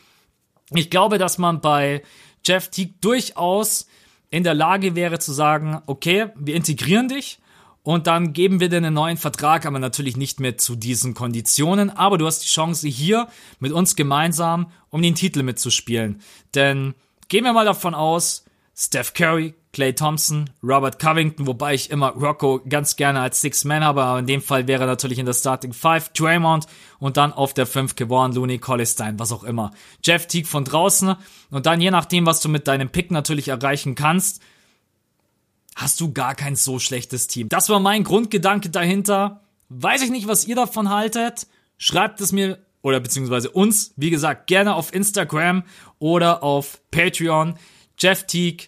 Ich 0.74 0.90
glaube, 0.90 1.18
dass 1.18 1.38
man 1.38 1.62
bei 1.62 2.04
Jeff 2.46 2.70
Teague 2.70 2.94
durchaus 3.02 3.88
in 4.30 4.44
der 4.44 4.54
Lage 4.54 4.96
wäre 4.96 5.20
zu 5.20 5.34
sagen, 5.34 5.82
okay, 5.88 6.28
wir 6.36 6.56
integrieren 6.56 7.08
dich 7.08 7.40
und 7.84 8.08
dann 8.08 8.34
geben 8.34 8.60
wir 8.60 8.70
dir 8.70 8.78
einen 8.78 8.94
neuen 8.94 9.18
Vertrag, 9.18 9.66
aber 9.66 9.80
natürlich 9.80 10.16
nicht 10.16 10.40
mehr 10.40 10.58
zu 10.58 10.76
diesen 10.76 11.14
Konditionen. 11.14 11.90
Aber 11.90 12.18
du 12.18 12.28
hast 12.28 12.40
die 12.40 12.48
Chance 12.48 12.88
hier 12.88 13.28
mit 13.60 13.72
uns 13.72 13.96
gemeinsam 13.96 14.72
um 14.90 15.02
den 15.02 15.16
Titel 15.16 15.44
mitzuspielen. 15.44 16.22
Denn 16.54 16.94
gehen 17.30 17.44
wir 17.44 17.54
mal 17.54 17.66
davon 17.66 17.96
aus, 17.96 18.46
Steph 18.76 19.14
Curry, 19.14 19.56
Clay 19.72 19.94
Thompson, 19.94 20.50
Robert 20.64 20.98
Covington, 20.98 21.46
wobei 21.46 21.76
ich 21.76 21.92
immer 21.92 22.10
Rocco 22.10 22.60
ganz 22.68 22.96
gerne 22.96 23.22
als 23.22 23.42
Six-Man 23.42 23.84
habe, 23.84 24.04
aber 24.04 24.20
in 24.20 24.26
dem 24.26 24.42
Fall 24.42 24.68
wäre 24.68 24.88
natürlich 24.88 25.20
in 25.20 25.28
der 25.28 25.34
Starting 25.34 25.74
Five 25.74 26.10
Draymond 26.10 26.66
und 26.98 27.18
dann 27.18 27.32
auf 27.32 27.54
der 27.54 27.68
5 27.68 27.96
Kevon 27.96 28.34
Looney, 28.34 28.58
Collistein, 28.58 29.20
was 29.20 29.32
auch 29.32 29.44
immer. 29.44 29.72
Jeff 30.04 30.26
Teague 30.26 30.48
von 30.48 30.66
draußen 30.66 31.16
und 31.52 31.66
dann 31.68 31.82
je 31.82 31.92
nachdem, 31.92 32.26
was 32.26 32.42
du 32.42 32.50
mit 32.50 32.68
deinem 32.68 32.90
Pick 32.90 33.12
natürlich 33.12 33.50
erreichen 33.50 33.94
kannst, 33.94 34.42
hast 35.76 36.02
du 36.02 36.12
gar 36.14 36.34
kein 36.34 36.56
so 36.56 36.80
schlechtes 36.80 37.28
Team. 37.28 37.48
Das 37.50 37.70
war 37.70 37.80
mein 37.80 38.04
Grundgedanke 38.04 38.70
dahinter. 38.70 39.42
Weiß 39.70 40.02
ich 40.02 40.10
nicht, 40.10 40.28
was 40.28 40.48
ihr 40.48 40.56
davon 40.56 40.90
haltet. 40.90 41.48
Schreibt 41.78 42.22
es 42.22 42.32
mir 42.32 42.58
oder 42.82 43.00
beziehungsweise 43.00 43.50
uns, 43.52 43.94
wie 43.96 44.10
gesagt, 44.10 44.48
gerne 44.48 44.76
auf 44.76 44.94
Instagram 44.94 45.64
oder 46.00 46.44
auf 46.44 46.82
Patreon. 46.92 47.56
Jeff 47.98 48.26
Teague, 48.26 48.68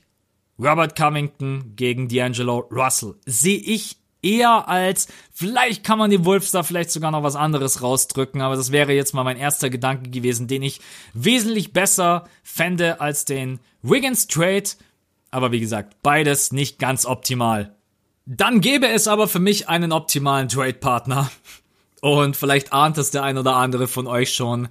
Robert 0.61 0.95
Covington 0.95 1.73
gegen 1.75 2.07
D'Angelo 2.07 2.71
Russell. 2.71 3.15
Sehe 3.25 3.57
ich 3.57 3.97
eher 4.21 4.67
als, 4.67 5.07
vielleicht 5.33 5.83
kann 5.83 5.97
man 5.97 6.11
die 6.11 6.23
Wolves 6.23 6.51
da 6.51 6.61
vielleicht 6.61 6.91
sogar 6.91 7.09
noch 7.09 7.23
was 7.23 7.35
anderes 7.35 7.81
rausdrücken, 7.81 8.41
aber 8.41 8.55
das 8.55 8.71
wäre 8.71 8.93
jetzt 8.93 9.13
mal 9.13 9.23
mein 9.23 9.37
erster 9.37 9.71
Gedanke 9.71 10.11
gewesen, 10.11 10.47
den 10.47 10.61
ich 10.61 10.79
wesentlich 11.13 11.73
besser 11.73 12.27
fände 12.43 13.01
als 13.01 13.25
den 13.25 13.59
Wiggins 13.81 14.27
Trade 14.27 14.69
aber 15.31 15.53
wie 15.53 15.61
gesagt, 15.61 15.95
beides 16.03 16.51
nicht 16.51 16.77
ganz 16.77 17.05
optimal. 17.05 17.75
Dann 18.25 18.61
gäbe 18.61 18.87
es 18.87 19.07
aber 19.07 19.27
für 19.27 19.39
mich 19.39 19.69
einen 19.69 19.93
optimalen 19.93 20.49
Trade-Partner. 20.49 21.31
Und 22.01 22.35
vielleicht 22.35 22.73
ahnt 22.73 22.97
es 22.97 23.11
der 23.11 23.23
ein 23.23 23.37
oder 23.37 23.55
andere 23.55 23.87
von 23.87 24.07
euch 24.07 24.33
schon. 24.33 24.67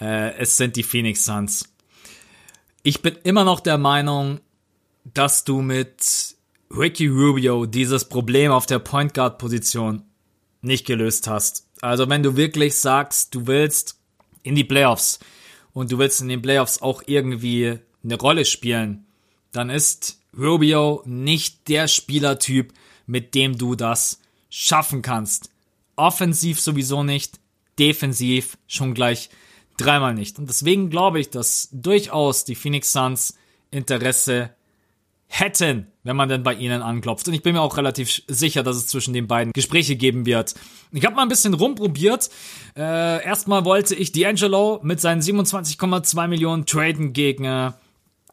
Äh, 0.00 0.34
es 0.38 0.56
sind 0.56 0.76
die 0.76 0.82
Phoenix 0.82 1.24
Suns. 1.24 1.72
Ich 2.82 3.02
bin 3.02 3.16
immer 3.22 3.44
noch 3.44 3.60
der 3.60 3.78
Meinung, 3.78 4.40
dass 5.04 5.44
du 5.44 5.62
mit 5.62 6.36
Ricky 6.70 7.08
Rubio 7.08 7.66
dieses 7.66 8.04
Problem 8.08 8.52
auf 8.52 8.66
der 8.66 8.78
Point 8.78 9.14
Guard 9.14 9.38
Position 9.38 10.02
nicht 10.62 10.86
gelöst 10.86 11.26
hast. 11.26 11.66
Also 11.80 12.08
wenn 12.08 12.22
du 12.22 12.36
wirklich 12.36 12.76
sagst, 12.76 13.34
du 13.34 13.46
willst 13.46 13.98
in 14.42 14.54
die 14.54 14.64
Playoffs 14.64 15.18
und 15.72 15.90
du 15.90 15.98
willst 15.98 16.20
in 16.20 16.28
den 16.28 16.42
Playoffs 16.42 16.82
auch 16.82 17.02
irgendwie 17.06 17.78
eine 18.04 18.18
Rolle 18.18 18.44
spielen, 18.44 19.06
dann 19.52 19.70
ist 19.70 20.20
Rubio 20.36 21.02
nicht 21.06 21.68
der 21.68 21.88
Spielertyp, 21.88 22.72
mit 23.06 23.34
dem 23.34 23.58
du 23.58 23.74
das 23.74 24.20
schaffen 24.48 25.02
kannst. 25.02 25.50
Offensiv 25.96 26.60
sowieso 26.60 27.02
nicht, 27.02 27.40
defensiv 27.78 28.56
schon 28.66 28.94
gleich 28.94 29.30
dreimal 29.76 30.14
nicht. 30.14 30.38
Und 30.38 30.48
deswegen 30.48 30.90
glaube 30.90 31.20
ich, 31.20 31.30
dass 31.30 31.68
durchaus 31.72 32.44
die 32.44 32.54
Phoenix 32.54 32.92
Suns 32.92 33.34
Interesse 33.70 34.54
hätten, 35.32 35.86
wenn 36.02 36.16
man 36.16 36.28
denn 36.28 36.42
bei 36.42 36.54
ihnen 36.54 36.82
anklopft. 36.82 37.28
Und 37.28 37.34
ich 37.34 37.42
bin 37.42 37.54
mir 37.54 37.60
auch 37.60 37.76
relativ 37.76 38.22
sicher, 38.26 38.64
dass 38.64 38.76
es 38.76 38.88
zwischen 38.88 39.14
den 39.14 39.28
beiden 39.28 39.52
Gespräche 39.52 39.94
geben 39.94 40.26
wird. 40.26 40.54
Ich 40.90 41.06
habe 41.06 41.14
mal 41.14 41.22
ein 41.22 41.28
bisschen 41.28 41.54
rumprobiert. 41.54 42.28
Äh, 42.76 43.24
erstmal 43.24 43.64
wollte 43.64 43.94
ich 43.94 44.10
D'Angelo 44.10 44.80
mit 44.82 45.00
seinen 45.00 45.22
27,2 45.22 46.26
Millionen 46.26 46.66
traden 46.66 47.12
gegen 47.12 47.44
äh, 47.44 47.70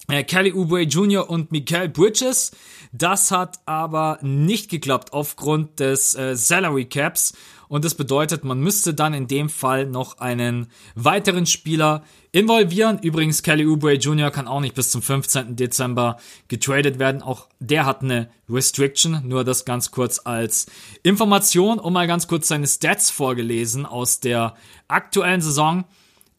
äh, 0.09 0.23
Kelly 0.23 0.53
Oubre 0.53 0.81
Jr. 0.81 1.29
und 1.29 1.51
Mikael 1.51 1.87
Bridges. 1.87 2.51
Das 2.91 3.29
hat 3.29 3.59
aber 3.65 4.17
nicht 4.21 4.71
geklappt 4.71 5.13
aufgrund 5.13 5.79
des 5.79 6.15
äh, 6.15 6.35
Salary 6.35 6.85
Caps. 6.85 7.33
Und 7.69 7.85
das 7.85 7.95
bedeutet, 7.95 8.43
man 8.43 8.59
müsste 8.59 8.93
dann 8.93 9.13
in 9.13 9.27
dem 9.27 9.49
Fall 9.49 9.85
noch 9.85 10.19
einen 10.19 10.67
weiteren 10.95 11.45
Spieler 11.45 12.03
involvieren. 12.31 12.99
Übrigens, 12.99 13.43
Kelly 13.43 13.65
Oubre 13.65 13.93
Jr. 13.93 14.31
kann 14.31 14.47
auch 14.47 14.59
nicht 14.59 14.75
bis 14.75 14.91
zum 14.91 15.01
15. 15.01 15.55
Dezember 15.55 16.17
getradet 16.47 16.99
werden. 16.99 17.21
Auch 17.21 17.47
der 17.59 17.85
hat 17.85 18.01
eine 18.01 18.29
Restriction. 18.49 19.21
Nur 19.27 19.43
das 19.43 19.65
ganz 19.65 19.91
kurz 19.91 20.21
als 20.23 20.67
Information 21.03 21.79
und 21.79 21.93
mal 21.93 22.07
ganz 22.07 22.27
kurz 22.27 22.47
seine 22.47 22.67
Stats 22.67 23.09
vorgelesen 23.09 23.85
aus 23.85 24.19
der 24.19 24.55
aktuellen 24.87 25.41
Saison. 25.41 25.85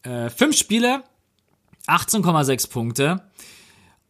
Äh, 0.03 0.29
fünf 0.29 0.57
Spiele, 0.57 1.03
18,6 1.87 2.69
Punkte 2.69 3.23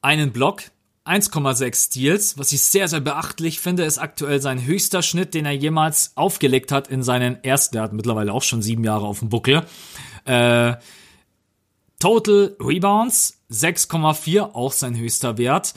einen 0.01 0.31
Block, 0.31 0.63
1,6 1.09 1.87
Steals, 1.87 2.37
was 2.37 2.51
ich 2.51 2.61
sehr, 2.61 2.87
sehr 2.87 2.99
beachtlich 2.99 3.59
finde, 3.59 3.83
ist 3.83 3.97
aktuell 3.97 4.41
sein 4.41 4.63
höchster 4.63 5.01
Schnitt, 5.01 5.33
den 5.33 5.45
er 5.45 5.53
jemals 5.53 6.11
aufgelegt 6.15 6.71
hat 6.71 6.87
in 6.87 7.01
seinen 7.01 7.43
ersten, 7.43 7.73
der 7.75 7.83
hat 7.83 7.93
mittlerweile 7.93 8.31
auch 8.31 8.43
schon 8.43 8.61
sieben 8.61 8.83
Jahre 8.83 9.07
auf 9.07 9.19
dem 9.19 9.29
Buckel. 9.29 9.65
Äh, 10.25 10.75
Total 11.99 12.55
Rebounds 12.61 13.41
6,4, 13.51 14.53
auch 14.53 14.71
sein 14.71 14.95
höchster 14.95 15.37
Wert. 15.37 15.73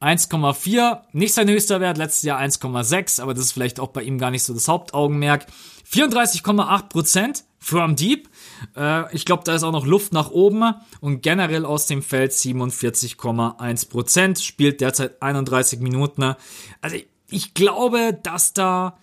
1,4, 0.00 1.00
nicht 1.12 1.34
sein 1.34 1.48
höchster 1.48 1.80
Wert, 1.80 1.98
letztes 1.98 2.22
Jahr 2.22 2.40
1,6, 2.40 3.20
aber 3.20 3.34
das 3.34 3.46
ist 3.46 3.52
vielleicht 3.52 3.80
auch 3.80 3.88
bei 3.88 4.02
ihm 4.02 4.18
gar 4.18 4.30
nicht 4.30 4.42
so 4.42 4.54
das 4.54 4.68
Hauptaugenmerk. 4.68 5.46
34,8% 5.90 7.42
from 7.58 7.96
deep, 7.96 8.28
äh, 8.76 9.14
ich 9.14 9.24
glaube, 9.24 9.44
da 9.44 9.54
ist 9.54 9.62
auch 9.62 9.72
noch 9.72 9.86
Luft 9.86 10.12
nach 10.12 10.30
oben 10.30 10.74
und 11.00 11.22
generell 11.22 11.64
aus 11.64 11.86
dem 11.86 12.02
Feld 12.02 12.32
47,1% 12.32 14.42
spielt 14.42 14.80
derzeit 14.80 15.22
31 15.22 15.80
Minuten. 15.80 16.34
Also 16.80 16.96
ich, 16.96 17.06
ich 17.28 17.54
glaube, 17.54 18.18
dass 18.22 18.52
da 18.52 18.98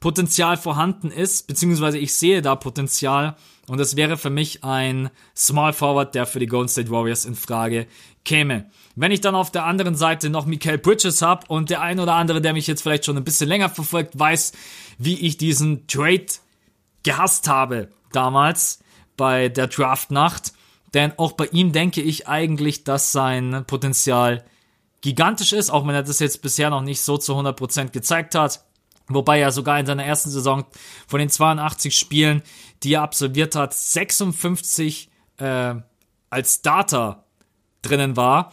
Potenzial 0.00 0.56
vorhanden 0.56 1.10
ist, 1.10 1.46
beziehungsweise 1.46 1.98
ich 1.98 2.14
sehe 2.14 2.42
da 2.42 2.54
Potenzial 2.54 3.36
und 3.66 3.80
es 3.80 3.96
wäre 3.96 4.16
für 4.16 4.30
mich 4.30 4.62
ein 4.62 5.10
Small 5.34 5.72
Forward, 5.72 6.14
der 6.14 6.26
für 6.26 6.38
die 6.38 6.46
Golden 6.46 6.68
State 6.68 6.90
Warriors 6.90 7.24
in 7.24 7.34
Frage 7.34 7.86
käme. 8.24 8.70
Wenn 8.94 9.12
ich 9.12 9.20
dann 9.20 9.34
auf 9.34 9.50
der 9.50 9.64
anderen 9.64 9.94
Seite 9.94 10.30
noch 10.30 10.46
Mikael 10.46 10.78
Bridges 10.78 11.22
habe 11.22 11.46
und 11.48 11.70
der 11.70 11.80
ein 11.80 11.98
oder 11.98 12.14
andere, 12.14 12.40
der 12.40 12.52
mich 12.52 12.66
jetzt 12.66 12.82
vielleicht 12.82 13.04
schon 13.04 13.16
ein 13.16 13.24
bisschen 13.24 13.48
länger 13.48 13.68
verfolgt, 13.68 14.18
weiß, 14.18 14.52
wie 14.98 15.18
ich 15.18 15.38
diesen 15.38 15.86
Trade 15.86 16.26
gehasst 17.06 17.48
habe 17.48 17.88
damals 18.12 18.80
bei 19.16 19.48
der 19.48 19.68
Draftnacht. 19.68 20.52
Denn 20.92 21.12
auch 21.18 21.32
bei 21.32 21.46
ihm 21.46 21.72
denke 21.72 22.02
ich 22.02 22.28
eigentlich, 22.28 22.84
dass 22.84 23.12
sein 23.12 23.64
Potenzial 23.66 24.44
gigantisch 25.00 25.52
ist, 25.52 25.70
auch 25.70 25.86
wenn 25.86 25.94
er 25.94 26.02
das 26.02 26.18
jetzt 26.18 26.42
bisher 26.42 26.68
noch 26.68 26.82
nicht 26.82 27.00
so 27.00 27.16
zu 27.16 27.34
100% 27.34 27.90
gezeigt 27.90 28.34
hat. 28.34 28.64
Wobei 29.08 29.38
er 29.38 29.52
sogar 29.52 29.78
in 29.78 29.86
seiner 29.86 30.04
ersten 30.04 30.30
Saison 30.30 30.64
von 31.06 31.20
den 31.20 31.30
82 31.30 31.96
Spielen, 31.96 32.42
die 32.82 32.94
er 32.94 33.02
absolviert 33.02 33.54
hat, 33.54 33.72
56 33.72 35.08
äh, 35.36 35.74
als 36.28 36.54
Starter 36.56 37.24
drinnen 37.82 38.16
war. 38.16 38.52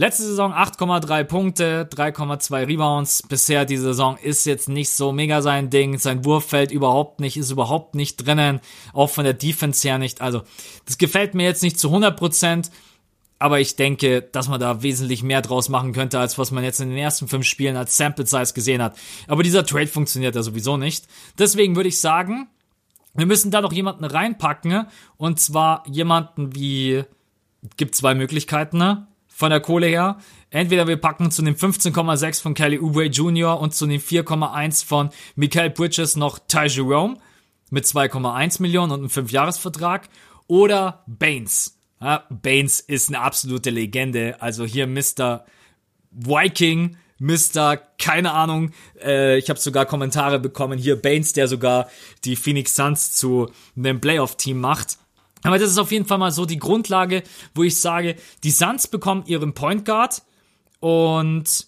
Letzte 0.00 0.22
Saison 0.22 0.52
8,3 0.52 1.24
Punkte, 1.24 1.88
3,2 1.92 2.68
Rebounds. 2.68 3.20
Bisher 3.24 3.64
die 3.64 3.76
Saison 3.76 4.16
ist 4.16 4.46
jetzt 4.46 4.68
nicht 4.68 4.90
so 4.90 5.10
mega 5.10 5.42
sein 5.42 5.70
Ding. 5.70 5.98
Sein 5.98 6.24
Wurf 6.24 6.50
fällt 6.50 6.70
überhaupt 6.70 7.18
nicht, 7.18 7.36
ist 7.36 7.50
überhaupt 7.50 7.96
nicht 7.96 8.24
drinnen. 8.24 8.60
Auch 8.92 9.10
von 9.10 9.24
der 9.24 9.34
Defense 9.34 9.88
her 9.88 9.98
nicht. 9.98 10.20
Also, 10.20 10.42
das 10.86 10.98
gefällt 10.98 11.34
mir 11.34 11.42
jetzt 11.42 11.64
nicht 11.64 11.80
zu 11.80 11.88
100 11.88 12.16
Prozent. 12.16 12.70
Aber 13.40 13.58
ich 13.58 13.74
denke, 13.74 14.22
dass 14.22 14.46
man 14.46 14.60
da 14.60 14.84
wesentlich 14.84 15.24
mehr 15.24 15.42
draus 15.42 15.68
machen 15.68 15.92
könnte, 15.92 16.20
als 16.20 16.38
was 16.38 16.52
man 16.52 16.62
jetzt 16.62 16.80
in 16.80 16.90
den 16.90 16.98
ersten 16.98 17.26
fünf 17.26 17.44
Spielen 17.44 17.76
als 17.76 17.96
Sample 17.96 18.24
Size 18.24 18.54
gesehen 18.54 18.80
hat. 18.80 18.96
Aber 19.26 19.42
dieser 19.42 19.66
Trade 19.66 19.88
funktioniert 19.88 20.36
ja 20.36 20.44
sowieso 20.44 20.76
nicht. 20.76 21.08
Deswegen 21.40 21.74
würde 21.74 21.88
ich 21.88 22.00
sagen, 22.00 22.46
wir 23.14 23.26
müssen 23.26 23.50
da 23.50 23.60
noch 23.60 23.72
jemanden 23.72 24.04
reinpacken. 24.04 24.86
Und 25.16 25.40
zwar 25.40 25.82
jemanden 25.88 26.54
wie, 26.54 27.02
gibt 27.76 27.96
zwei 27.96 28.14
Möglichkeiten, 28.14 28.78
ne? 28.78 29.08
Von 29.38 29.50
der 29.50 29.60
Kohle 29.60 29.86
her. 29.86 30.18
Entweder 30.50 30.88
wir 30.88 30.96
packen 30.96 31.30
zu 31.30 31.42
den 31.42 31.54
15,6 31.54 32.42
von 32.42 32.54
Kelly 32.54 32.80
Oubre 32.80 33.04
Jr. 33.04 33.60
und 33.60 33.72
zu 33.72 33.86
den 33.86 34.00
4,1 34.00 34.84
von 34.84 35.10
Mikael 35.36 35.70
Bridges 35.70 36.16
noch 36.16 36.40
Ty 36.40 36.66
Jerome. 36.66 37.18
mit 37.70 37.84
2,1 37.84 38.60
Millionen 38.60 38.90
und 38.90 38.98
einem 38.98 39.08
5-Jahres-Vertrag 39.10 40.08
oder 40.48 41.04
Baines. 41.06 41.78
Ja, 42.00 42.24
Baines 42.30 42.80
ist 42.80 43.10
eine 43.10 43.20
absolute 43.20 43.70
Legende. 43.70 44.42
Also 44.42 44.64
hier 44.64 44.88
Mr. 44.88 45.44
Viking, 46.10 46.96
Mr. 47.20 47.76
keine 47.96 48.32
Ahnung. 48.32 48.72
Äh, 49.00 49.38
ich 49.38 49.50
habe 49.50 49.60
sogar 49.60 49.86
Kommentare 49.86 50.40
bekommen. 50.40 50.80
Hier 50.80 51.00
Baines, 51.00 51.32
der 51.32 51.46
sogar 51.46 51.88
die 52.24 52.34
Phoenix 52.34 52.74
Suns 52.74 53.12
zu 53.12 53.52
einem 53.76 54.00
Playoff-Team 54.00 54.58
macht. 54.58 54.98
Aber 55.42 55.58
das 55.58 55.70
ist 55.70 55.78
auf 55.78 55.92
jeden 55.92 56.06
Fall 56.06 56.18
mal 56.18 56.32
so 56.32 56.44
die 56.44 56.58
Grundlage, 56.58 57.22
wo 57.54 57.62
ich 57.62 57.80
sage, 57.80 58.16
die 58.44 58.50
Suns 58.50 58.88
bekommen 58.88 59.24
ihren 59.26 59.54
Point 59.54 59.84
Guard 59.84 60.22
und 60.80 61.66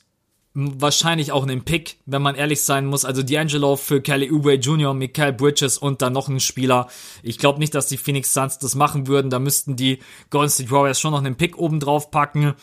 wahrscheinlich 0.52 1.30
auch 1.30 1.44
einen 1.44 1.64
Pick, 1.64 1.98
wenn 2.06 2.22
man 2.22 2.34
ehrlich 2.34 2.62
sein 2.62 2.86
muss. 2.86 3.04
Also 3.04 3.22
D'Angelo 3.22 3.76
für 3.76 4.00
Kelly 4.00 4.30
Oubre 4.32 4.54
Jr., 4.54 4.94
Mikael 4.94 5.32
Bridges 5.32 5.78
und 5.78 6.02
dann 6.02 6.12
noch 6.12 6.28
ein 6.28 6.40
Spieler. 6.40 6.88
Ich 7.22 7.38
glaube 7.38 7.60
nicht, 7.60 7.74
dass 7.74 7.86
die 7.86 7.96
Phoenix 7.96 8.32
Suns 8.32 8.58
das 8.58 8.74
machen 8.74 9.06
würden. 9.06 9.30
Da 9.30 9.38
müssten 9.38 9.76
die 9.76 10.00
Golden 10.30 10.50
State 10.50 10.70
Warriors 10.70 11.00
schon 11.00 11.12
noch 11.12 11.20
einen 11.20 11.36
Pick 11.36 11.56
oben 11.56 11.78
drauf 11.78 12.10
packen. 12.10 12.54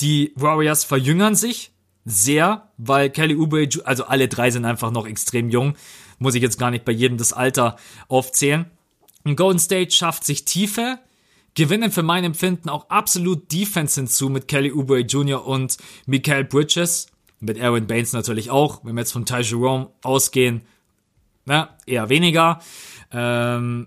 Die 0.00 0.32
Warriors 0.36 0.84
verjüngern 0.84 1.34
sich 1.34 1.72
sehr, 2.04 2.70
weil 2.76 3.10
Kelly 3.10 3.36
Oubre, 3.36 3.68
also 3.84 4.04
alle 4.04 4.28
drei 4.28 4.50
sind 4.50 4.64
einfach 4.64 4.90
noch 4.90 5.06
extrem 5.06 5.48
jung. 5.48 5.76
Muss 6.18 6.34
ich 6.34 6.42
jetzt 6.42 6.58
gar 6.58 6.70
nicht 6.70 6.84
bei 6.84 6.92
jedem 6.92 7.16
das 7.16 7.32
Alter 7.32 7.76
aufzählen. 8.08 8.70
Und 9.24 9.36
Golden 9.36 9.58
State 9.58 9.90
schafft 9.90 10.24
sich 10.24 10.44
Tiefe, 10.44 10.98
gewinnen 11.54 11.90
für 11.90 12.02
mein 12.02 12.24
Empfinden 12.24 12.68
auch 12.68 12.88
absolut 12.88 13.52
Defense 13.52 14.00
hinzu 14.00 14.28
mit 14.28 14.48
Kelly 14.48 14.72
Oubre 14.72 15.00
Jr. 15.00 15.46
und 15.46 15.76
Mikael 16.06 16.44
Bridges. 16.44 17.08
Mit 17.40 17.60
Aaron 17.60 17.86
Baines 17.86 18.12
natürlich 18.12 18.50
auch. 18.50 18.84
Wenn 18.84 18.94
wir 18.94 19.00
jetzt 19.00 19.12
von 19.12 19.24
Ty 19.24 19.40
Jerome 19.40 19.88
ausgehen, 20.02 20.62
na, 21.46 21.76
eher 21.86 22.08
weniger. 22.10 22.60
Ähm, 23.12 23.86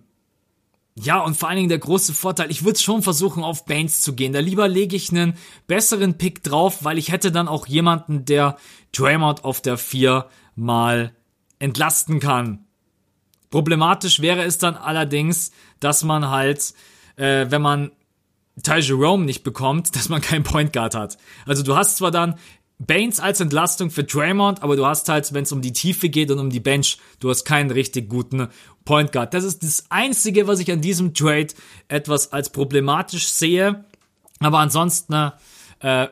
ja, 0.95 1.21
und 1.21 1.35
vor 1.35 1.49
allen 1.49 1.57
Dingen 1.57 1.69
der 1.69 1.79
große 1.79 2.13
Vorteil, 2.13 2.51
ich 2.51 2.63
würde 2.63 2.79
schon 2.79 3.01
versuchen, 3.01 3.43
auf 3.43 3.65
Baines 3.65 4.01
zu 4.01 4.13
gehen. 4.13 4.33
Da 4.33 4.39
lieber 4.39 4.67
lege 4.67 4.95
ich 4.95 5.11
einen 5.11 5.35
besseren 5.65 6.17
Pick 6.17 6.43
drauf, 6.43 6.83
weil 6.83 6.97
ich 6.97 7.11
hätte 7.11 7.31
dann 7.31 7.47
auch 7.47 7.65
jemanden, 7.65 8.25
der 8.25 8.57
Draymond 8.91 9.43
auf 9.43 9.61
der 9.61 9.77
4 9.77 10.27
mal 10.55 11.15
entlasten 11.59 12.19
kann. 12.19 12.65
Problematisch 13.53 14.19
wäre 14.19 14.41
es 14.41 14.57
dann 14.57 14.75
allerdings, 14.75 15.51
dass 15.79 16.03
man 16.03 16.31
halt, 16.31 16.73
äh, 17.17 17.45
wenn 17.49 17.61
man 17.61 17.91
Ty 18.63 18.79
Jerome 18.79 19.25
nicht 19.25 19.43
bekommt, 19.43 19.95
dass 19.95 20.09
man 20.09 20.21
keinen 20.21 20.41
Point 20.41 20.73
Guard 20.73 20.95
hat. 20.95 21.19
Also 21.45 21.61
du 21.61 21.75
hast 21.75 21.97
zwar 21.97 22.09
dann 22.09 22.39
Baines 22.79 23.19
als 23.19 23.41
Entlastung 23.41 23.91
für 23.91 24.05
Draymond, 24.05 24.63
aber 24.63 24.75
du 24.75 24.87
hast 24.87 25.07
halt, 25.07 25.31
wenn 25.35 25.43
es 25.43 25.51
um 25.51 25.61
die 25.61 25.71
Tiefe 25.71 26.09
geht 26.09 26.31
und 26.31 26.39
um 26.39 26.49
die 26.49 26.59
Bench, 26.59 26.97
du 27.19 27.29
hast 27.29 27.45
keinen 27.45 27.69
richtig 27.69 28.09
guten 28.09 28.47
Point 28.85 29.11
Guard. 29.11 29.35
Das 29.35 29.43
ist 29.43 29.61
das 29.61 29.85
Einzige, 29.91 30.47
was 30.47 30.57
ich 30.57 30.71
an 30.71 30.81
diesem 30.81 31.13
Trade 31.13 31.49
etwas 31.89 32.33
als 32.33 32.49
problematisch 32.49 33.27
sehe. 33.27 33.85
Aber 34.39 34.57
ansonsten, 34.57 35.31
äh, 35.79 36.07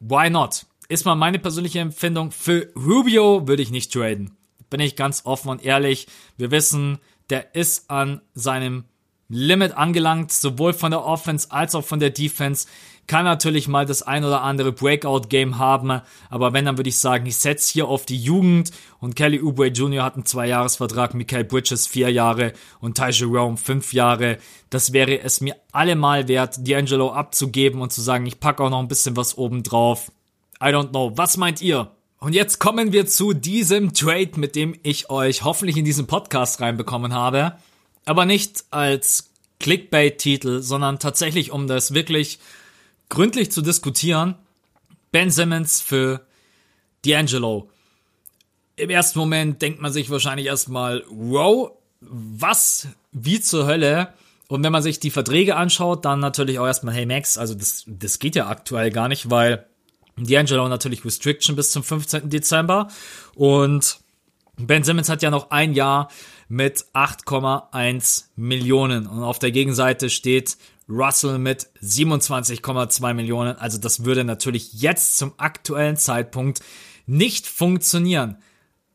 why 0.00 0.28
not? 0.28 0.66
Ist 0.90 1.06
mal 1.06 1.14
meine 1.14 1.38
persönliche 1.38 1.78
Empfindung. 1.78 2.30
Für 2.30 2.70
Rubio 2.76 3.48
würde 3.48 3.62
ich 3.62 3.70
nicht 3.70 3.90
traden. 3.90 4.37
Bin 4.70 4.80
ich 4.80 4.96
ganz 4.96 5.24
offen 5.24 5.48
und 5.48 5.64
ehrlich. 5.64 6.06
Wir 6.36 6.50
wissen, 6.50 6.98
der 7.30 7.54
ist 7.54 7.90
an 7.90 8.20
seinem 8.34 8.84
Limit 9.28 9.76
angelangt, 9.76 10.32
sowohl 10.32 10.72
von 10.72 10.90
der 10.90 11.04
Offense 11.04 11.50
als 11.50 11.74
auch 11.74 11.84
von 11.84 12.00
der 12.00 12.10
Defense. 12.10 12.66
Kann 13.06 13.24
natürlich 13.24 13.68
mal 13.68 13.86
das 13.86 14.02
ein 14.02 14.24
oder 14.24 14.42
andere 14.42 14.70
Breakout-Game 14.70 15.58
haben, 15.58 16.02
aber 16.28 16.52
wenn, 16.52 16.66
dann 16.66 16.76
würde 16.76 16.90
ich 16.90 16.98
sagen, 16.98 17.24
ich 17.24 17.38
setze 17.38 17.72
hier 17.72 17.88
auf 17.88 18.04
die 18.04 18.22
Jugend 18.22 18.70
und 19.00 19.16
Kelly 19.16 19.40
Oubre 19.40 19.68
Jr. 19.68 20.04
hat 20.04 20.14
einen 20.14 20.26
Zwei-Jahres-Vertrag, 20.26 21.14
Michael 21.14 21.44
Bridges 21.44 21.86
vier 21.86 22.10
Jahre 22.10 22.52
und 22.80 22.98
Ty 22.98 23.10
Jerome 23.10 23.56
fünf 23.56 23.94
Jahre. 23.94 24.36
Das 24.68 24.92
wäre 24.92 25.20
es 25.20 25.40
mir 25.40 25.56
allemal 25.72 26.28
wert, 26.28 26.56
D'Angelo 26.58 27.12
abzugeben 27.12 27.80
und 27.80 27.94
zu 27.94 28.02
sagen, 28.02 28.26
ich 28.26 28.40
packe 28.40 28.62
auch 28.62 28.70
noch 28.70 28.80
ein 28.80 28.88
bisschen 28.88 29.16
was 29.16 29.38
oben 29.38 29.62
drauf. 29.62 30.12
I 30.60 30.66
don't 30.66 30.90
know. 30.90 31.12
Was 31.16 31.38
meint 31.38 31.62
ihr? 31.62 31.90
Und 32.20 32.32
jetzt 32.32 32.58
kommen 32.58 32.92
wir 32.92 33.06
zu 33.06 33.32
diesem 33.32 33.94
Trade, 33.94 34.32
mit 34.36 34.56
dem 34.56 34.76
ich 34.82 35.08
euch 35.08 35.44
hoffentlich 35.44 35.76
in 35.76 35.84
diesen 35.84 36.06
Podcast 36.06 36.60
reinbekommen 36.60 37.12
habe 37.14 37.56
aber 38.08 38.24
nicht 38.24 38.64
als 38.70 39.30
Clickbait-Titel, 39.60 40.62
sondern 40.62 40.98
tatsächlich, 40.98 41.52
um 41.52 41.66
das 41.66 41.92
wirklich 41.92 42.38
gründlich 43.10 43.52
zu 43.52 43.60
diskutieren. 43.60 44.34
Ben 45.12 45.30
Simmons 45.30 45.82
für 45.82 46.26
D'Angelo. 47.04 47.68
Im 48.76 48.90
ersten 48.90 49.18
Moment 49.18 49.60
denkt 49.60 49.82
man 49.82 49.92
sich 49.92 50.08
wahrscheinlich 50.08 50.46
erstmal, 50.46 51.04
wow, 51.10 51.72
was, 52.00 52.88
wie 53.12 53.40
zur 53.40 53.66
Hölle? 53.66 54.14
Und 54.46 54.64
wenn 54.64 54.72
man 54.72 54.82
sich 54.82 55.00
die 55.00 55.10
Verträge 55.10 55.56
anschaut, 55.56 56.06
dann 56.06 56.20
natürlich 56.20 56.58
auch 56.58 56.66
erstmal, 56.66 56.94
hey 56.94 57.04
Max, 57.04 57.36
also 57.36 57.54
das, 57.54 57.84
das 57.86 58.18
geht 58.18 58.36
ja 58.36 58.48
aktuell 58.48 58.90
gar 58.90 59.08
nicht, 59.08 59.28
weil 59.28 59.66
D'Angelo 60.24 60.68
natürlich 60.68 61.04
Restriction 61.04 61.56
bis 61.56 61.70
zum 61.70 61.82
15. 61.82 62.30
Dezember 62.30 62.88
und 63.34 64.00
Ben 64.58 64.82
Simmons 64.82 65.08
hat 65.08 65.22
ja 65.22 65.30
noch 65.30 65.50
ein 65.50 65.72
Jahr 65.72 66.08
mit 66.48 66.86
8,1 66.92 68.24
Millionen. 68.36 69.06
Und 69.06 69.22
auf 69.22 69.38
der 69.38 69.52
Gegenseite 69.52 70.10
steht 70.10 70.56
Russell 70.88 71.38
mit 71.38 71.68
27,2 71.82 73.14
Millionen. 73.14 73.56
Also 73.56 73.78
das 73.78 74.04
würde 74.04 74.24
natürlich 74.24 74.72
jetzt 74.72 75.16
zum 75.16 75.32
aktuellen 75.36 75.96
Zeitpunkt 75.96 76.60
nicht 77.06 77.46
funktionieren. 77.46 78.38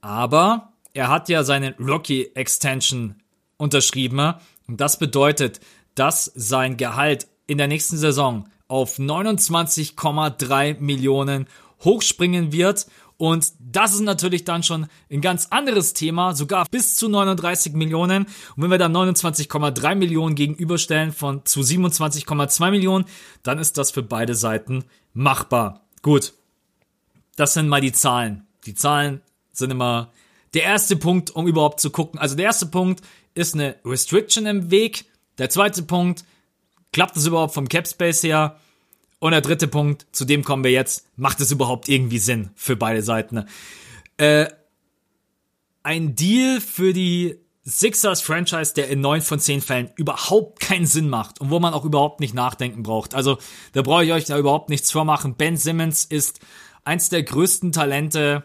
Aber 0.02 0.74
er 0.94 1.08
hat 1.08 1.30
ja 1.30 1.44
seine 1.44 1.76
Rookie 1.80 2.32
Extension 2.36 3.16
unterschrieben. 3.58 4.34
Und 4.68 4.82
das 4.82 5.00
bedeutet, 5.00 5.62
dass 5.96 6.32
sein 6.36 6.76
Gehalt 6.76 7.28
in 7.48 7.58
der 7.58 7.68
nächsten 7.68 7.98
Saison 7.98 8.50
auf 8.67 8.97
29,3 8.97 10.80
Millionen 10.80 11.47
hochspringen 11.84 12.52
wird 12.52 12.88
und 13.17 13.54
das 13.60 13.93
ist 13.93 14.02
natürlich 14.02 14.43
dann 14.43 14.63
schon 14.63 14.88
ein 15.10 15.21
ganz 15.21 15.47
anderes 15.49 15.93
Thema, 15.93 16.36
sogar 16.36 16.65
bis 16.69 16.95
zu 16.95 17.08
39 17.08 17.73
Millionen. 17.73 18.26
Und 18.26 18.63
wenn 18.63 18.71
wir 18.71 18.78
dann 18.78 18.93
29,3 18.95 19.95
Millionen 19.95 20.36
gegenüberstellen 20.36 21.13
von 21.13 21.45
zu 21.45 21.62
27,2 21.62 22.71
Millionen, 22.71 23.06
dann 23.43 23.60
ist 23.60 23.78
das 23.78 23.91
für 23.91 24.04
beide 24.04 24.36
Seiten 24.36 24.84
machbar. 25.13 25.86
Gut. 26.02 26.34
Das 27.36 27.54
sind 27.54 27.69
mal 27.69 27.82
die 27.82 27.93
Zahlen. 27.93 28.45
Die 28.65 28.76
Zahlen 28.76 29.21
sind 29.52 29.71
immer 29.71 30.12
der 30.54 30.63
erste 30.63 30.95
Punkt, 30.95 31.32
um 31.32 31.47
überhaupt 31.47 31.80
zu 31.80 31.91
gucken. 31.91 32.19
Also 32.19 32.36
der 32.36 32.47
erste 32.47 32.65
Punkt 32.65 33.02
ist 33.36 33.54
eine 33.54 33.76
Restriction 33.86 34.45
im 34.45 34.69
Weg. 34.69 35.06
Der 35.38 35.49
zweite 35.49 35.82
Punkt, 35.84 36.26
klappt 36.94 37.18
es 37.18 37.26
überhaupt 37.26 37.54
vom 37.54 37.68
Cap 37.68 37.88
Space 37.88 38.24
her? 38.24 38.60
Und 39.20 39.32
der 39.32 39.42
dritte 39.42 39.68
Punkt, 39.68 40.06
zu 40.12 40.26
dem 40.26 40.44
kommen 40.44 40.64
wir 40.64 40.72
jetzt, 40.72 41.08
macht 41.16 41.40
es 41.40 41.52
überhaupt 41.52 41.90
irgendwie 41.90 42.20
Sinn 42.20 42.52
für 42.56 42.76
beide 42.76 43.02
Seiten? 43.02 43.46
Äh, 44.18 44.48
ein 45.82 46.16
Deal 46.16 46.62
für 46.62 46.94
die 46.94 47.40
Sixers 47.66 48.22
Franchise, 48.22 48.74
der 48.74 48.90
in 48.90 49.00
neun 49.00 49.22
von 49.22 49.40
zehn 49.40 49.62
Fällen 49.62 49.90
überhaupt 49.96 50.60
keinen 50.60 50.86
Sinn 50.86 51.10
macht 51.10 51.40
und 51.40 51.50
wo 51.50 51.60
man 51.60 51.74
auch 51.74 51.86
überhaupt 51.86 52.20
nicht 52.20 52.34
nachdenken 52.34 52.84
braucht. 52.84 53.16
Also 53.16 53.38
da 53.72 53.82
brauche 53.82 54.04
ich 54.04 54.12
euch 54.12 54.26
da 54.26 54.38
überhaupt 54.38 54.70
nichts 54.70 54.92
vormachen. 54.92 55.36
Ben 55.36 55.56
Simmons 55.56 56.04
ist 56.04 56.42
eins 56.84 57.08
der 57.08 57.24
größten 57.24 57.72
Talente, 57.72 58.44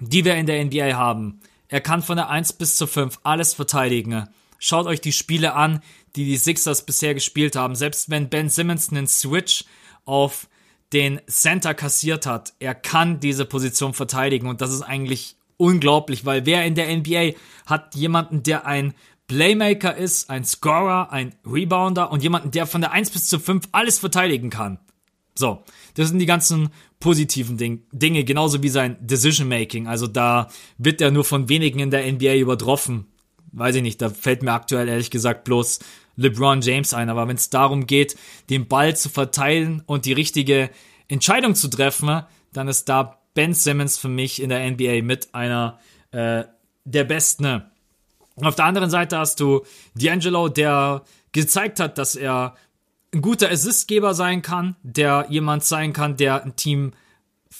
die 0.00 0.24
wir 0.24 0.34
in 0.34 0.46
der 0.46 0.64
NBA 0.64 0.96
haben. 0.96 1.40
Er 1.68 1.80
kann 1.80 2.02
von 2.02 2.16
der 2.16 2.28
1 2.28 2.54
bis 2.54 2.76
zur 2.76 2.88
5 2.88 3.20
alles 3.22 3.54
verteidigen. 3.54 4.28
Schaut 4.58 4.86
euch 4.86 5.00
die 5.00 5.12
Spiele 5.12 5.54
an, 5.54 5.80
die 6.16 6.24
die 6.24 6.36
Sixers 6.36 6.84
bisher 6.84 7.14
gespielt 7.14 7.56
haben. 7.56 7.74
Selbst 7.74 8.10
wenn 8.10 8.28
Ben 8.28 8.48
Simmons 8.48 8.90
einen 8.90 9.06
Switch 9.06 9.64
auf 10.04 10.48
den 10.92 11.20
Center 11.26 11.74
kassiert 11.74 12.26
hat, 12.26 12.52
er 12.58 12.74
kann 12.74 13.20
diese 13.20 13.44
Position 13.44 13.94
verteidigen 13.94 14.46
und 14.46 14.60
das 14.60 14.72
ist 14.72 14.82
eigentlich 14.82 15.36
unglaublich, 15.56 16.24
weil 16.24 16.44
wer 16.44 16.64
in 16.64 16.74
der 16.74 16.94
NBA 16.94 17.32
hat 17.66 17.94
jemanden, 17.94 18.42
der 18.42 18.66
ein 18.66 18.94
Playmaker 19.28 19.96
ist, 19.96 20.28
ein 20.28 20.44
Scorer, 20.44 21.10
ein 21.12 21.34
Rebounder 21.46 22.10
und 22.10 22.22
jemanden, 22.22 22.50
der 22.50 22.66
von 22.66 22.80
der 22.80 22.92
1 22.92 23.10
bis 23.10 23.28
zur 23.28 23.40
5 23.40 23.68
alles 23.72 23.98
verteidigen 23.98 24.50
kann. 24.50 24.78
So, 25.34 25.62
das 25.94 26.08
sind 26.08 26.18
die 26.18 26.26
ganzen 26.26 26.68
positiven 27.00 27.56
Ding 27.56 27.84
Dinge, 27.92 28.24
genauso 28.24 28.62
wie 28.62 28.68
sein 28.68 28.98
Decision 29.00 29.48
Making. 29.48 29.86
Also 29.86 30.06
da 30.06 30.48
wird 30.76 31.00
er 31.00 31.10
nur 31.10 31.24
von 31.24 31.48
wenigen 31.48 31.78
in 31.78 31.90
der 31.90 32.10
NBA 32.10 32.34
übertroffen. 32.34 33.06
Weiß 33.52 33.76
ich 33.76 33.82
nicht, 33.82 34.02
da 34.02 34.10
fällt 34.10 34.42
mir 34.42 34.52
aktuell 34.52 34.88
ehrlich 34.88 35.10
gesagt 35.10 35.44
bloß 35.44 35.80
LeBron 36.16 36.60
James 36.60 36.94
ein. 36.94 37.08
Aber 37.08 37.28
wenn 37.28 37.36
es 37.36 37.50
darum 37.50 37.86
geht, 37.86 38.16
den 38.50 38.68
Ball 38.68 38.96
zu 38.96 39.08
verteilen 39.08 39.82
und 39.86 40.04
die 40.04 40.12
richtige 40.12 40.70
Entscheidung 41.08 41.54
zu 41.54 41.68
treffen, 41.68 42.22
dann 42.52 42.68
ist 42.68 42.88
da 42.88 43.18
Ben 43.34 43.54
Simmons 43.54 43.98
für 43.98 44.08
mich 44.08 44.42
in 44.42 44.50
der 44.50 44.70
NBA 44.70 45.02
mit 45.02 45.34
einer 45.34 45.78
äh, 46.10 46.44
der 46.84 47.04
besten. 47.04 47.62
Auf 48.36 48.54
der 48.54 48.64
anderen 48.64 48.90
Seite 48.90 49.18
hast 49.18 49.40
du 49.40 49.62
D'Angelo, 49.96 50.48
der 50.48 51.02
gezeigt 51.32 51.80
hat, 51.80 51.98
dass 51.98 52.14
er 52.14 52.54
ein 53.14 53.20
guter 53.20 53.50
Assistgeber 53.50 54.14
sein 54.14 54.42
kann, 54.42 54.76
der 54.82 55.26
jemand 55.28 55.64
sein 55.64 55.92
kann, 55.92 56.16
der 56.16 56.42
ein 56.44 56.56
Team 56.56 56.92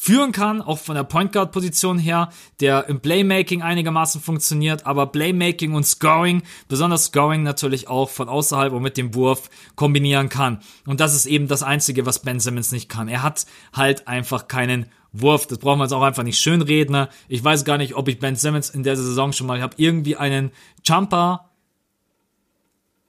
führen 0.02 0.32
kann, 0.32 0.60
auch 0.60 0.80
von 0.80 0.96
der 0.96 1.04
Point 1.04 1.30
Guard 1.30 1.52
Position 1.52 1.96
her, 1.96 2.30
der 2.58 2.88
im 2.88 2.98
Playmaking 2.98 3.62
einigermaßen 3.62 4.20
funktioniert, 4.20 4.84
aber 4.84 5.06
Playmaking 5.06 5.74
und 5.74 5.86
Scoring, 5.86 6.42
besonders 6.66 7.04
Scoring 7.04 7.44
natürlich 7.44 7.86
auch 7.86 8.10
von 8.10 8.28
außerhalb 8.28 8.72
und 8.72 8.82
mit 8.82 8.96
dem 8.96 9.14
Wurf 9.14 9.48
kombinieren 9.76 10.28
kann. 10.28 10.58
Und 10.86 10.98
das 10.98 11.14
ist 11.14 11.26
eben 11.26 11.46
das 11.46 11.62
einzige, 11.62 12.04
was 12.04 12.18
Ben 12.18 12.40
Simmons 12.40 12.72
nicht 12.72 12.88
kann. 12.88 13.06
Er 13.06 13.22
hat 13.22 13.46
halt 13.72 14.08
einfach 14.08 14.48
keinen 14.48 14.86
Wurf. 15.12 15.46
Das 15.46 15.58
brauchen 15.58 15.78
wir 15.78 15.84
jetzt 15.84 15.92
auch 15.92 16.02
einfach 16.02 16.24
nicht 16.24 16.40
schönreden. 16.40 16.96
Ne? 16.96 17.08
Ich 17.28 17.44
weiß 17.44 17.64
gar 17.64 17.78
nicht, 17.78 17.94
ob 17.94 18.08
ich 18.08 18.18
Ben 18.18 18.34
Simmons 18.34 18.70
in 18.70 18.82
der 18.82 18.96
Saison 18.96 19.32
schon 19.32 19.46
mal, 19.46 19.58
ich 19.58 19.62
habe 19.62 19.76
irgendwie 19.76 20.16
einen 20.16 20.50
Jumper 20.84 21.51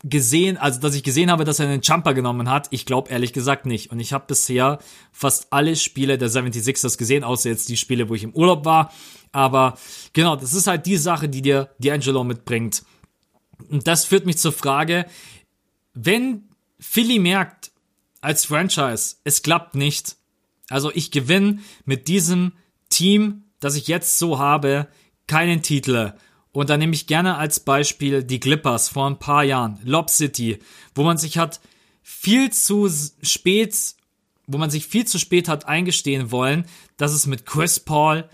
gesehen, 0.04 0.58
also 0.58 0.80
dass 0.80 0.96
ich 0.96 1.04
gesehen 1.04 1.32
habe, 1.32 1.46
dass 1.46 1.60
er 1.60 1.68
einen 1.68 1.82
Jumper 1.82 2.14
genommen 2.14 2.50
hat. 2.50 2.68
Ich 2.72 2.86
glaube 2.86 3.10
ehrlich 3.10 3.32
gesagt 3.32 3.66
nicht. 3.66 3.92
Und 3.92 4.00
ich 4.00 4.12
habe 4.12 4.26
bisher 4.28 4.80
fast 5.12 5.48
alle 5.52 5.76
Spiele 5.76 6.18
der 6.18 6.30
76ers 6.30 6.98
gesehen, 6.98 7.24
außer 7.24 7.50
jetzt 7.50 7.70
die 7.70 7.78
Spiele, 7.78 8.10
wo 8.10 8.16
ich 8.16 8.24
im 8.24 8.34
Urlaub 8.34 8.66
war. 8.66 8.92
Aber 9.32 9.78
genau, 10.12 10.36
das 10.36 10.54
ist 10.54 10.68
halt 10.68 10.86
die 10.86 10.98
Sache, 10.98 11.30
die 11.30 11.42
dir 11.42 11.70
D'Angelo 11.82 12.24
mitbringt. 12.24 12.84
Und 13.70 13.88
das 13.88 14.06
führt 14.06 14.26
mich 14.26 14.38
zur 14.38 14.52
Frage, 14.52 15.06
wenn 15.94 16.50
Philly 16.80 17.20
merkt, 17.20 17.72
als 18.20 18.46
Franchise, 18.46 19.18
es 19.24 19.42
klappt 19.42 19.76
nicht. 19.76 20.18
Also 20.70 20.92
ich 20.94 21.12
gewinne 21.12 21.60
mit 21.86 22.08
diesem 22.08 22.54
Team, 22.90 23.44
das 23.60 23.76
ich 23.76 23.88
jetzt 23.88 24.18
so 24.18 24.40
habe, 24.40 24.88
keinen 25.28 25.62
Titel. 25.62 26.14
Und 26.54 26.70
da 26.70 26.78
nehme 26.78 26.94
ich 26.94 27.08
gerne 27.08 27.36
als 27.36 27.60
Beispiel 27.60 28.24
die 28.24 28.40
Clippers 28.40 28.88
vor 28.88 29.10
ein 29.10 29.20
paar 29.20 29.44
Jahren, 29.44 29.80
Lob 29.84 30.10
City, 30.10 30.60
wo 30.96 31.04
man 31.04 31.18
sich 31.18 31.38
hat 31.38 31.60
viel 32.04 32.52
zu 32.52 32.90
spät, 33.22 33.96
wo 34.46 34.58
man 34.58 34.70
sich 34.70 34.86
viel 34.86 35.06
zu 35.06 35.18
spät 35.18 35.50
hat 35.50 35.68
eingestehen 35.68 36.32
wollen, 36.32 36.66
dass 36.96 37.12
es 37.12 37.26
mit 37.26 37.46
Chris 37.46 37.80
Paul, 37.80 38.30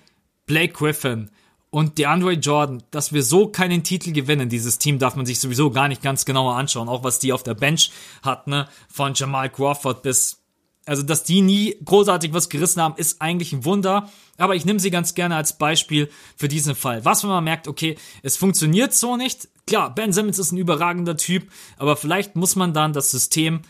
Blake 0.46 0.74
Griffin 0.74 1.32
und 1.70 1.98
DeAndre 1.98 2.34
Jordan, 2.34 2.84
dass 2.92 3.14
wir 3.14 3.24
so 3.24 3.48
keinen 3.48 3.84
Titel 3.84 4.12
gewinnen. 4.12 4.50
Dieses 4.50 4.80
Team 4.80 5.00
darf 5.00 5.16
man 5.16 5.26
sich 5.26 5.40
sowieso 5.40 5.70
gar 5.72 5.88
nicht 5.88 6.02
ganz 6.02 6.26
genauer 6.26 6.56
anschauen, 6.56 6.90
auch 6.90 7.04
was 7.04 7.20
die 7.20 7.32
auf 7.32 7.44
der 7.44 7.54
Bench 7.54 7.92
hatten, 8.22 8.50
ne? 8.50 8.68
von 8.90 9.14
Jamal 9.14 9.50
Crawford 9.50 10.02
bis 10.02 10.39
also, 10.90 11.04
dass 11.04 11.24
die 11.24 11.42
nie 11.42 11.78
großartig 11.86 12.34
was 12.34 12.50
gerissen 12.50 12.82
haben, 12.82 12.96
ist 12.98 13.22
eigentlich 13.22 13.54
ein 13.54 13.64
Wunder. 13.64 14.10
Aber 14.38 14.56
ich 14.56 14.66
nehme 14.66 14.80
sie 14.80 14.90
ganz 14.90 15.14
gerne 15.14 15.36
als 15.36 15.56
Beispiel 15.56 16.10
für 16.36 16.48
diesen 16.48 16.74
Fall. 16.74 17.06
Was, 17.06 17.22
wenn 17.22 17.30
man 17.30 17.44
merkt, 17.44 17.68
okay, 17.68 17.96
es 18.24 18.38
funktioniert 18.38 18.96
so 18.96 19.16
nicht. 19.16 19.50
Klar, 19.68 19.94
Ben 19.94 20.14
Simmons 20.14 20.40
ist 20.40 20.52
ein 20.52 20.58
überragender 20.58 21.16
Typ, 21.16 21.48
aber 21.78 21.96
vielleicht 21.96 22.36
muss 22.36 22.56
man 22.56 22.74
dann 22.74 22.92
das 22.92 23.12
System 23.12 23.62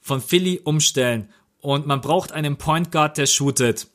von 0.00 0.20
Philly 0.20 0.60
umstellen. 0.62 1.30
Und 1.58 1.88
man 1.88 2.00
braucht 2.00 2.30
einen 2.30 2.56
Point 2.56 2.92
Guard, 2.92 3.18
der 3.18 3.26
shootet. 3.26 3.88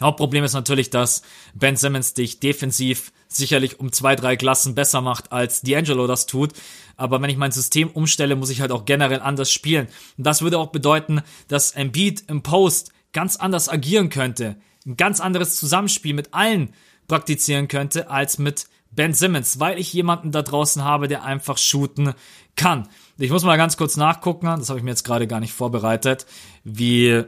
Hauptproblem 0.00 0.44
ist 0.44 0.54
natürlich, 0.54 0.90
dass 0.90 1.22
Ben 1.54 1.76
Simmons 1.76 2.14
dich 2.14 2.40
defensiv 2.40 3.12
sicherlich 3.28 3.78
um 3.78 3.92
zwei, 3.92 4.16
drei 4.16 4.36
Klassen 4.36 4.74
besser 4.74 5.00
macht, 5.00 5.32
als 5.32 5.64
D'Angelo 5.64 6.06
das 6.06 6.26
tut. 6.26 6.52
Aber 6.96 7.20
wenn 7.22 7.30
ich 7.30 7.36
mein 7.36 7.52
System 7.52 7.88
umstelle, 7.90 8.36
muss 8.36 8.50
ich 8.50 8.60
halt 8.60 8.72
auch 8.72 8.84
generell 8.84 9.20
anders 9.20 9.52
spielen. 9.52 9.88
Und 10.18 10.26
das 10.26 10.42
würde 10.42 10.58
auch 10.58 10.68
bedeuten, 10.68 11.22
dass 11.48 11.72
Embiid 11.72 12.24
im 12.28 12.42
Post 12.42 12.92
ganz 13.12 13.36
anders 13.36 13.68
agieren 13.68 14.08
könnte. 14.08 14.56
Ein 14.86 14.96
ganz 14.96 15.20
anderes 15.20 15.56
Zusammenspiel 15.56 16.14
mit 16.14 16.34
allen 16.34 16.72
praktizieren 17.08 17.68
könnte, 17.68 18.10
als 18.10 18.38
mit 18.38 18.66
Ben 18.92 19.14
Simmons, 19.14 19.60
weil 19.60 19.78
ich 19.78 19.92
jemanden 19.92 20.32
da 20.32 20.42
draußen 20.42 20.84
habe, 20.84 21.06
der 21.06 21.22
einfach 21.22 21.58
shooten 21.58 22.14
kann. 22.56 22.88
Ich 23.18 23.30
muss 23.30 23.44
mal 23.44 23.56
ganz 23.56 23.76
kurz 23.76 23.96
nachgucken, 23.96 24.46
das 24.46 24.68
habe 24.68 24.78
ich 24.78 24.84
mir 24.84 24.90
jetzt 24.90 25.04
gerade 25.04 25.26
gar 25.26 25.40
nicht 25.40 25.52
vorbereitet, 25.52 26.26
wie 26.64 27.22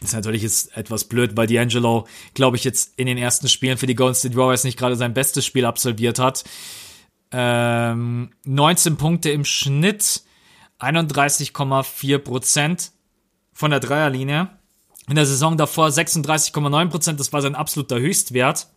ist 0.00 0.14
natürlich 0.14 0.42
jetzt 0.42 0.76
etwas 0.76 1.04
blöd, 1.04 1.36
weil 1.36 1.48
D'Angelo, 1.48 2.06
glaube 2.34 2.56
ich, 2.56 2.64
jetzt 2.64 2.92
in 2.96 3.06
den 3.06 3.18
ersten 3.18 3.48
Spielen 3.48 3.78
für 3.78 3.86
die 3.86 3.94
Golden 3.94 4.14
State 4.14 4.36
Warriors 4.36 4.64
nicht 4.64 4.78
gerade 4.78 4.96
sein 4.96 5.14
bestes 5.14 5.44
Spiel 5.44 5.64
absolviert 5.64 6.18
hat. 6.18 6.44
Ähm, 7.32 8.30
19 8.44 8.96
Punkte 8.96 9.30
im 9.30 9.44
Schnitt, 9.44 10.22
31,4 10.78 12.18
Prozent 12.18 12.92
von 13.52 13.70
der 13.70 13.80
Dreierlinie. 13.80 14.50
In 15.08 15.16
der 15.16 15.26
Saison 15.26 15.56
davor 15.56 15.88
36,9 15.88 16.88
Prozent, 16.90 17.20
das 17.20 17.32
war 17.32 17.42
sein 17.42 17.54
absoluter 17.54 17.98
Höchstwert. 17.98 18.68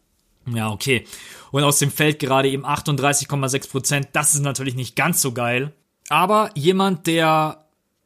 Ja, 0.47 0.71
okay. 0.71 1.05
Und 1.51 1.63
aus 1.63 1.79
dem 1.79 1.91
Feld 1.91 2.19
gerade 2.19 2.49
eben 2.49 2.65
38,6 2.65 3.69
Prozent, 3.69 4.07
das 4.13 4.33
ist 4.33 4.41
natürlich 4.41 4.75
nicht 4.75 4.95
ganz 4.95 5.21
so 5.21 5.33
geil. 5.33 5.73
Aber 6.09 6.49
jemand, 6.55 7.05
der 7.07 7.60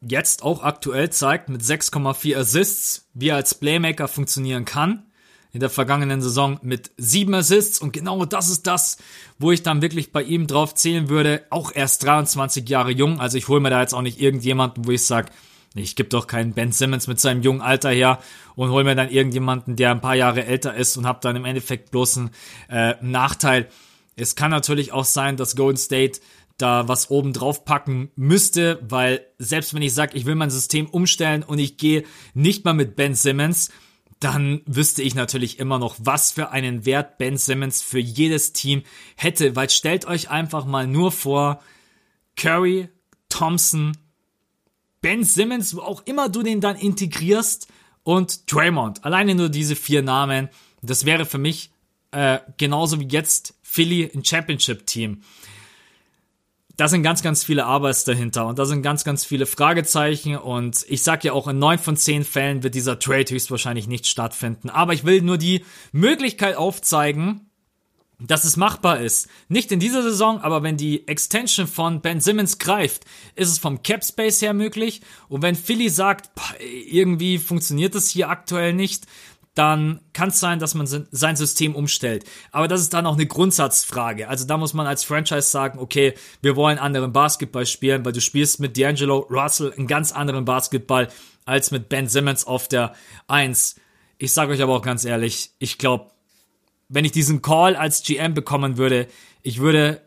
jetzt 0.08 0.44
auch 0.44 0.64
aktuell 0.64 1.10
zeigt 1.10 1.50
mit 1.50 1.62
6,4 1.62 2.38
Assists, 2.38 3.10
wie 3.14 3.30
er 3.30 3.36
als 3.36 3.56
Playmaker 3.56 4.08
funktionieren 4.08 4.66
kann. 4.66 5.04
In 5.52 5.62
der 5.62 5.70
vergangenen 5.70 6.22
Saison 6.22 6.60
mit 6.64 6.92
7 6.98 7.34
Assists 7.34 7.80
und 7.80 7.94
genau 7.94 8.26
das 8.26 8.50
ist 8.50 8.68
das, 8.68 8.98
wo 9.40 9.52
ich 9.52 9.64
dann 9.64 9.82
wirklich 9.82 10.12
bei 10.12 10.22
ihm 10.22 10.48
drauf 10.48 10.76
zählen 10.76 11.08
würde. 11.08 11.46
Auch 11.50 11.72
erst 11.74 12.04
23 12.04 12.68
Jahre 12.68 12.92
jung, 12.92 13.22
also 13.22 13.38
ich 13.38 13.48
hole 13.48 13.62
mir 13.62 13.70
da 13.70 13.80
jetzt 13.80 13.94
auch 13.94 14.02
nicht 14.02 14.20
irgendjemanden, 14.20 14.86
wo 14.86 14.92
ich 14.92 15.06
sage, 15.06 15.32
ich 15.74 15.96
gebe 15.96 16.10
doch 16.10 16.28
keinen 16.28 16.54
Ben 16.54 16.72
Simmons 16.72 17.08
mit 17.08 17.20
seinem 17.20 17.42
jungen 17.42 17.62
Alter 17.62 17.90
her 17.90 18.20
und 18.56 18.70
hol 18.70 18.84
mir 18.84 18.96
dann 18.96 19.10
irgendjemanden, 19.10 19.76
der 19.76 19.92
ein 19.92 20.02
paar 20.02 20.16
Jahre 20.16 20.46
älter 20.46 20.74
ist 20.74 20.98
und 20.98 21.06
habe 21.06 21.20
dann 21.22 21.36
im 21.36 21.46
Endeffekt 21.46 21.92
bloß 21.92 22.18
einen 22.18 22.32
äh, 22.70 22.96
Nachteil. 23.02 23.70
Es 24.16 24.36
kann 24.36 24.52
natürlich 24.52 24.94
auch 24.94 25.06
sein, 25.06 25.36
dass 25.36 25.56
Golden 25.56 25.78
State 25.78 26.22
da 26.58 26.88
was 26.88 27.10
oben 27.12 27.34
drauf 27.34 27.66
packen 27.66 28.12
müsste, 28.16 28.80
weil 28.88 29.26
selbst 29.38 29.74
wenn 29.74 29.82
ich 29.82 29.94
sage, 29.94 30.18
ich 30.18 30.26
will 30.26 30.36
mein 30.36 30.50
System 30.50 30.88
umstellen 30.88 31.44
und 31.44 31.60
ich 31.60 31.78
gehe 31.78 32.04
nicht 32.34 32.64
mal 32.64 32.74
mit 32.74 32.96
Ben 32.96 33.14
Simmons, 33.16 33.70
dann 34.20 34.62
wüsste 34.66 35.02
ich 35.04 35.16
natürlich 35.16 35.60
immer 35.60 35.78
noch, 35.78 35.96
was 36.00 36.32
für 36.32 36.52
einen 36.52 36.86
Wert 36.86 37.18
Ben 37.18 37.38
Simmons 37.38 37.82
für 37.82 38.00
jedes 38.00 38.54
Team 38.54 38.84
hätte, 39.16 39.56
weil 39.56 39.70
stellt 39.70 40.06
euch 40.06 40.30
einfach 40.30 40.66
mal 40.66 40.88
nur 40.88 41.12
vor, 41.12 41.62
Curry, 42.38 42.90
Thompson, 43.30 43.98
Ben 45.02 45.24
Simmons, 45.24 45.76
wo 45.76 45.82
auch 45.82 46.04
immer 46.06 46.30
du 46.30 46.42
den 46.42 46.62
dann 46.62 46.78
integrierst 46.78 47.68
und 48.04 48.52
Draymond. 48.52 49.04
Alleine 49.04 49.36
nur 49.36 49.50
diese 49.50 49.76
vier 49.76 50.02
Namen, 50.02 50.50
das 50.82 51.06
wäre 51.06 51.26
für 51.26 51.38
mich 51.38 51.72
äh, 52.12 52.40
genauso 52.58 53.00
wie 53.00 53.08
jetzt 53.08 53.56
Philly 53.62 54.10
ein 54.16 54.24
Championship-Team 54.24 55.22
da 56.78 56.88
sind 56.88 57.04
ganz, 57.04 57.22
ganz 57.22 57.44
viele 57.44 57.66
Arbeits 57.66 58.04
dahinter 58.04 58.48
und 58.48 58.60
da 58.60 58.66
sind 58.66 58.82
ganz, 58.82 59.04
ganz 59.04 59.24
viele 59.24 59.46
Fragezeichen 59.46 60.36
und 60.38 60.86
ich 60.90 61.04
sag 61.04 61.24
ja 61.24 61.34
auch, 61.34 61.48
in 61.48 61.60
neun 61.60 61.80
von 61.80 61.96
zehn 61.96 62.24
Fällen 62.24 62.64
wird 62.64 62.76
dieser 62.76 63.00
Trade 63.00 63.34
höchstwahrscheinlich 63.34 63.88
nicht 63.88 64.08
stattfinden. 64.08 64.70
Aber 64.70 64.94
ich 64.94 65.06
will 65.06 65.22
nur 65.22 65.38
die 65.38 65.64
Möglichkeit 65.92 66.58
aufzeigen, 66.58 67.50
dass 68.20 68.46
es 68.46 68.58
machbar 68.58 69.00
ist. 69.00 69.28
Nicht 69.50 69.72
in 69.72 69.80
dieser 69.80 70.02
Saison, 70.02 70.40
aber 70.40 70.64
wenn 70.64 70.78
die 70.78 71.08
Extension 71.08 71.68
von 71.68 72.02
Ben 72.02 72.22
Simmons 72.22 72.60
greift, 72.60 73.04
ist 73.36 73.50
es 73.50 73.60
vom 73.60 73.84
Cap 73.84 74.04
Space 74.04 74.42
her 74.42 74.54
möglich. 74.54 75.02
Und 75.28 75.42
wenn 75.42 75.56
Philly 75.56 75.90
sagt, 75.90 76.30
irgendwie 76.90 77.38
funktioniert 77.38 77.96
das 77.96 78.10
hier 78.10 78.30
aktuell 78.30 78.74
nicht, 78.74 79.06
dann 79.56 80.02
kann 80.12 80.30
es 80.30 80.40
sein, 80.40 80.60
dass 80.60 80.76
man 80.76 80.86
sein 80.86 81.36
System 81.36 81.76
umstellt. 81.76 82.26
Aber 82.52 82.68
das 82.68 82.82
ist 82.82 82.94
dann 82.94 83.06
auch 83.06 83.14
eine 83.14 83.26
Grundsatzfrage. 83.26 84.28
Also 84.28 84.46
da 84.46 84.58
muss 84.58 84.74
man 84.74 84.86
als 84.86 85.06
Franchise 85.06 85.50
sagen, 85.50 85.80
okay, 85.80 86.14
wir 86.42 86.58
wollen 86.58 86.78
anderen 86.78 87.14
Basketball 87.14 87.66
spielen, 87.66 88.04
weil 88.04 88.12
du 88.12 88.22
spielst 88.22 88.60
mit 88.60 88.76
D'Angelo 88.76 89.26
Russell 89.30 89.74
einen 89.74 89.88
ganz 89.88 90.12
anderen 90.12 90.44
Basketball 90.44 91.08
als 91.46 91.72
mit 91.72 91.88
Ben 91.88 92.10
Simmons 92.10 92.46
auf 92.46 92.68
der 92.68 92.94
1. 93.28 93.76
Ich 94.18 94.34
sage 94.34 94.52
euch 94.52 94.62
aber 94.62 94.76
auch 94.76 94.82
ganz 94.82 95.06
ehrlich, 95.06 95.52
ich 95.60 95.78
glaube, 95.78 96.12
wenn 96.90 97.06
ich 97.06 97.14
diesen 97.14 97.42
Call 97.42 97.78
als 97.78 98.04
GM 98.04 98.34
bekommen 98.34 98.78
würde, 98.78 99.08
ich 99.42 99.60
würde 99.60 100.02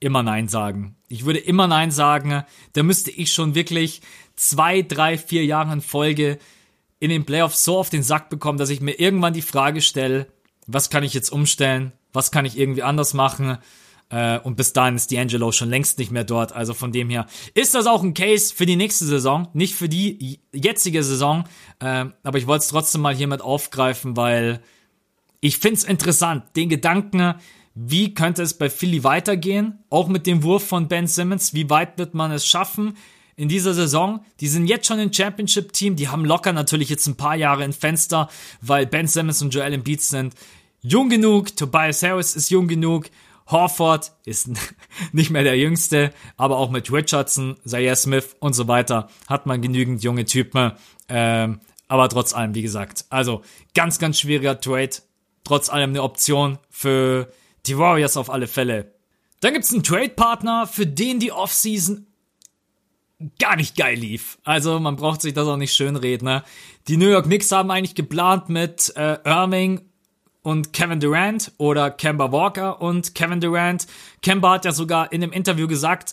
immer 0.00 0.22
Nein 0.22 0.48
sagen. 0.48 0.96
Ich 1.08 1.24
würde 1.24 1.38
immer 1.38 1.68
Nein 1.68 1.92
sagen. 1.92 2.44
Da 2.72 2.82
müsste 2.82 3.12
ich 3.12 3.32
schon 3.32 3.54
wirklich 3.54 4.02
zwei, 4.34 4.82
drei, 4.82 5.18
vier 5.18 5.44
Jahre 5.44 5.72
in 5.72 5.80
Folge 5.80 6.38
in 6.98 7.10
den 7.10 7.24
Playoffs 7.24 7.64
so 7.64 7.78
auf 7.78 7.90
den 7.90 8.02
Sack 8.02 8.30
bekommen, 8.30 8.58
dass 8.58 8.70
ich 8.70 8.80
mir 8.80 8.98
irgendwann 8.98 9.34
die 9.34 9.42
Frage 9.42 9.82
stelle, 9.82 10.26
was 10.66 10.90
kann 10.90 11.04
ich 11.04 11.14
jetzt 11.14 11.30
umstellen, 11.30 11.92
was 12.12 12.30
kann 12.30 12.44
ich 12.44 12.58
irgendwie 12.58 12.82
anders 12.82 13.14
machen. 13.14 13.58
Äh, 14.08 14.38
und 14.38 14.56
bis 14.56 14.72
dahin 14.72 14.96
ist 14.96 15.10
D'Angelo 15.10 15.52
schon 15.52 15.68
längst 15.68 15.98
nicht 15.98 16.10
mehr 16.10 16.24
dort. 16.24 16.52
Also 16.52 16.74
von 16.74 16.92
dem 16.92 17.10
her 17.10 17.26
ist 17.54 17.74
das 17.74 17.86
auch 17.86 18.02
ein 18.02 18.14
Case 18.14 18.54
für 18.54 18.66
die 18.66 18.76
nächste 18.76 19.04
Saison, 19.04 19.48
nicht 19.52 19.74
für 19.74 19.88
die 19.88 20.40
jetzige 20.52 21.02
Saison. 21.02 21.44
Äh, 21.80 22.06
aber 22.22 22.38
ich 22.38 22.46
wollte 22.46 22.62
es 22.62 22.68
trotzdem 22.68 23.02
mal 23.02 23.14
hiermit 23.14 23.42
aufgreifen, 23.42 24.16
weil 24.16 24.60
ich 25.40 25.58
finde 25.58 25.76
es 25.76 25.84
interessant, 25.84 26.44
den 26.56 26.68
Gedanken, 26.68 27.34
wie 27.74 28.14
könnte 28.14 28.42
es 28.42 28.56
bei 28.56 28.70
Philly 28.70 29.04
weitergehen? 29.04 29.80
Auch 29.90 30.08
mit 30.08 30.26
dem 30.26 30.42
Wurf 30.42 30.66
von 30.66 30.88
Ben 30.88 31.06
Simmons, 31.06 31.52
wie 31.52 31.68
weit 31.68 31.98
wird 31.98 32.14
man 32.14 32.32
es 32.32 32.46
schaffen? 32.46 32.96
In 33.36 33.48
dieser 33.48 33.74
Saison. 33.74 34.24
Die 34.40 34.48
sind 34.48 34.66
jetzt 34.66 34.86
schon 34.86 34.98
ein 34.98 35.12
Championship-Team. 35.12 35.96
Die 35.96 36.08
haben 36.08 36.24
locker 36.24 36.52
natürlich 36.52 36.88
jetzt 36.88 37.06
ein 37.06 37.16
paar 37.16 37.36
Jahre 37.36 37.64
im 37.64 37.72
Fenster, 37.72 38.28
weil 38.60 38.86
Ben 38.86 39.06
Simmons 39.06 39.42
und 39.42 39.54
Joel 39.54 39.74
Embiid 39.74 40.00
sind 40.00 40.34
jung 40.80 41.08
genug. 41.08 41.54
Tobias 41.56 42.02
Harris 42.02 42.34
ist 42.34 42.50
jung 42.50 42.66
genug. 42.66 43.10
Horford 43.48 44.12
ist 44.24 44.50
nicht 45.12 45.30
mehr 45.30 45.44
der 45.44 45.56
Jüngste, 45.56 46.12
aber 46.36 46.56
auch 46.56 46.70
mit 46.70 46.90
Richardson, 46.90 47.56
Zaire 47.64 47.94
Smith 47.94 48.34
und 48.40 48.54
so 48.54 48.66
weiter 48.66 49.08
hat 49.28 49.46
man 49.46 49.62
genügend 49.62 50.02
junge 50.02 50.24
Typen. 50.24 50.72
Ähm, 51.08 51.60
Aber 51.88 52.08
trotz 52.08 52.34
allem, 52.34 52.54
wie 52.54 52.62
gesagt, 52.62 53.04
also 53.10 53.42
ganz, 53.74 53.98
ganz 53.98 54.18
schwieriger 54.18 54.60
Trade. 54.60 54.90
Trotz 55.44 55.68
allem 55.68 55.90
eine 55.90 56.02
Option 56.02 56.58
für 56.70 57.30
die 57.66 57.78
Warriors 57.78 58.16
auf 58.16 58.30
alle 58.30 58.48
Fälle. 58.48 58.92
Dann 59.40 59.52
gibt's 59.52 59.72
einen 59.72 59.84
Trade-Partner, 59.84 60.66
für 60.66 60.86
den 60.86 61.20
die 61.20 61.30
Offseason 61.30 62.06
gar 63.38 63.56
nicht 63.56 63.76
geil 63.76 63.98
lief. 63.98 64.38
Also 64.44 64.78
man 64.78 64.96
braucht 64.96 65.22
sich 65.22 65.34
das 65.34 65.48
auch 65.48 65.56
nicht 65.56 65.74
schönreden. 65.74 66.26
Ne? 66.26 66.42
Die 66.88 66.96
New 66.96 67.08
York 67.08 67.24
Knicks 67.26 67.50
haben 67.50 67.70
eigentlich 67.70 67.94
geplant 67.94 68.48
mit 68.48 68.92
äh, 68.96 69.18
Irving 69.24 69.80
und 70.42 70.72
Kevin 70.72 71.00
Durant 71.00 71.52
oder 71.58 71.90
Kemba 71.90 72.30
Walker 72.30 72.80
und 72.80 73.14
Kevin 73.14 73.40
Durant. 73.40 73.86
Kemba 74.22 74.52
hat 74.52 74.64
ja 74.64 74.72
sogar 74.72 75.12
in 75.12 75.20
dem 75.20 75.32
Interview 75.32 75.66
gesagt, 75.66 76.12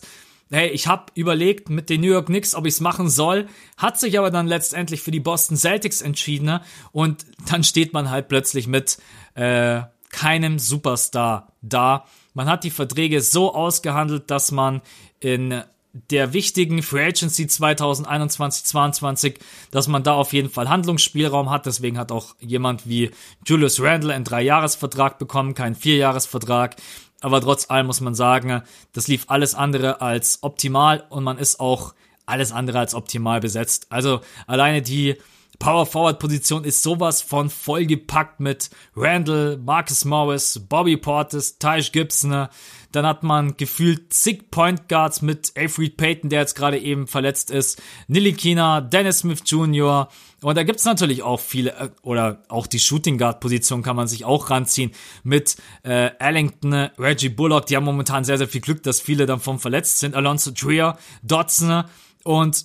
hey, 0.50 0.68
ich 0.70 0.86
habe 0.86 1.06
überlegt 1.14 1.68
mit 1.68 1.90
den 1.90 2.00
New 2.00 2.10
York 2.10 2.26
Knicks, 2.26 2.54
ob 2.54 2.66
ich 2.66 2.74
es 2.74 2.80
machen 2.80 3.08
soll, 3.08 3.48
hat 3.76 3.98
sich 3.98 4.18
aber 4.18 4.30
dann 4.30 4.46
letztendlich 4.46 5.02
für 5.02 5.10
die 5.10 5.20
Boston 5.20 5.56
Celtics 5.56 6.00
entschieden 6.00 6.46
ne? 6.46 6.62
und 6.92 7.26
dann 7.48 7.64
steht 7.64 7.92
man 7.92 8.10
halt 8.10 8.28
plötzlich 8.28 8.66
mit 8.66 8.98
äh, 9.34 9.82
keinem 10.10 10.58
Superstar 10.58 11.52
da. 11.60 12.04
Man 12.34 12.48
hat 12.48 12.64
die 12.64 12.70
Verträge 12.70 13.20
so 13.20 13.54
ausgehandelt, 13.54 14.30
dass 14.30 14.52
man 14.52 14.80
in 15.20 15.62
der 16.10 16.32
wichtigen 16.32 16.82
Free 16.82 17.06
Agency 17.06 17.44
2021-22, 17.44 19.36
dass 19.70 19.86
man 19.86 20.02
da 20.02 20.14
auf 20.14 20.32
jeden 20.32 20.50
Fall 20.50 20.68
Handlungsspielraum 20.68 21.50
hat. 21.50 21.66
Deswegen 21.66 21.98
hat 21.98 22.10
auch 22.10 22.34
jemand 22.40 22.88
wie 22.88 23.12
Julius 23.46 23.80
Randle 23.80 24.12
einen 24.12 24.24
Dreijahresvertrag 24.24 25.18
bekommen, 25.18 25.54
keinen 25.54 25.76
Vierjahresvertrag. 25.76 26.76
Aber 27.20 27.40
trotz 27.40 27.70
allem 27.70 27.86
muss 27.86 28.00
man 28.00 28.14
sagen, 28.14 28.62
das 28.92 29.06
lief 29.06 29.26
alles 29.28 29.54
andere 29.54 30.00
als 30.00 30.42
optimal 30.42 31.04
und 31.10 31.22
man 31.22 31.38
ist 31.38 31.60
auch 31.60 31.94
alles 32.26 32.50
andere 32.52 32.80
als 32.80 32.94
optimal 32.94 33.40
besetzt. 33.40 33.86
Also 33.90 34.20
alleine 34.46 34.82
die 34.82 35.16
Power 35.58 35.86
Forward 35.86 36.18
Position 36.18 36.64
ist 36.64 36.82
sowas 36.82 37.22
von 37.22 37.50
vollgepackt 37.50 38.40
mit 38.40 38.70
Randall, 38.96 39.58
Marcus 39.58 40.04
Morris, 40.04 40.60
Bobby 40.68 40.96
Portis, 40.96 41.58
Tyge 41.58 41.90
Gibson. 41.92 42.30
Ne? 42.30 42.50
Dann 42.92 43.06
hat 43.06 43.22
man 43.22 43.56
gefühlt 43.56 44.12
zig 44.12 44.50
Point 44.50 44.88
Guards 44.88 45.22
mit 45.22 45.52
Avery 45.56 45.90
Payton, 45.90 46.30
der 46.30 46.40
jetzt 46.40 46.54
gerade 46.54 46.78
eben 46.78 47.06
verletzt 47.06 47.50
ist, 47.50 47.82
Kina, 48.08 48.80
Dennis 48.80 49.18
Smith 49.20 49.42
Jr. 49.46 50.08
Und 50.42 50.56
da 50.56 50.62
gibt's 50.62 50.84
natürlich 50.84 51.22
auch 51.22 51.40
viele, 51.40 51.72
äh, 51.72 51.90
oder 52.02 52.42
auch 52.48 52.66
die 52.66 52.78
Shooting 52.78 53.18
Guard 53.18 53.40
Position 53.40 53.82
kann 53.82 53.96
man 53.96 54.06
sich 54.06 54.24
auch 54.24 54.50
ranziehen 54.50 54.92
mit 55.22 55.56
äh, 55.82 56.10
Ellington, 56.18 56.90
Reggie 56.98 57.30
Bullock. 57.30 57.66
Die 57.66 57.76
haben 57.76 57.84
momentan 57.84 58.24
sehr, 58.24 58.38
sehr 58.38 58.48
viel 58.48 58.60
Glück, 58.60 58.82
dass 58.82 59.00
viele 59.00 59.26
davon 59.26 59.58
verletzt 59.58 59.98
sind. 60.00 60.14
Alonso 60.14 60.50
Trier, 60.50 60.96
Dodson 61.22 61.84
und 62.24 62.64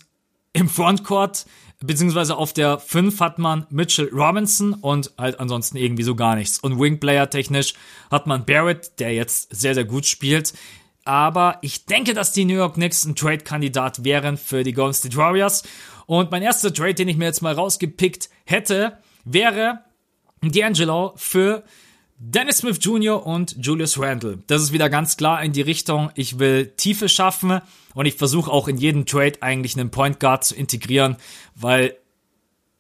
im 0.54 0.68
Frontcourt 0.68 1.46
beziehungsweise 1.80 2.36
auf 2.36 2.54
der 2.54 2.78
5 2.80 3.20
hat 3.20 3.40
man 3.40 3.66
Mitchell 3.70 4.10
Robinson 4.12 4.74
und 4.74 5.12
halt 5.18 5.40
ansonsten 5.40 5.78
irgendwie 5.78 6.04
so 6.04 6.16
gar 6.16 6.36
nichts. 6.36 6.60
Und 6.60 6.80
Wingplayer 6.80 7.30
technisch 7.30 7.74
hat 8.12 8.28
man 8.28 8.46
Barrett, 8.46 9.00
der 9.00 9.14
jetzt 9.14 9.56
sehr, 9.56 9.74
sehr 9.74 9.86
gut 9.86 10.06
spielt. 10.06 10.54
Aber 11.06 11.58
ich 11.62 11.86
denke, 11.86 12.14
dass 12.14 12.34
die 12.34 12.46
New 12.46 12.56
York 12.56 12.76
Knicks 12.76 13.06
ein 13.06 13.16
Trade-Kandidat 13.16 14.04
wären 14.04 14.38
für 14.38 14.64
die 14.64 14.74
Golden 14.74 14.94
State 14.94 15.16
Warriors. 15.16 15.64
Und 16.06 16.32
mein 16.32 16.44
erster 16.44 16.74
Trade, 16.74 16.96
den 16.96 17.08
ich 17.08 17.18
mir 17.18 17.26
jetzt 17.26 17.42
mal 17.42 17.54
rausgepickt 17.54 18.30
hätte, 18.46 18.98
wäre 19.24 19.80
D'Angelo 20.44 21.14
für 21.16 21.64
Dennis 22.18 22.58
Smith 22.58 22.80
Jr. 22.82 23.26
und 23.26 23.56
Julius 23.66 23.98
Randle. 23.98 24.40
Das 24.48 24.62
ist 24.62 24.74
wieder 24.74 24.90
ganz 24.90 25.16
klar 25.16 25.42
in 25.42 25.54
die 25.54 25.62
Richtung, 25.62 26.12
ich 26.16 26.38
will 26.38 26.74
Tiefe 26.76 27.08
schaffen 27.08 27.62
und 27.96 28.06
ich 28.06 28.16
versuche 28.16 28.52
auch 28.52 28.68
in 28.68 28.78
jeden 28.78 29.06
Trade 29.06 29.42
eigentlich 29.42 29.78
einen 29.78 29.92
Point 29.92 30.20
Guard 30.20 30.44
zu 30.44 30.56
integrieren, 30.56 31.18
weil 31.56 31.96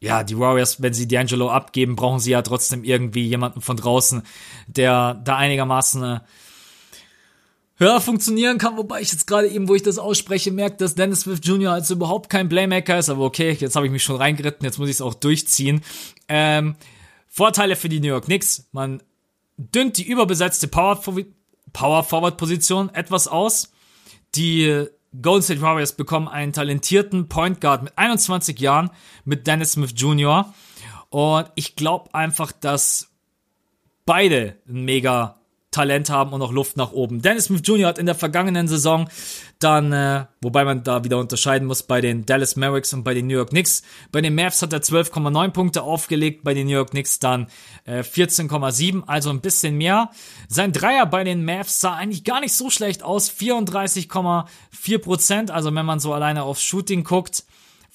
ja, 0.01 0.23
die 0.23 0.39
Warriors, 0.39 0.81
wenn 0.81 0.93
sie 0.93 1.07
D'Angelo 1.07 1.49
abgeben, 1.49 1.95
brauchen 1.95 2.19
sie 2.19 2.31
ja 2.31 2.41
trotzdem 2.41 2.83
irgendwie 2.83 3.27
jemanden 3.27 3.61
von 3.61 3.75
draußen, 3.75 4.23
der 4.67 5.15
da 5.25 5.35
einigermaßen 5.35 6.03
äh, 6.03 6.19
ja, 7.79 7.99
funktionieren 7.99 8.57
kann, 8.57 8.77
wobei 8.77 9.01
ich 9.01 9.11
jetzt 9.11 9.27
gerade 9.27 9.47
eben, 9.47 9.67
wo 9.67 9.75
ich 9.75 9.83
das 9.83 9.97
ausspreche, 9.97 10.51
merke, 10.51 10.77
dass 10.77 10.95
Dennis 10.95 11.21
Smith 11.21 11.39
Jr. 11.43 11.73
also 11.73 11.95
überhaupt 11.95 12.29
kein 12.29 12.49
Playmaker 12.49 12.97
ist, 12.97 13.09
aber 13.09 13.23
okay, 13.23 13.57
jetzt 13.59 13.75
habe 13.75 13.85
ich 13.85 13.91
mich 13.91 14.03
schon 14.03 14.17
reingeritten, 14.17 14.65
jetzt 14.65 14.79
muss 14.79 14.89
ich 14.89 14.95
es 14.95 15.01
auch 15.01 15.13
durchziehen. 15.13 15.81
Ähm, 16.27 16.75
Vorteile 17.27 17.75
für 17.75 17.89
die 17.89 17.99
New 17.99 18.07
York 18.07 18.25
Knicks, 18.25 18.67
man 18.71 19.01
dünnt 19.57 19.97
die 19.97 20.07
überbesetzte 20.07 20.67
Power, 20.67 21.01
Power 21.73 22.03
Forward 22.03 22.37
Position 22.37 22.89
etwas 22.93 23.27
aus. 23.27 23.71
Die 24.35 24.85
Golden 25.21 25.43
State 25.43 25.61
Warriors 25.61 25.93
bekommen 25.93 26.27
einen 26.27 26.53
talentierten 26.53 27.27
Point 27.27 27.61
Guard 27.61 27.83
mit 27.83 27.97
21 27.97 28.59
Jahren 28.59 28.91
mit 29.25 29.47
Dennis 29.47 29.73
Smith 29.73 29.93
Jr. 29.95 30.53
Und 31.09 31.51
ich 31.55 31.75
glaube 31.75 32.13
einfach, 32.13 32.51
dass 32.51 33.09
beide 34.05 34.57
ein 34.67 34.85
mega 34.85 35.38
Talent 35.71 36.09
haben 36.09 36.33
und 36.33 36.39
noch 36.39 36.51
Luft 36.51 36.77
nach 36.77 36.91
oben. 36.91 37.21
Dennis 37.21 37.45
Smith 37.45 37.61
Jr. 37.63 37.89
hat 37.89 37.99
in 37.99 38.07
der 38.07 38.15
vergangenen 38.15 38.67
Saison 38.67 39.07
dann, 39.59 39.91
äh, 39.91 40.25
wobei 40.41 40.65
man 40.65 40.83
da 40.83 41.03
wieder 41.03 41.19
unterscheiden 41.19 41.67
muss 41.67 41.83
bei 41.83 42.01
den 42.01 42.25
Dallas 42.25 42.55
Mavericks 42.55 42.93
und 42.93 43.03
bei 43.03 43.13
den 43.13 43.27
New 43.27 43.35
York 43.35 43.49
Knicks. 43.49 43.83
Bei 44.11 44.21
den 44.21 44.33
Mavs 44.33 44.61
hat 44.61 44.73
er 44.73 44.81
12,9 44.81 45.51
Punkte 45.51 45.83
aufgelegt, 45.83 46.43
bei 46.43 46.53
den 46.53 46.67
New 46.67 46.73
York 46.73 46.91
Knicks 46.91 47.19
dann 47.19 47.47
äh, 47.85 47.99
14,7, 47.99 49.03
also 49.05 49.29
ein 49.29 49.41
bisschen 49.41 49.77
mehr. 49.77 50.09
Sein 50.47 50.71
Dreier 50.71 51.05
bei 51.05 51.23
den 51.23 51.45
Mavs 51.45 51.79
sah 51.79 51.93
eigentlich 51.93 52.23
gar 52.23 52.39
nicht 52.39 52.53
so 52.53 52.69
schlecht 52.69 53.03
aus, 53.03 53.29
34,4 53.29 54.97
Prozent, 54.99 55.51
also 55.51 55.73
wenn 55.75 55.85
man 55.85 55.99
so 55.99 56.13
alleine 56.13 56.43
aufs 56.43 56.63
Shooting 56.63 57.03
guckt 57.03 57.43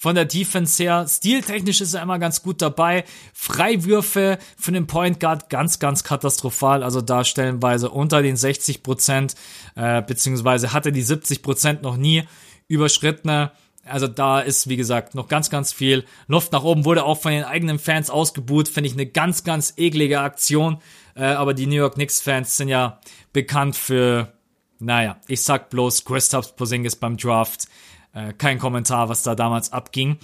von 0.05 0.13
der 0.13 0.25
Defense 0.25 0.83
her. 0.83 1.07
Stiltechnisch 1.09 1.81
ist 1.81 1.95
er 1.95 2.03
immer 2.03 2.19
ganz 2.19 2.43
gut 2.43 2.61
dabei. 2.61 3.05
Freiwürfe 3.33 4.37
für 4.55 4.71
den 4.71 4.85
Point 4.85 5.19
Guard 5.19 5.49
ganz, 5.49 5.79
ganz 5.79 6.03
katastrophal. 6.03 6.83
Also 6.83 7.01
da 7.01 7.23
stellenweise 7.23 7.89
unter 7.89 8.21
den 8.21 8.35
60 8.35 8.83
Prozent, 8.83 9.33
äh, 9.75 10.03
beziehungsweise 10.03 10.73
hatte 10.73 10.91
die 10.91 11.01
70 11.01 11.41
Prozent 11.41 11.81
noch 11.81 11.97
nie 11.97 12.21
überschritten. 12.67 13.49
Also 13.83 14.05
da 14.05 14.41
ist, 14.41 14.69
wie 14.69 14.77
gesagt, 14.77 15.15
noch 15.15 15.27
ganz, 15.27 15.49
ganz 15.49 15.73
viel 15.73 16.05
Luft 16.27 16.51
nach 16.51 16.61
oben. 16.61 16.85
Wurde 16.85 17.03
auch 17.03 17.19
von 17.19 17.31
den 17.31 17.43
eigenen 17.43 17.79
Fans 17.79 18.11
ausgebuht. 18.11 18.67
Finde 18.67 18.89
ich 18.89 18.93
eine 18.93 19.07
ganz, 19.07 19.43
ganz 19.43 19.73
eklige 19.75 20.19
Aktion. 20.19 20.77
Äh, 21.15 21.23
aber 21.23 21.55
die 21.55 21.65
New 21.65 21.77
York 21.77 21.95
Knicks-Fans 21.95 22.57
sind 22.57 22.67
ja 22.67 22.99
bekannt 23.33 23.75
für, 23.75 24.33
naja, 24.77 25.17
ich 25.27 25.41
sag 25.41 25.71
bloß 25.71 26.05
Christoph 26.05 26.55
Posingis 26.55 26.95
beim 26.95 27.17
Draft. 27.17 27.67
Äh, 28.15 28.33
kein 28.33 28.57
Kommentar, 28.57 29.09
was 29.09 29.21
da 29.21 29.35
damals 29.35 29.71
abging. 29.71 30.17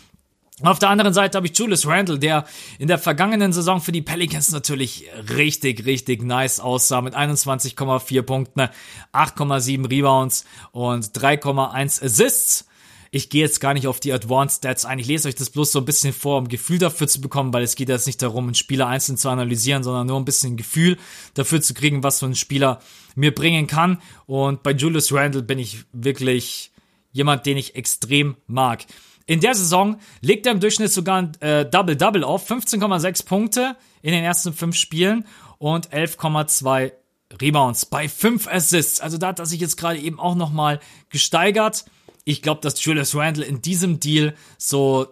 Auf 0.63 0.79
der 0.79 0.89
anderen 0.89 1.13
Seite 1.13 1.37
habe 1.37 1.47
ich 1.47 1.57
Julius 1.57 1.87
Randle, 1.87 2.19
der 2.19 2.45
in 2.77 2.87
der 2.87 2.99
vergangenen 2.99 3.51
Saison 3.51 3.81
für 3.81 3.91
die 3.91 4.01
Pelicans 4.01 4.51
natürlich 4.51 5.07
richtig, 5.35 5.85
richtig 5.85 6.23
nice 6.23 6.59
aussah 6.59 7.01
mit 7.01 7.15
21,4 7.15 8.21
Punkten, 8.21 8.69
8,7 9.11 9.89
Rebounds 9.89 10.45
und 10.71 11.05
3,1 11.05 12.03
Assists. 12.03 12.67
Ich 13.09 13.29
gehe 13.29 13.41
jetzt 13.41 13.59
gar 13.59 13.73
nicht 13.73 13.87
auf 13.87 13.99
die 13.99 14.13
Advanced 14.13 14.59
Stats 14.59 14.85
ein. 14.85 14.99
Ich 14.99 15.07
lese 15.07 15.27
euch 15.27 15.35
das 15.35 15.49
bloß 15.49 15.71
so 15.73 15.79
ein 15.79 15.85
bisschen 15.85 16.13
vor, 16.13 16.37
um 16.37 16.47
Gefühl 16.47 16.77
dafür 16.77 17.07
zu 17.07 17.19
bekommen, 17.19 17.51
weil 17.51 17.63
es 17.63 17.75
geht 17.75 17.89
jetzt 17.89 18.07
nicht 18.07 18.21
darum, 18.21 18.45
einen 18.45 18.55
Spieler 18.55 18.87
einzeln 18.87 19.17
zu 19.17 19.27
analysieren, 19.29 19.83
sondern 19.83 20.07
nur 20.07 20.17
ein 20.17 20.25
bisschen 20.25 20.55
Gefühl 20.55 20.97
dafür 21.33 21.61
zu 21.61 21.73
kriegen, 21.73 22.03
was 22.03 22.19
so 22.19 22.25
ein 22.25 22.35
Spieler 22.35 22.79
mir 23.15 23.35
bringen 23.35 23.67
kann. 23.67 24.01
Und 24.27 24.63
bei 24.63 24.71
Julius 24.71 25.11
Randle 25.11 25.41
bin 25.41 25.59
ich 25.59 25.83
wirklich 25.91 26.70
jemand, 27.11 27.45
den 27.45 27.57
ich 27.57 27.75
extrem 27.75 28.37
mag. 28.47 28.85
In 29.25 29.39
der 29.39 29.55
Saison 29.55 29.97
legt 30.21 30.45
er 30.45 30.51
im 30.51 30.59
Durchschnitt 30.59 30.91
sogar 30.91 31.21
ein 31.21 31.41
äh, 31.41 31.65
Double-Double 31.65 32.23
auf, 32.23 32.49
15,6 32.49 33.25
Punkte 33.25 33.77
in 34.01 34.11
den 34.11 34.23
ersten 34.23 34.53
fünf 34.53 34.75
Spielen 34.75 35.25
und 35.57 35.89
11,2 35.89 36.91
Rebounds 37.39 37.85
bei 37.85 38.09
5 38.09 38.47
Assists. 38.47 38.99
Also 38.99 39.17
da 39.17 39.27
hat 39.27 39.39
er 39.39 39.45
sich 39.45 39.61
jetzt 39.61 39.77
gerade 39.77 39.99
eben 39.99 40.19
auch 40.19 40.35
nochmal 40.35 40.79
gesteigert. 41.09 41.85
Ich 42.23 42.41
glaube, 42.41 42.61
dass 42.61 42.83
Julius 42.83 43.15
Randle 43.15 43.45
in 43.45 43.61
diesem 43.61 43.99
Deal 43.99 44.35
so 44.57 45.07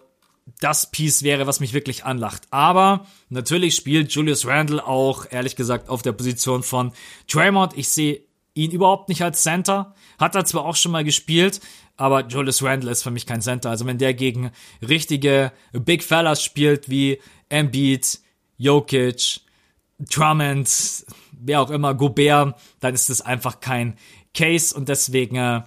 das 0.60 0.91
Piece 0.91 1.24
wäre, 1.24 1.47
was 1.47 1.60
mich 1.60 1.74
wirklich 1.74 2.06
anlacht. 2.06 2.43
Aber 2.52 3.06
natürlich 3.30 3.76
spielt 3.76 4.12
Julius 4.12 4.45
Randle 4.45 4.86
auch, 4.86 5.28
ehrlich 5.30 5.56
gesagt, 5.56 5.89
auf 5.89 6.02
der 6.02 6.12
Position 6.12 6.64
von 6.64 6.91
Draymond. 7.32 7.78
Ich 7.78 7.89
sehe 7.89 8.22
ihn 8.54 8.72
überhaupt 8.72 9.10
nicht 9.10 9.22
als 9.22 9.43
Center. 9.43 9.93
Hat 10.18 10.36
er 10.36 10.45
zwar 10.45 10.66
auch 10.66 10.76
schon 10.76 10.91
mal 10.91 11.04
gespielt, 11.04 11.62
aber 12.00 12.26
Julius 12.26 12.64
Randle 12.64 12.91
ist 12.91 13.04
für 13.04 13.12
mich 13.12 13.26
kein 13.26 13.41
Center. 13.41 13.70
Also 13.70 13.86
wenn 13.86 13.97
der 13.97 14.14
gegen 14.14 14.52
richtige 14.82 15.52
Big 15.74 16.02
Fellas 16.02 16.41
spielt 16.41 16.89
wie 16.89 17.20
Embiid, 17.50 18.20
Jokic, 18.58 19.41
Drummond, 20.00 21.06
wer 21.34 21.62
auch 21.62 21.70
immer, 21.70 21.93
Gobert, 21.93 22.56
dann 22.80 22.93
ist 22.93 23.10
das 23.10 23.20
einfach 23.20 23.60
kein 23.60 23.97
Case 24.34 24.74
und 24.74 24.88
deswegen 24.88 25.36
äh, 25.36 25.62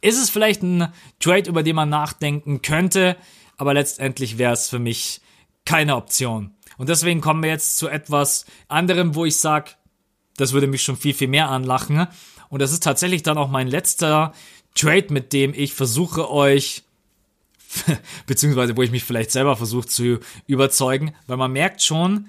ist 0.00 0.20
es 0.20 0.28
vielleicht 0.28 0.62
ein 0.62 0.92
Trade, 1.20 1.50
über 1.50 1.62
den 1.62 1.76
man 1.76 1.88
nachdenken 1.88 2.62
könnte, 2.62 3.16
aber 3.56 3.74
letztendlich 3.74 4.38
wäre 4.38 4.54
es 4.54 4.68
für 4.68 4.80
mich 4.80 5.20
keine 5.64 5.94
Option. 5.94 6.52
Und 6.78 6.88
deswegen 6.88 7.20
kommen 7.20 7.44
wir 7.44 7.50
jetzt 7.50 7.78
zu 7.78 7.88
etwas 7.88 8.44
anderem, 8.66 9.14
wo 9.14 9.24
ich 9.24 9.36
sage, 9.36 9.72
das 10.36 10.52
würde 10.52 10.66
mich 10.66 10.82
schon 10.82 10.96
viel, 10.96 11.14
viel 11.14 11.28
mehr 11.28 11.48
anlachen. 11.48 12.08
Und 12.48 12.60
das 12.60 12.72
ist 12.72 12.82
tatsächlich 12.82 13.22
dann 13.22 13.38
auch 13.38 13.48
mein 13.48 13.68
letzter 13.68 14.32
Trade, 14.76 15.06
mit 15.10 15.32
dem 15.32 15.52
ich 15.54 15.74
versuche 15.74 16.30
euch 16.30 16.84
beziehungsweise 18.26 18.76
wo 18.76 18.82
ich 18.82 18.90
mich 18.90 19.04
vielleicht 19.04 19.30
selber 19.30 19.56
versuche 19.56 19.86
zu 19.86 20.20
überzeugen, 20.46 21.14
weil 21.26 21.36
man 21.36 21.52
merkt 21.52 21.82
schon, 21.82 22.28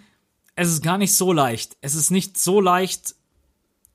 es 0.56 0.70
ist 0.70 0.84
gar 0.84 0.98
nicht 0.98 1.14
so 1.14 1.32
leicht. 1.32 1.78
Es 1.82 1.96
ist 1.96 2.10
nicht 2.10 2.38
so 2.38 2.60
leicht, 2.60 3.16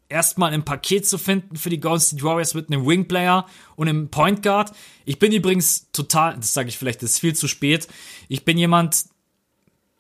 erstmal 0.08 0.52
ein 0.52 0.64
Paket 0.64 1.06
zu 1.06 1.18
finden 1.18 1.56
für 1.56 1.70
die 1.70 1.80
Golden 1.80 2.00
State 2.00 2.22
Warriors 2.22 2.54
mit 2.54 2.68
einem 2.68 2.86
Wingplayer 2.86 3.46
und 3.76 3.88
einem 3.88 4.10
Point 4.10 4.42
Guard. 4.42 4.72
Ich 5.04 5.18
bin 5.18 5.32
übrigens 5.32 5.90
total, 5.90 6.36
das 6.36 6.52
sage 6.52 6.68
ich 6.68 6.78
vielleicht, 6.78 7.02
das 7.02 7.12
ist 7.12 7.18
viel 7.18 7.34
zu 7.34 7.48
spät. 7.48 7.88
Ich 8.28 8.44
bin 8.44 8.58
jemand, 8.58 9.06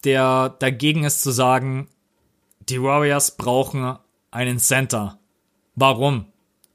der 0.04 0.50
dagegen 0.50 1.04
ist 1.04 1.22
zu 1.22 1.30
sagen, 1.30 1.88
die 2.68 2.80
Warriors 2.80 3.36
brauchen 3.36 3.96
einen 4.30 4.58
Center. 4.58 5.18
Warum? 5.74 6.26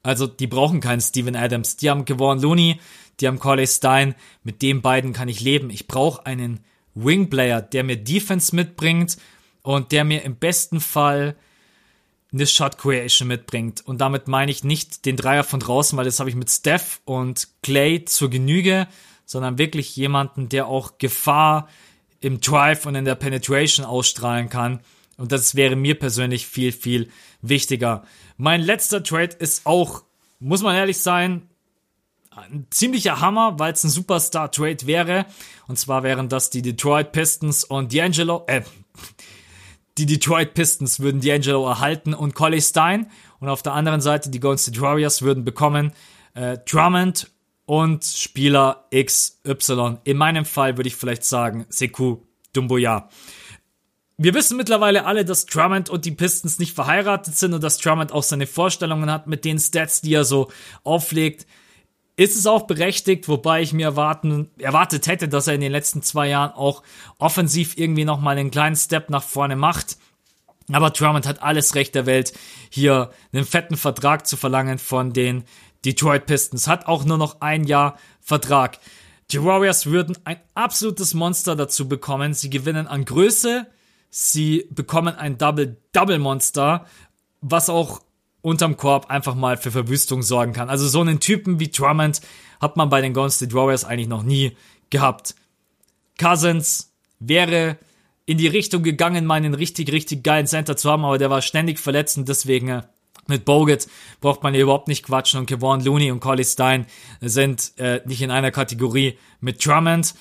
Also, 0.02 0.26
die 0.26 0.46
brauchen 0.46 0.80
keinen 0.80 1.00
Steven 1.00 1.36
Adams. 1.36 1.76
Die 1.76 1.90
haben 1.90 2.04
gewonnen 2.04 2.40
Looney, 2.40 2.80
die 3.20 3.26
haben 3.26 3.38
Corley 3.38 3.66
Stein. 3.66 4.14
Mit 4.42 4.62
den 4.62 4.82
beiden 4.82 5.12
kann 5.12 5.28
ich 5.28 5.40
leben. 5.40 5.70
Ich 5.70 5.88
brauche 5.88 6.24
einen 6.26 6.60
Wingplayer, 6.94 7.62
der 7.62 7.84
mir 7.84 7.96
Defense 7.96 8.54
mitbringt 8.54 9.16
und 9.62 9.92
der 9.92 10.04
mir 10.04 10.22
im 10.22 10.36
besten 10.36 10.80
Fall 10.80 11.36
eine 12.32 12.46
Shot 12.46 12.78
Creation 12.78 13.28
mitbringt. 13.28 13.84
Und 13.86 14.00
damit 14.00 14.28
meine 14.28 14.50
ich 14.50 14.64
nicht 14.64 15.06
den 15.06 15.16
Dreier 15.16 15.44
von 15.44 15.60
draußen, 15.60 15.96
weil 15.96 16.04
das 16.04 16.20
habe 16.20 16.30
ich 16.30 16.36
mit 16.36 16.50
Steph 16.50 17.00
und 17.04 17.48
Clay 17.62 18.04
zur 18.04 18.30
Genüge, 18.30 18.86
sondern 19.24 19.58
wirklich 19.58 19.96
jemanden, 19.96 20.48
der 20.48 20.66
auch 20.66 20.98
Gefahr 20.98 21.68
im 22.20 22.40
Drive 22.40 22.86
und 22.86 22.94
in 22.94 23.04
der 23.04 23.14
Penetration 23.14 23.86
ausstrahlen 23.86 24.48
kann. 24.48 24.80
Und 25.16 25.32
das 25.32 25.54
wäre 25.54 25.76
mir 25.76 25.98
persönlich 25.98 26.46
viel, 26.46 26.72
viel 26.72 27.10
wichtiger. 27.42 28.04
Mein 28.38 28.62
letzter 28.62 29.02
Trade 29.02 29.36
ist 29.38 29.66
auch, 29.66 30.04
muss 30.38 30.62
man 30.62 30.74
ehrlich 30.74 30.98
sein, 30.98 31.48
ein 32.30 32.66
ziemlicher 32.70 33.20
Hammer, 33.20 33.58
weil 33.58 33.72
es 33.72 33.84
ein 33.84 33.90
Superstar-Trade 33.90 34.86
wäre. 34.86 35.26
Und 35.66 35.78
zwar 35.78 36.04
wären 36.04 36.28
das 36.28 36.48
die 36.48 36.62
Detroit 36.62 37.12
Pistons 37.12 37.64
und 37.64 37.92
D'Angelo, 37.92 38.48
äh, 38.48 38.62
die 39.98 40.06
Detroit 40.06 40.54
Pistons 40.54 41.00
würden 41.00 41.20
D'Angelo 41.20 41.68
erhalten 41.68 42.14
und 42.14 42.36
Collie 42.36 42.62
Stein. 42.62 43.10
Und 43.40 43.48
auf 43.48 43.62
der 43.62 43.72
anderen 43.72 44.00
Seite 44.00 44.30
die 44.30 44.38
Golden 44.38 44.58
State 44.58 44.80
Warriors 44.80 45.22
würden 45.22 45.44
bekommen 45.44 45.92
äh, 46.34 46.58
Drummond 46.58 47.30
und 47.66 48.04
Spieler 48.04 48.86
XY. 48.94 49.98
In 50.04 50.16
meinem 50.16 50.44
Fall 50.44 50.76
würde 50.76 50.86
ich 50.86 50.94
vielleicht 50.94 51.24
sagen 51.24 51.66
Sekou 51.68 52.22
Dumboya. 52.52 53.08
Wir 54.20 54.34
wissen 54.34 54.56
mittlerweile 54.56 55.04
alle, 55.04 55.24
dass 55.24 55.46
Drummond 55.46 55.90
und 55.90 56.04
die 56.04 56.10
Pistons 56.10 56.58
nicht 56.58 56.74
verheiratet 56.74 57.36
sind 57.36 57.54
und 57.54 57.62
dass 57.62 57.78
Drummond 57.78 58.10
auch 58.10 58.24
seine 58.24 58.48
Vorstellungen 58.48 59.12
hat 59.12 59.28
mit 59.28 59.44
den 59.44 59.60
Stats, 59.60 60.00
die 60.00 60.12
er 60.12 60.24
so 60.24 60.50
auflegt. 60.82 61.46
Ist 62.16 62.36
es 62.36 62.48
auch 62.48 62.62
berechtigt, 62.62 63.28
wobei 63.28 63.62
ich 63.62 63.72
mir 63.72 63.86
erwarten, 63.86 64.50
erwartet 64.58 65.06
hätte, 65.06 65.28
dass 65.28 65.46
er 65.46 65.54
in 65.54 65.60
den 65.60 65.70
letzten 65.70 66.02
zwei 66.02 66.26
Jahren 66.26 66.50
auch 66.50 66.82
offensiv 67.18 67.78
irgendwie 67.78 68.04
nochmal 68.04 68.36
einen 68.36 68.50
kleinen 68.50 68.74
Step 68.74 69.08
nach 69.08 69.22
vorne 69.22 69.54
macht. 69.54 69.98
Aber 70.72 70.90
Drummond 70.90 71.24
hat 71.24 71.40
alles 71.40 71.76
Recht 71.76 71.94
der 71.94 72.06
Welt, 72.06 72.32
hier 72.70 73.12
einen 73.32 73.44
fetten 73.44 73.76
Vertrag 73.76 74.26
zu 74.26 74.36
verlangen 74.36 74.78
von 74.78 75.12
den 75.12 75.44
Detroit 75.84 76.26
Pistons. 76.26 76.66
Hat 76.66 76.88
auch 76.88 77.04
nur 77.04 77.18
noch 77.18 77.40
ein 77.40 77.62
Jahr 77.62 77.96
Vertrag. 78.20 78.80
Die 79.30 79.44
Warriors 79.44 79.86
würden 79.86 80.18
ein 80.24 80.40
absolutes 80.54 81.14
Monster 81.14 81.54
dazu 81.54 81.88
bekommen. 81.88 82.34
Sie 82.34 82.50
gewinnen 82.50 82.88
an 82.88 83.04
Größe, 83.04 83.68
sie 84.10 84.66
bekommen 84.70 85.14
ein 85.14 85.38
Double-Double-Monster, 85.38 86.86
was 87.40 87.70
auch 87.70 88.00
unterm 88.42 88.76
Korb 88.76 89.10
einfach 89.10 89.34
mal 89.34 89.56
für 89.56 89.70
Verwüstung 89.70 90.22
sorgen 90.22 90.52
kann. 90.52 90.70
Also 90.70 90.88
so 90.88 91.00
einen 91.00 91.20
Typen 91.20 91.60
wie 91.60 91.68
Drummond 91.68 92.20
hat 92.60 92.76
man 92.76 92.88
bei 92.88 93.00
den 93.00 93.12
Golden 93.12 93.32
State 93.32 93.54
Warriors 93.54 93.84
eigentlich 93.84 94.08
noch 94.08 94.22
nie 94.22 94.56
gehabt. 94.90 95.34
Cousins 96.18 96.92
wäre 97.18 97.78
in 98.26 98.38
die 98.38 98.46
Richtung 98.46 98.82
gegangen, 98.82 99.24
mal 99.24 99.34
einen 99.34 99.54
richtig, 99.54 99.90
richtig 99.92 100.22
geilen 100.22 100.46
Center 100.46 100.76
zu 100.76 100.90
haben, 100.90 101.04
aber 101.04 101.18
der 101.18 101.30
war 101.30 101.42
ständig 101.42 101.78
verletzt 101.78 102.18
und 102.18 102.28
deswegen 102.28 102.68
äh, 102.68 102.82
mit 103.26 103.44
Bogut 103.44 103.86
braucht 104.20 104.42
man 104.42 104.54
hier 104.54 104.62
überhaupt 104.62 104.88
nicht 104.88 105.04
quatschen 105.04 105.40
und 105.40 105.46
Kevon 105.46 105.84
Looney 105.84 106.10
und 106.10 106.20
Collie 106.20 106.44
Stein 106.44 106.86
sind 107.20 107.72
äh, 107.76 108.00
nicht 108.06 108.22
in 108.22 108.30
einer 108.30 108.50
Kategorie 108.50 109.18
mit 109.40 109.64
Drummond. 109.64 110.14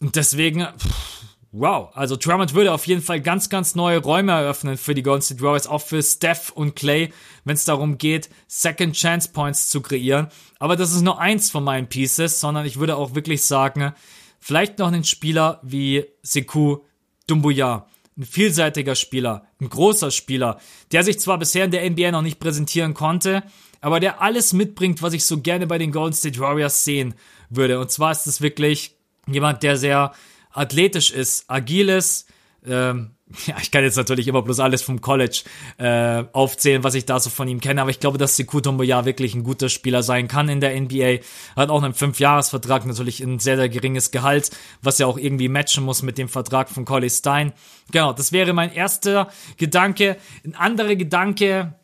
Und 0.00 0.16
deswegen, 0.16 0.66
pff, 0.78 1.31
Wow, 1.54 1.90
also 1.92 2.16
Drummond 2.16 2.54
würde 2.54 2.72
auf 2.72 2.86
jeden 2.86 3.02
Fall 3.02 3.20
ganz, 3.20 3.50
ganz 3.50 3.74
neue 3.74 3.98
Räume 3.98 4.32
eröffnen 4.32 4.78
für 4.78 4.94
die 4.94 5.02
Golden 5.02 5.20
State 5.20 5.42
Warriors, 5.42 5.66
auch 5.66 5.82
für 5.82 6.02
Steph 6.02 6.50
und 6.50 6.74
Clay, 6.74 7.12
wenn 7.44 7.52
es 7.52 7.66
darum 7.66 7.98
geht, 7.98 8.30
Second 8.48 8.94
Chance 8.94 9.28
Points 9.34 9.68
zu 9.68 9.82
kreieren. 9.82 10.28
Aber 10.58 10.76
das 10.76 10.94
ist 10.94 11.02
nur 11.02 11.20
eins 11.20 11.50
von 11.50 11.62
meinen 11.62 11.88
Pieces, 11.88 12.40
sondern 12.40 12.64
ich 12.64 12.78
würde 12.78 12.96
auch 12.96 13.14
wirklich 13.14 13.42
sagen, 13.42 13.92
vielleicht 14.40 14.78
noch 14.78 14.86
einen 14.88 15.04
Spieler 15.04 15.60
wie 15.62 16.06
Sekou 16.22 16.86
Dumbuya. 17.26 17.86
Ein 18.16 18.24
vielseitiger 18.24 18.94
Spieler, 18.94 19.46
ein 19.60 19.68
großer 19.68 20.10
Spieler, 20.10 20.58
der 20.90 21.02
sich 21.02 21.20
zwar 21.20 21.38
bisher 21.38 21.66
in 21.66 21.70
der 21.70 21.88
NBA 21.90 22.12
noch 22.12 22.22
nicht 22.22 22.40
präsentieren 22.40 22.94
konnte, 22.94 23.42
aber 23.82 24.00
der 24.00 24.22
alles 24.22 24.54
mitbringt, 24.54 25.02
was 25.02 25.12
ich 25.12 25.26
so 25.26 25.40
gerne 25.40 25.66
bei 25.66 25.76
den 25.76 25.92
Golden 25.92 26.14
State 26.14 26.38
Warriors 26.40 26.84
sehen 26.84 27.14
würde. 27.50 27.78
Und 27.78 27.90
zwar 27.90 28.12
ist 28.12 28.26
es 28.26 28.40
wirklich 28.40 28.96
jemand, 29.26 29.62
der 29.62 29.76
sehr 29.76 30.12
athletisch 30.52 31.10
ist, 31.10 31.48
agil 31.48 31.88
ist, 31.88 32.28
ähm, 32.64 33.12
ja, 33.46 33.56
ich 33.60 33.70
kann 33.70 33.82
jetzt 33.82 33.96
natürlich 33.96 34.28
immer 34.28 34.42
bloß 34.42 34.60
alles 34.60 34.82
vom 34.82 35.00
College 35.00 35.42
äh, 35.78 36.24
aufzählen, 36.32 36.84
was 36.84 36.94
ich 36.94 37.06
da 37.06 37.18
so 37.18 37.30
von 37.30 37.48
ihm 37.48 37.60
kenne, 37.60 37.80
aber 37.80 37.90
ich 37.90 38.00
glaube, 38.00 38.18
dass 38.18 38.36
Sekou 38.36 38.60
ja 38.82 39.04
wirklich 39.04 39.34
ein 39.34 39.44
guter 39.44 39.68
Spieler 39.68 40.02
sein 40.02 40.28
kann 40.28 40.48
in 40.48 40.60
der 40.60 40.78
NBA. 40.78 41.18
Hat 41.56 41.70
auch 41.70 41.82
einen 41.82 41.94
Fünfjahresvertrag, 41.94 42.86
natürlich 42.86 43.20
ein 43.20 43.38
sehr, 43.38 43.56
sehr 43.56 43.68
geringes 43.68 44.10
Gehalt, 44.10 44.50
was 44.82 44.98
ja 44.98 45.06
auch 45.06 45.18
irgendwie 45.18 45.48
matchen 45.48 45.84
muss 45.84 46.02
mit 46.02 46.18
dem 46.18 46.28
Vertrag 46.28 46.68
von 46.68 46.84
Collie 46.84 47.10
Stein. 47.10 47.52
Genau, 47.90 48.12
das 48.12 48.32
wäre 48.32 48.52
mein 48.52 48.72
erster 48.72 49.28
Gedanke. 49.56 50.16
Ein 50.44 50.54
anderer 50.54 50.96
Gedanke, 50.96 51.74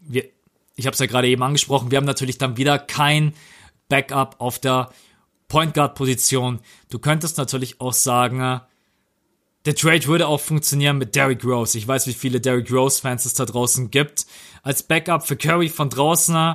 wir, 0.00 0.24
ich 0.76 0.86
habe 0.86 0.94
es 0.94 1.00
ja 1.00 1.06
gerade 1.06 1.28
eben 1.28 1.42
angesprochen, 1.42 1.90
wir 1.90 1.98
haben 1.98 2.04
natürlich 2.04 2.38
dann 2.38 2.56
wieder 2.56 2.78
kein 2.78 3.34
Backup 3.88 4.36
auf 4.38 4.58
der 4.58 4.90
Point 5.54 5.72
Guard 5.72 5.94
Position. 5.94 6.58
Du 6.90 6.98
könntest 6.98 7.38
natürlich 7.38 7.80
auch 7.80 7.92
sagen, 7.92 8.40
äh, 8.40 8.58
der 9.66 9.76
Trade 9.76 10.04
würde 10.06 10.26
auch 10.26 10.40
funktionieren 10.40 10.98
mit 10.98 11.14
Derrick 11.14 11.44
Rose. 11.44 11.78
Ich 11.78 11.86
weiß, 11.86 12.08
wie 12.08 12.12
viele 12.12 12.40
Derrick 12.40 12.72
Rose 12.72 13.00
Fans 13.00 13.24
es 13.24 13.34
da 13.34 13.44
draußen 13.44 13.92
gibt. 13.92 14.26
Als 14.64 14.82
Backup 14.82 15.24
für 15.24 15.36
Curry 15.36 15.68
von 15.68 15.90
draußen. 15.90 16.34
Äh. 16.34 16.54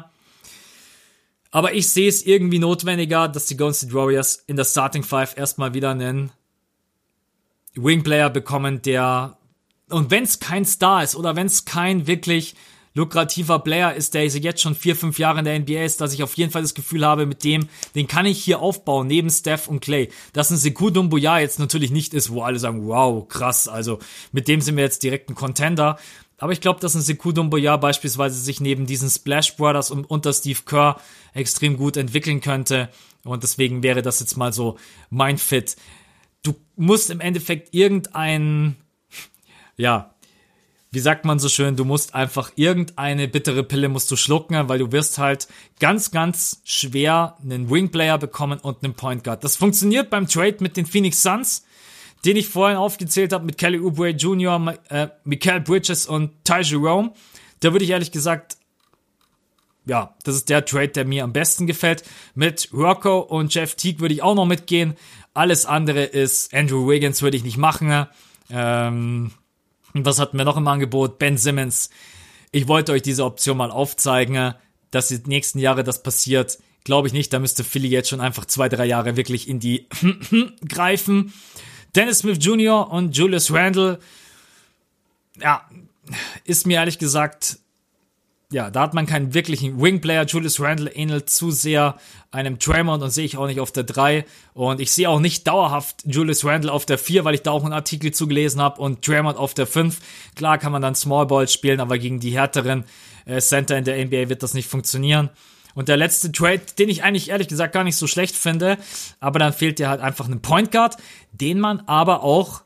Aber 1.52 1.74
ich 1.76 1.88
sehe 1.88 2.10
es 2.10 2.26
irgendwie 2.26 2.60
notwendiger, 2.60 3.30
dass 3.30 3.45
die 3.45 3.56
Golden 3.56 3.76
State 3.76 3.93
Warriors 3.93 4.43
in 4.47 4.58
der 4.58 4.66
Starting 4.66 5.04
Five 5.04 5.38
erstmal 5.38 5.74
wieder 5.74 5.91
einen 5.91 6.34
Wingplayer 7.76 8.30
bekommen, 8.30 8.82
der 8.82 9.38
und 9.88 10.12
wenn 10.12 10.26
es 10.26 10.41
kein 10.41 10.66
Star 10.66 11.06
ist 11.06 11.16
oder 11.16 11.38
wenn 11.38 11.47
es 11.47 11.64
kein 11.64 12.06
wirklich 12.06 12.54
lukrativer 13.00 13.60
Player 13.60 13.95
ist, 13.95 14.14
der 14.14 14.28
jetzt 14.28 14.62
schon 14.62 14.76
vier, 14.76 14.95
fünf 14.95 15.20
Jahre 15.20 15.39
in 15.39 15.45
der 15.45 15.58
NBA 15.58 15.84
ist, 15.84 16.02
dass 16.02 16.14
ich 16.14 16.22
auf 16.22 16.36
jeden 16.36 16.52
Fall 16.52 16.62
das 16.62 16.74
Gefühl 16.74 17.06
habe, 17.06 17.26
mit 17.26 17.43
dem, 17.43 17.70
den 17.95 18.08
kann 18.08 18.26
ich 18.26 18.43
hier 18.43 18.60
aufbauen, 18.60 19.08
neben 19.08 19.30
Steph 19.30 19.68
und 19.68 19.80
Clay. 19.80 20.10
Dass 20.34 20.52
ein 20.52 20.58
Sekou 20.58 20.89
Dumbuya 20.89 21.39
jetzt 21.39 21.60
natürlich 21.60 21.91
nicht 21.91 22.14
ist, 22.14 22.30
wo 22.30 22.41
alle 22.41 22.60
sagen, 22.60 22.86
wow, 22.86 23.26
krass, 23.28 23.68
also 23.68 24.00
mit 24.34 24.47
dem 24.47 24.60
sind 24.60 24.76
wir 24.76 24.84
jetzt 24.84 25.02
direkt 25.02 25.30
ein 25.30 25.36
Contender. 25.36 25.97
Aber 26.38 26.52
ich 26.52 26.62
glaube, 26.62 26.82
dass 26.82 26.93
ein 26.93 27.02
Sekou 27.02 27.32
Dumbuya 27.32 27.78
beispielsweise 27.78 28.39
sich 28.39 28.60
neben 28.60 28.86
diesen 28.86 29.10
Splash 29.10 29.56
Brothers 29.56 29.91
und 29.91 30.06
unter 30.10 30.34
Steve 30.34 30.60
Kerr 30.66 31.00
extrem 31.34 31.78
gut 31.78 31.95
entwickeln 31.95 32.41
könnte. 32.41 32.89
Und 33.24 33.43
deswegen 33.43 33.82
wäre 33.82 34.02
das 34.02 34.20
jetzt 34.20 34.36
mal 34.36 34.52
so 34.52 34.78
mein 35.10 35.38
Fit. 35.38 35.78
Du 36.43 36.54
musst 36.76 37.10
im 37.10 37.22
Endeffekt 37.22 37.74
irgendein, 37.74 38.76
ja, 39.78 40.16
wie 40.92 41.00
sagt 41.00 41.24
man 41.24 41.38
so 41.38 41.50
schön, 41.50 41.76
du 41.76 41.86
musst 41.86 42.16
einfach 42.16 42.52
irgendeine 42.56 43.28
bittere 43.28 43.64
Pille 43.64 43.90
musst 43.90 44.10
du 44.10 44.16
schlucken, 44.16 44.70
weil 44.70 44.80
du 44.80 44.92
wirst 44.92 45.20
halt 45.20 45.48
ganz, 45.80 46.10
ganz 46.10 46.62
schwer 46.64 47.38
einen 47.44 47.70
Wingplayer 47.70 48.18
bekommen 48.18 48.60
und 48.60 48.84
einen 48.84 48.96
Point 48.96 49.24
Guard. 49.24 49.44
Das 49.44 49.56
funktioniert 49.56 50.10
beim 50.10 50.28
Trade 50.28 50.58
mit 50.62 50.78
den 50.78 50.88
Phoenix 50.88 51.22
Suns, 51.22 51.64
den 52.26 52.38
ich 52.38 52.48
vorhin 52.48 52.78
aufgezählt 52.78 53.34
habe, 53.34 53.46
mit 53.46 53.58
Kelly 53.58 53.80
Oubre 53.80 54.10
Jr., 54.10 54.76
äh, 54.90 55.10
Mikael 55.24 55.62
Bridges 55.62 56.08
und 56.08 56.44
Ty 56.44 56.62
Jerome. 56.62 57.14
Da 57.60 57.72
würde 57.72 57.86
ich 57.86 57.92
ehrlich 57.92 58.12
gesagt, 58.12 58.58
ja, 59.86 60.16
das 60.24 60.36
ist 60.36 60.50
der 60.50 60.66
Trade, 60.66 60.90
der 60.90 61.06
mir 61.06 61.24
am 61.24 61.34
besten 61.34 61.68
gefällt. 61.68 62.04
Mit 62.34 62.70
Rocco 62.74 63.20
und 63.20 63.54
Jeff 63.54 63.76
Teague 63.76 64.02
würde 64.02 64.14
ich 64.16 64.24
auch 64.24 64.36
noch 64.36 64.46
mitgehen. 64.46 64.96
Alles 65.36 65.66
andere 65.66 66.04
ist 66.04 66.54
Andrew 66.54 66.88
Wiggins 66.88 67.22
würde 67.22 67.38
ich 67.38 67.44
nicht 67.44 67.58
machen. 67.58 68.08
Ähm, 68.50 69.32
und 69.94 70.06
was 70.06 70.20
hatten 70.20 70.38
wir 70.38 70.46
noch 70.46 70.58
im 70.58 70.68
Angebot? 70.68 71.20
Ben 71.20 71.38
Simmons. 71.38 71.90
Ich 72.52 72.68
wollte 72.68 72.92
euch 72.92 73.02
diese 73.02 73.26
Option 73.26 73.58
mal 73.58 73.72
aufzeigen, 73.72 74.54
dass 74.92 75.10
die 75.10 75.22
nächsten 75.26 75.60
Jahre 75.60 75.84
das 75.84 76.04
passiert. 76.04 76.58
Glaube 76.84 77.08
ich 77.08 77.14
nicht, 77.14 77.32
da 77.34 77.40
müsste 77.40 77.64
Philly 77.64 77.90
jetzt 77.90 78.10
schon 78.10 78.22
einfach 78.22 78.46
zwei, 78.46 78.70
drei 78.70 78.86
Jahre 78.86 79.18
wirklich 79.18 79.48
in 79.48 79.60
die 79.60 79.88
greifen. 80.68 81.34
Dennis 81.96 82.20
Smith 82.20 82.38
Jr. 82.40 82.92
und 82.92 83.16
Julius 83.16 83.52
Randle, 83.52 84.00
ja, 85.42 85.68
ist 86.44 86.66
mir 86.66 86.76
ehrlich 86.78 86.98
gesagt 86.98 87.60
ja, 88.52 88.72
da 88.72 88.82
hat 88.82 88.95
man 88.95 89.06
keinen 89.06 89.36
wirklichen 89.36 89.80
Wingplayer. 89.80 90.26
Julius 90.26 90.60
Randle 90.60 90.89
ähnelt 90.91 91.30
zu 91.30 91.52
sehr 91.52 92.00
einem 92.32 92.58
Draymond 92.58 93.04
und 93.04 93.12
sehe 93.12 93.26
ich 93.26 93.38
auch 93.38 93.45
nicht 93.45 93.60
auf 93.60 93.72
der 93.72 93.84
3. 93.84 94.26
Und 94.56 94.80
ich 94.80 94.91
sehe 94.91 95.08
auch 95.08 95.20
nicht 95.20 95.47
dauerhaft 95.47 96.04
Julius 96.06 96.43
Randle 96.43 96.72
auf 96.72 96.88
der 96.88 96.97
4, 96.97 97.26
weil 97.26 97.36
ich 97.36 97.43
da 97.43 97.52
auch 97.52 97.64
einen 97.64 97.74
Artikel 97.74 98.12
zugelesen 98.12 98.60
habe 98.60 98.82
und 98.82 99.08
Draymond 99.08 99.38
auf 99.38 99.54
der 99.54 99.68
5. 99.68 100.00
Klar 100.36 100.58
kann 100.58 100.72
man 100.72 100.82
dann 100.82 100.95
Small 100.95 101.28
Ball 101.28 101.47
spielen, 101.47 101.80
aber 101.80 102.00
gegen 102.00 102.20
die 102.20 102.32
härteren 102.32 102.86
äh, 103.26 103.39
Center 103.39 103.78
in 103.78 103.86
der 103.86 104.04
NBA 104.04 104.30
wird 104.30 104.41
das 104.41 104.56
nicht 104.56 104.68
funktionieren. 104.68 105.30
Und 105.76 105.88
der 105.88 105.97
letzte 105.97 106.32
Trade, 106.32 106.62
den 106.80 106.89
ich 106.89 107.04
eigentlich 107.04 107.30
ehrlich 107.30 107.50
gesagt 107.50 107.74
gar 107.74 107.84
nicht 107.84 107.97
so 107.97 108.08
schlecht 108.08 108.36
finde, 108.36 108.80
aber 109.20 109.38
dann 109.38 109.54
fehlt 109.54 109.78
dir 109.78 109.89
halt 109.89 110.02
einfach 110.02 110.28
ein 110.28 110.41
Point 110.41 110.72
Guard, 110.72 110.97
den 111.32 111.60
man 111.60 111.82
aber 111.82 112.24
auch, 112.24 112.64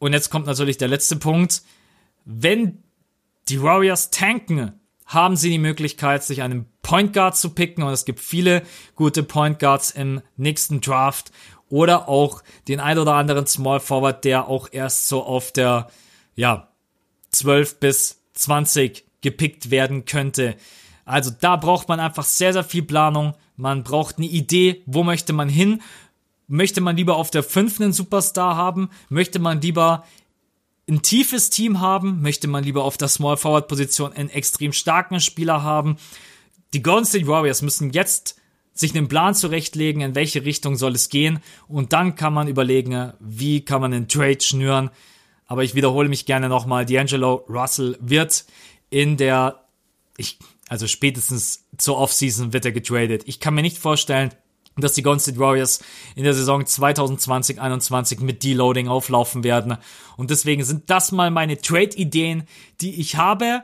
und 0.00 0.12
jetzt 0.12 0.30
kommt 0.30 0.46
natürlich 0.46 0.76
der 0.76 0.88
letzte 0.88 1.14
Punkt, 1.14 1.62
wenn 2.24 2.82
die 3.48 3.62
Warriors 3.62 4.10
tanken, 4.10 4.79
haben 5.10 5.34
sie 5.34 5.50
die 5.50 5.58
Möglichkeit, 5.58 6.22
sich 6.22 6.40
einen 6.40 6.66
Point 6.82 7.12
Guard 7.12 7.36
zu 7.36 7.50
picken 7.50 7.82
und 7.82 7.92
es 7.92 8.04
gibt 8.04 8.20
viele 8.20 8.62
gute 8.94 9.24
Point 9.24 9.58
Guards 9.58 9.90
im 9.90 10.22
nächsten 10.36 10.80
Draft 10.80 11.32
oder 11.68 12.08
auch 12.08 12.42
den 12.68 12.78
ein 12.78 12.96
oder 12.96 13.14
anderen 13.14 13.46
Small 13.46 13.80
Forward, 13.80 14.24
der 14.24 14.46
auch 14.46 14.68
erst 14.70 15.08
so 15.08 15.24
auf 15.24 15.50
der, 15.50 15.88
ja, 16.36 16.68
12 17.32 17.80
bis 17.80 18.22
20 18.34 19.04
gepickt 19.20 19.72
werden 19.72 20.04
könnte. 20.04 20.54
Also 21.04 21.32
da 21.38 21.56
braucht 21.56 21.88
man 21.88 21.98
einfach 21.98 22.24
sehr, 22.24 22.52
sehr 22.52 22.64
viel 22.64 22.82
Planung. 22.82 23.34
Man 23.56 23.82
braucht 23.82 24.18
eine 24.18 24.26
Idee, 24.26 24.82
wo 24.86 25.02
möchte 25.02 25.32
man 25.32 25.48
hin? 25.48 25.82
Möchte 26.46 26.80
man 26.80 26.96
lieber 26.96 27.16
auf 27.16 27.30
der 27.30 27.42
5 27.42 27.80
einen 27.80 27.92
Superstar 27.92 28.56
haben? 28.56 28.90
Möchte 29.08 29.40
man 29.40 29.60
lieber 29.60 30.04
ein 30.90 31.02
tiefes 31.02 31.50
Team 31.50 31.80
haben? 31.80 32.20
Möchte 32.20 32.48
man 32.48 32.64
lieber 32.64 32.84
auf 32.84 32.96
der 32.96 33.08
Small 33.08 33.36
Forward 33.36 33.68
Position 33.68 34.12
einen 34.12 34.28
extrem 34.28 34.72
starken 34.72 35.20
Spieler 35.20 35.62
haben? 35.62 35.96
Die 36.74 36.82
Golden 36.82 37.06
State 37.06 37.26
Warriors 37.26 37.62
müssen 37.62 37.90
jetzt 37.90 38.36
sich 38.74 38.94
einen 38.94 39.08
Plan 39.08 39.34
zurechtlegen, 39.34 40.02
in 40.02 40.14
welche 40.14 40.44
Richtung 40.44 40.76
soll 40.76 40.94
es 40.94 41.08
gehen 41.08 41.40
und 41.68 41.92
dann 41.92 42.14
kann 42.14 42.32
man 42.32 42.48
überlegen, 42.48 43.12
wie 43.20 43.64
kann 43.64 43.80
man 43.80 43.92
einen 43.92 44.08
Trade 44.08 44.40
schnüren. 44.40 44.90
Aber 45.46 45.64
ich 45.64 45.74
wiederhole 45.74 46.08
mich 46.08 46.26
gerne 46.26 46.48
nochmal, 46.48 46.84
D'Angelo 46.84 47.44
Russell 47.48 47.96
wird 48.00 48.44
in 48.88 49.16
der, 49.16 49.64
ich, 50.16 50.38
also 50.68 50.86
spätestens 50.86 51.66
zur 51.76 51.98
Offseason 51.98 52.52
wird 52.52 52.64
er 52.64 52.72
getradet. 52.72 53.22
Ich 53.26 53.40
kann 53.40 53.54
mir 53.54 53.62
nicht 53.62 53.78
vorstellen, 53.78 54.30
dass 54.76 54.92
die 54.92 55.02
Golden 55.02 55.20
State 55.20 55.38
Warriors 55.38 55.80
in 56.14 56.24
der 56.24 56.34
Saison 56.34 56.62
2020-21 56.62 58.22
mit 58.22 58.42
Deloading 58.42 58.88
auflaufen 58.88 59.44
werden. 59.44 59.76
Und 60.16 60.30
deswegen 60.30 60.64
sind 60.64 60.90
das 60.90 61.12
mal 61.12 61.30
meine 61.30 61.60
Trade-Ideen, 61.60 62.44
die 62.80 63.00
ich 63.00 63.16
habe. 63.16 63.62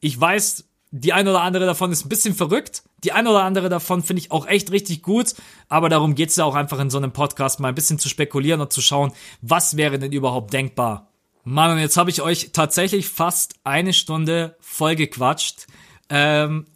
Ich 0.00 0.20
weiß, 0.20 0.64
die 0.90 1.12
eine 1.12 1.30
oder 1.30 1.42
andere 1.42 1.66
davon 1.66 1.90
ist 1.90 2.04
ein 2.04 2.10
bisschen 2.10 2.34
verrückt. 2.34 2.82
Die 3.02 3.12
eine 3.12 3.30
oder 3.30 3.42
andere 3.42 3.68
davon 3.68 4.02
finde 4.02 4.20
ich 4.20 4.30
auch 4.30 4.46
echt 4.46 4.70
richtig 4.70 5.02
gut. 5.02 5.34
Aber 5.68 5.88
darum 5.88 6.14
geht 6.14 6.28
es 6.28 6.36
ja 6.36 6.44
auch 6.44 6.54
einfach 6.54 6.78
in 6.78 6.90
so 6.90 6.98
einem 6.98 7.12
Podcast 7.12 7.60
mal 7.60 7.68
ein 7.68 7.74
bisschen 7.74 7.98
zu 7.98 8.08
spekulieren 8.08 8.60
und 8.60 8.72
zu 8.72 8.82
schauen, 8.82 9.12
was 9.40 9.76
wäre 9.76 9.98
denn 9.98 10.12
überhaupt 10.12 10.52
denkbar. 10.52 11.08
Mann, 11.44 11.72
und 11.72 11.78
jetzt 11.78 11.96
habe 11.96 12.10
ich 12.10 12.22
euch 12.22 12.50
tatsächlich 12.52 13.08
fast 13.08 13.54
eine 13.64 13.92
Stunde 13.92 14.56
vollgequatscht. 14.60 15.66
Ähm, 16.08 16.66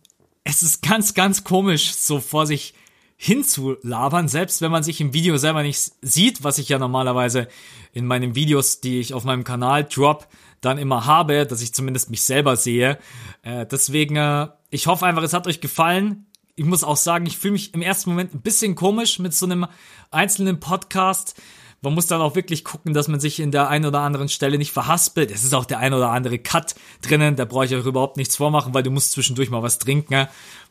es 0.42 0.62
ist 0.62 0.82
ganz, 0.82 1.14
ganz 1.14 1.44
komisch, 1.44 1.94
so 1.94 2.20
vor 2.20 2.46
sich 2.46 2.74
hinzulabern, 3.16 4.28
selbst 4.28 4.60
wenn 4.60 4.70
man 4.70 4.82
sich 4.82 5.00
im 5.00 5.14
Video 5.14 5.36
selber 5.38 5.62
nicht 5.62 5.92
sieht, 6.02 6.44
was 6.44 6.58
ich 6.58 6.68
ja 6.68 6.78
normalerweise 6.78 7.48
in 7.92 8.06
meinen 8.06 8.34
Videos, 8.34 8.80
die 8.80 9.00
ich 9.00 9.14
auf 9.14 9.24
meinem 9.24 9.44
Kanal 9.44 9.84
drop, 9.84 10.28
dann 10.60 10.78
immer 10.78 11.06
habe, 11.06 11.46
dass 11.46 11.62
ich 11.62 11.74
zumindest 11.74 12.10
mich 12.10 12.22
selber 12.22 12.56
sehe. 12.56 12.98
Äh, 13.42 13.66
deswegen, 13.66 14.16
äh, 14.16 14.48
ich 14.70 14.86
hoffe 14.86 15.06
einfach, 15.06 15.22
es 15.22 15.32
hat 15.32 15.46
euch 15.46 15.60
gefallen. 15.60 16.26
Ich 16.56 16.64
muss 16.64 16.84
auch 16.84 16.96
sagen, 16.96 17.26
ich 17.26 17.38
fühle 17.38 17.52
mich 17.52 17.74
im 17.74 17.82
ersten 17.82 18.10
Moment 18.10 18.34
ein 18.34 18.42
bisschen 18.42 18.74
komisch 18.74 19.18
mit 19.18 19.34
so 19.34 19.46
einem 19.46 19.66
einzelnen 20.10 20.60
Podcast 20.60 21.40
man 21.82 21.94
muss 21.94 22.06
dann 22.06 22.20
auch 22.20 22.34
wirklich 22.34 22.64
gucken, 22.64 22.94
dass 22.94 23.06
man 23.06 23.20
sich 23.20 23.38
in 23.38 23.50
der 23.50 23.68
einen 23.68 23.84
oder 23.84 24.00
anderen 24.00 24.28
Stelle 24.28 24.58
nicht 24.58 24.72
verhaspelt. 24.72 25.30
Es 25.30 25.44
ist 25.44 25.54
auch 25.54 25.64
der 25.64 25.78
ein 25.78 25.92
oder 25.92 26.10
andere 26.10 26.38
Cut 26.38 26.74
drinnen, 27.02 27.36
da 27.36 27.44
brauche 27.44 27.66
ich 27.66 27.74
euch 27.74 27.84
überhaupt 27.84 28.16
nichts 28.16 28.36
vormachen, 28.36 28.74
weil 28.74 28.82
du 28.82 28.90
musst 28.90 29.12
zwischendurch 29.12 29.50
mal 29.50 29.62
was 29.62 29.78
trinken. 29.78 30.26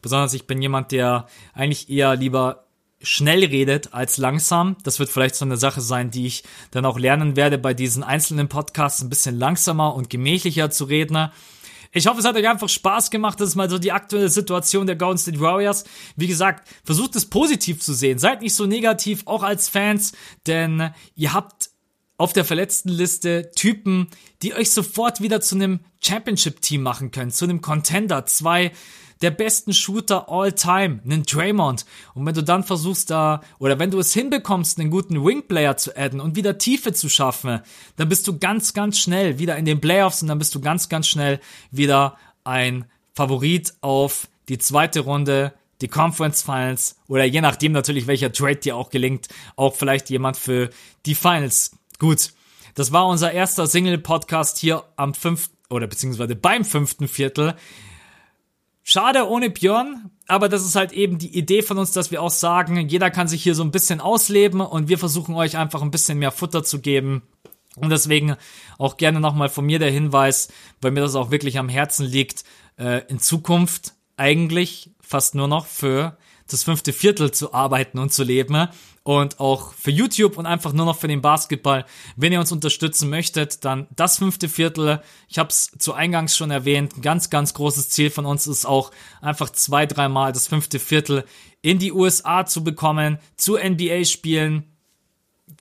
Besonders 0.06 0.36
ich 0.36 0.46
bin 0.46 0.62
jemand, 0.62 0.92
der 0.92 1.26
eigentlich 1.56 1.90
eher 1.90 2.16
lieber 2.16 2.68
schnell 3.02 3.44
redet 3.44 3.96
als 3.96 4.18
langsam. 4.18 4.78
Das 4.84 5.00
wird 5.00 5.10
vielleicht 5.10 5.34
so 5.34 5.46
eine 5.46 5.58
Sache 5.58 5.82
sein, 5.82 6.12
die 6.12 6.28
ich 6.28 6.44
dann 6.70 6.86
auch 6.86 7.00
lernen 7.00 7.36
werde, 7.36 7.58
bei 7.58 7.74
diesen 7.74 8.04
einzelnen 8.04 8.48
Podcasts 8.48 9.02
ein 9.02 9.10
bisschen 9.10 9.36
langsamer 9.36 9.96
und 9.96 10.12
gemächlicher 10.12 10.70
zu 10.70 10.84
reden. 10.84 11.32
Ich 11.92 12.06
hoffe, 12.06 12.20
es 12.20 12.26
hat 12.26 12.36
euch 12.36 12.48
einfach 12.48 12.70
Spaß 12.70 13.10
gemacht. 13.10 13.42
Das 13.42 13.50
ist 13.50 13.56
mal 13.56 13.68
so 13.68 13.80
die 13.80 13.94
aktuelle 13.94 14.30
Situation 14.30 14.86
der 14.86 14.96
Golden 14.96 15.18
State 15.18 15.40
Warriors. 15.40 15.86
Wie 16.16 16.28
gesagt, 16.28 16.70
versucht 16.84 17.16
es 17.16 17.26
positiv 17.26 17.82
zu 17.82 17.96
sehen. 17.96 18.20
Seid 18.20 18.44
nicht 18.44 18.54
so 18.54 18.68
negativ, 18.68 19.24
auch 19.26 19.42
als 19.42 19.70
Fans, 19.70 20.12
denn 20.46 20.92
ihr 21.16 21.34
habt 21.34 21.72
auf 22.18 22.32
der 22.32 22.46
verletzten 22.46 22.90
Liste 22.90 23.50
Typen, 23.56 24.10
die 24.44 24.54
euch 24.54 24.70
sofort 24.70 25.20
wieder 25.22 25.42
zu 25.42 25.56
einem 25.56 25.80
Championship-Team 26.00 26.84
machen 26.84 27.10
können, 27.10 27.32
zu 27.32 27.46
einem 27.46 27.62
Contender. 27.62 28.28
Zwei 28.28 28.72
der 29.22 29.32
besten 29.32 29.74
Shooter 29.74 30.30
all 30.30 30.52
time, 30.52 31.00
einen 31.04 31.24
Draymond. 31.24 31.86
Und 32.14 32.26
wenn 32.26 32.34
du 32.34 32.44
dann 32.44 32.64
versuchst 32.64 33.10
da, 33.10 33.42
oder 33.60 33.80
wenn 33.80 33.92
du 33.92 34.00
es 34.00 34.14
hinbekommst, 34.14 34.80
einen 34.80 34.90
guten 34.90 35.24
Wingplayer 35.24 35.78
zu 35.78 35.96
adden 35.96 36.20
und 36.20 36.36
wieder 36.36 36.58
Tiefe 36.58 36.94
zu 36.94 37.10
schaffen, 37.10 37.62
dann 37.96 38.10
bist 38.10 38.28
du 38.28 38.38
ganz, 38.38 38.74
ganz 38.74 39.00
schnell 39.00 39.40
wieder 39.40 39.56
in 39.58 39.66
den 39.66 39.82
Playoffs 39.82 40.22
und 40.22 40.28
dann 40.28 40.40
bist 40.40 40.54
du 40.56 40.62
ganz, 40.62 40.90
ganz 40.90 41.08
schnell 41.08 41.40
wieder 41.72 42.18
ein 42.44 42.86
Favorit 43.14 43.74
auf 43.82 44.28
die 44.50 44.58
zweite 44.58 45.02
Runde, 45.02 45.54
die 45.82 45.88
Conference 45.88 46.42
Finals 46.42 46.98
oder 47.08 47.26
je 47.26 47.42
nachdem 47.42 47.72
natürlich, 47.72 48.08
welcher 48.08 48.32
Trade 48.32 48.58
dir 48.58 48.76
auch 48.76 48.90
gelingt, 48.90 49.28
auch 49.56 49.76
vielleicht 49.76 50.10
jemand 50.10 50.38
für 50.38 50.70
die 51.06 51.16
Finals. 51.16 51.78
Gut. 52.00 52.34
Das 52.76 52.92
war 52.92 53.08
unser 53.08 53.32
erster 53.32 53.68
Single-Podcast 53.68 54.58
hier 54.58 54.84
am 54.98 55.14
fünften 55.14 55.56
oder 55.70 55.88
beziehungsweise 55.88 56.36
beim 56.36 56.66
fünften 56.66 57.08
Viertel. 57.08 57.56
Schade 58.88 59.28
ohne 59.28 59.50
Björn, 59.50 60.12
aber 60.28 60.48
das 60.48 60.64
ist 60.64 60.76
halt 60.76 60.92
eben 60.92 61.18
die 61.18 61.36
Idee 61.36 61.64
von 61.64 61.80
uns, 61.80 61.92
dass 61.92 62.12
wir 62.12 62.22
auch 62.22 62.30
sagen, 62.30 62.88
jeder 62.88 63.10
kann 63.10 63.28
sich 63.28 63.42
hier 63.42 63.56
so 63.56 63.64
ein 63.64 63.72
bisschen 63.72 64.00
ausleben 64.00 64.62
und 64.62 64.90
wir 64.90 65.00
versuchen 65.00 65.34
euch 65.34 65.58
einfach 65.58 65.82
ein 65.82 65.90
bisschen 65.90 66.20
mehr 66.20 66.30
Futter 66.30 66.64
zu 66.64 66.80
geben. 66.80 67.24
Und 67.78 67.90
deswegen 67.90 68.36
auch 68.78 68.98
gerne 68.98 69.20
nochmal 69.20 69.50
von 69.50 69.66
mir 69.66 69.80
der 69.80 69.90
Hinweis, 69.90 70.50
weil 70.82 70.92
mir 70.92 71.02
das 71.02 71.16
auch 71.16 71.32
wirklich 71.32 71.58
am 71.58 71.68
Herzen 71.68 72.06
liegt, 72.06 72.44
äh, 72.78 73.02
in 73.08 73.20
Zukunft 73.20 73.96
eigentlich 74.18 74.92
fast 75.02 75.34
nur 75.34 75.48
noch 75.48 75.66
für 75.66 76.16
das 76.48 76.64
fünfte 76.64 76.94
Viertel 76.94 77.32
zu 77.32 77.56
arbeiten 77.56 77.98
und 77.98 78.14
zu 78.14 78.24
leben 78.24 78.68
und 79.06 79.40
auch 79.40 79.72
für 79.74 79.92
YouTube 79.92 80.36
und 80.36 80.48
einfach 80.48 80.74
nur 80.74 80.88
noch 80.88 80.98
für 80.98 81.08
den 81.08 81.22
Basketball. 81.22 81.86
Wenn 82.16 82.34
ihr 82.34 82.40
uns 82.40 82.52
unterstützen 82.52 83.08
möchtet, 83.08 83.64
dann 83.64 83.86
das 83.96 84.18
fünfte 84.18 84.50
Viertel. 84.50 85.00
Ich 85.30 85.38
habe 85.38 85.50
es 85.50 85.70
zu 85.78 85.94
Eingangs 85.94 86.36
schon 86.36 86.50
erwähnt. 86.50 86.98
Ein 86.98 87.02
ganz, 87.04 87.30
ganz 87.30 87.54
großes 87.54 87.90
Ziel 87.90 88.10
von 88.10 88.26
uns 88.26 88.48
ist 88.48 88.66
auch 88.66 88.90
einfach 89.22 89.52
zwei, 89.52 89.86
dreimal 89.86 90.34
das 90.34 90.48
fünfte 90.48 90.80
Viertel 90.80 91.24
in 91.62 91.78
die 91.78 91.92
USA 91.92 92.48
zu 92.48 92.64
bekommen, 92.64 93.20
zu 93.38 93.58
NBA 93.58 94.06
spielen. 94.06 94.76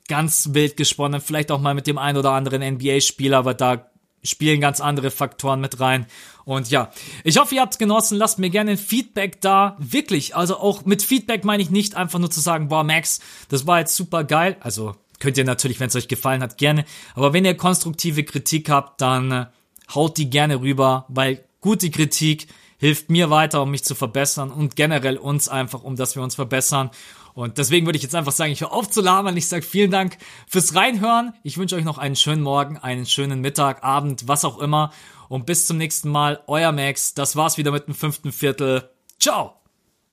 Ganz 0.09 0.49
wild 0.53 0.79
gesponnen, 0.79 1.21
vielleicht 1.21 1.51
auch 1.51 1.61
mal 1.61 1.75
mit 1.75 1.87
dem 1.87 1.99
ein 1.99 2.17
oder 2.17 2.33
anderen 2.33 2.63
NBA-Spieler, 2.63 3.37
aber 3.37 3.53
da 3.53 3.91
spielen 4.23 4.63
ganz 4.63 4.81
andere 4.81 5.11
Faktoren 5.11 5.61
mit 5.61 5.81
rein. 5.81 6.07
Und 6.45 6.71
ja, 6.71 6.91
ich 7.23 7.39
hoffe, 7.39 7.55
ihr 7.55 7.61
habt's 7.61 7.79
genossen. 7.79 8.19
Lasst 8.19 8.39
mir 8.39 8.51
gerne 8.51 8.73
ein 8.73 8.79
Feedback 8.79 9.41
da. 9.41 9.77
Wirklich. 9.79 10.37
Also 10.37 10.59
auch 10.59 10.85
mit 10.85 11.03
Feedback 11.03 11.45
meine 11.45 11.63
ich 11.63 11.71
nicht 11.71 11.95
einfach 11.95 12.19
nur 12.19 12.31
zu 12.31 12.41
sagen, 12.41 12.69
boah, 12.69 12.85
Max, 12.85 13.21
das 13.49 13.67
war 13.67 13.81
jetzt 13.81 13.97
super 13.97 14.25
geil. 14.25 14.57
Also 14.61 14.95
könnt 15.21 15.39
ihr 15.39 15.45
natürlich, 15.45 15.81
wenn 15.81 15.89
es 15.89 15.97
euch 15.97 16.09
gefallen 16.09 16.43
hat, 16.43 16.59
gerne. 16.59 16.85
Aber 17.15 17.33
wenn 17.33 17.45
ihr 17.45 17.57
konstruktive 17.57 18.25
Kritik 18.25 18.69
habt, 18.69 19.01
dann 19.01 19.33
äh, 19.33 19.47
haut 19.95 20.19
die 20.19 20.29
gerne 20.29 20.61
rüber, 20.61 21.07
weil 21.09 21.45
gute 21.61 21.91
Kritik 21.91 22.49
hilft 22.79 23.09
mir 23.09 23.31
weiter, 23.31 23.63
um 23.63 23.71
mich 23.71 23.85
zu 23.85 23.95
verbessern 23.95 24.51
und 24.51 24.77
generell 24.77 25.17
uns 25.17 25.49
einfach, 25.49 25.83
um 25.83 25.97
dass 25.97 26.17
wir 26.17 26.23
uns 26.23 26.35
verbessern. 26.35 26.91
Und 27.33 27.59
deswegen 27.59 27.87
würde 27.87 27.97
ich 27.97 28.03
jetzt 28.03 28.15
einfach 28.15 28.33
sagen, 28.33 28.53
ich 28.53 28.61
höre 28.61 28.73
auf 28.73 28.91
zu 28.91 29.01
labern. 29.01 29.37
Ich 29.37 29.49
sage 29.49 29.63
vielen 29.63 29.91
Dank 29.91 30.19
fürs 30.47 30.75
Reinhören. 30.75 31.33
Ich 31.43 31.59
wünsche 31.59 31.75
euch 31.75 31.85
noch 31.85 31.99
einen 31.99 32.15
schönen 32.15 32.43
Morgen, 32.43 32.79
einen 32.79 33.07
schönen 33.07 33.41
Mittag, 33.41 33.83
Abend, 33.83 34.29
was 34.29 34.45
auch 34.45 34.59
immer. 34.59 34.93
Und 35.29 35.47
bis 35.47 35.67
zum 35.67 35.79
nächsten 35.79 36.09
Mal, 36.09 36.43
euer 36.47 36.73
Max. 36.73 37.15
Das 37.15 37.37
war's 37.37 37.59
wieder 37.59 37.71
mit 37.71 37.87
dem 37.87 37.95
fünften 37.95 38.33
Viertel. 38.33 38.91
Ciao! 39.19 39.64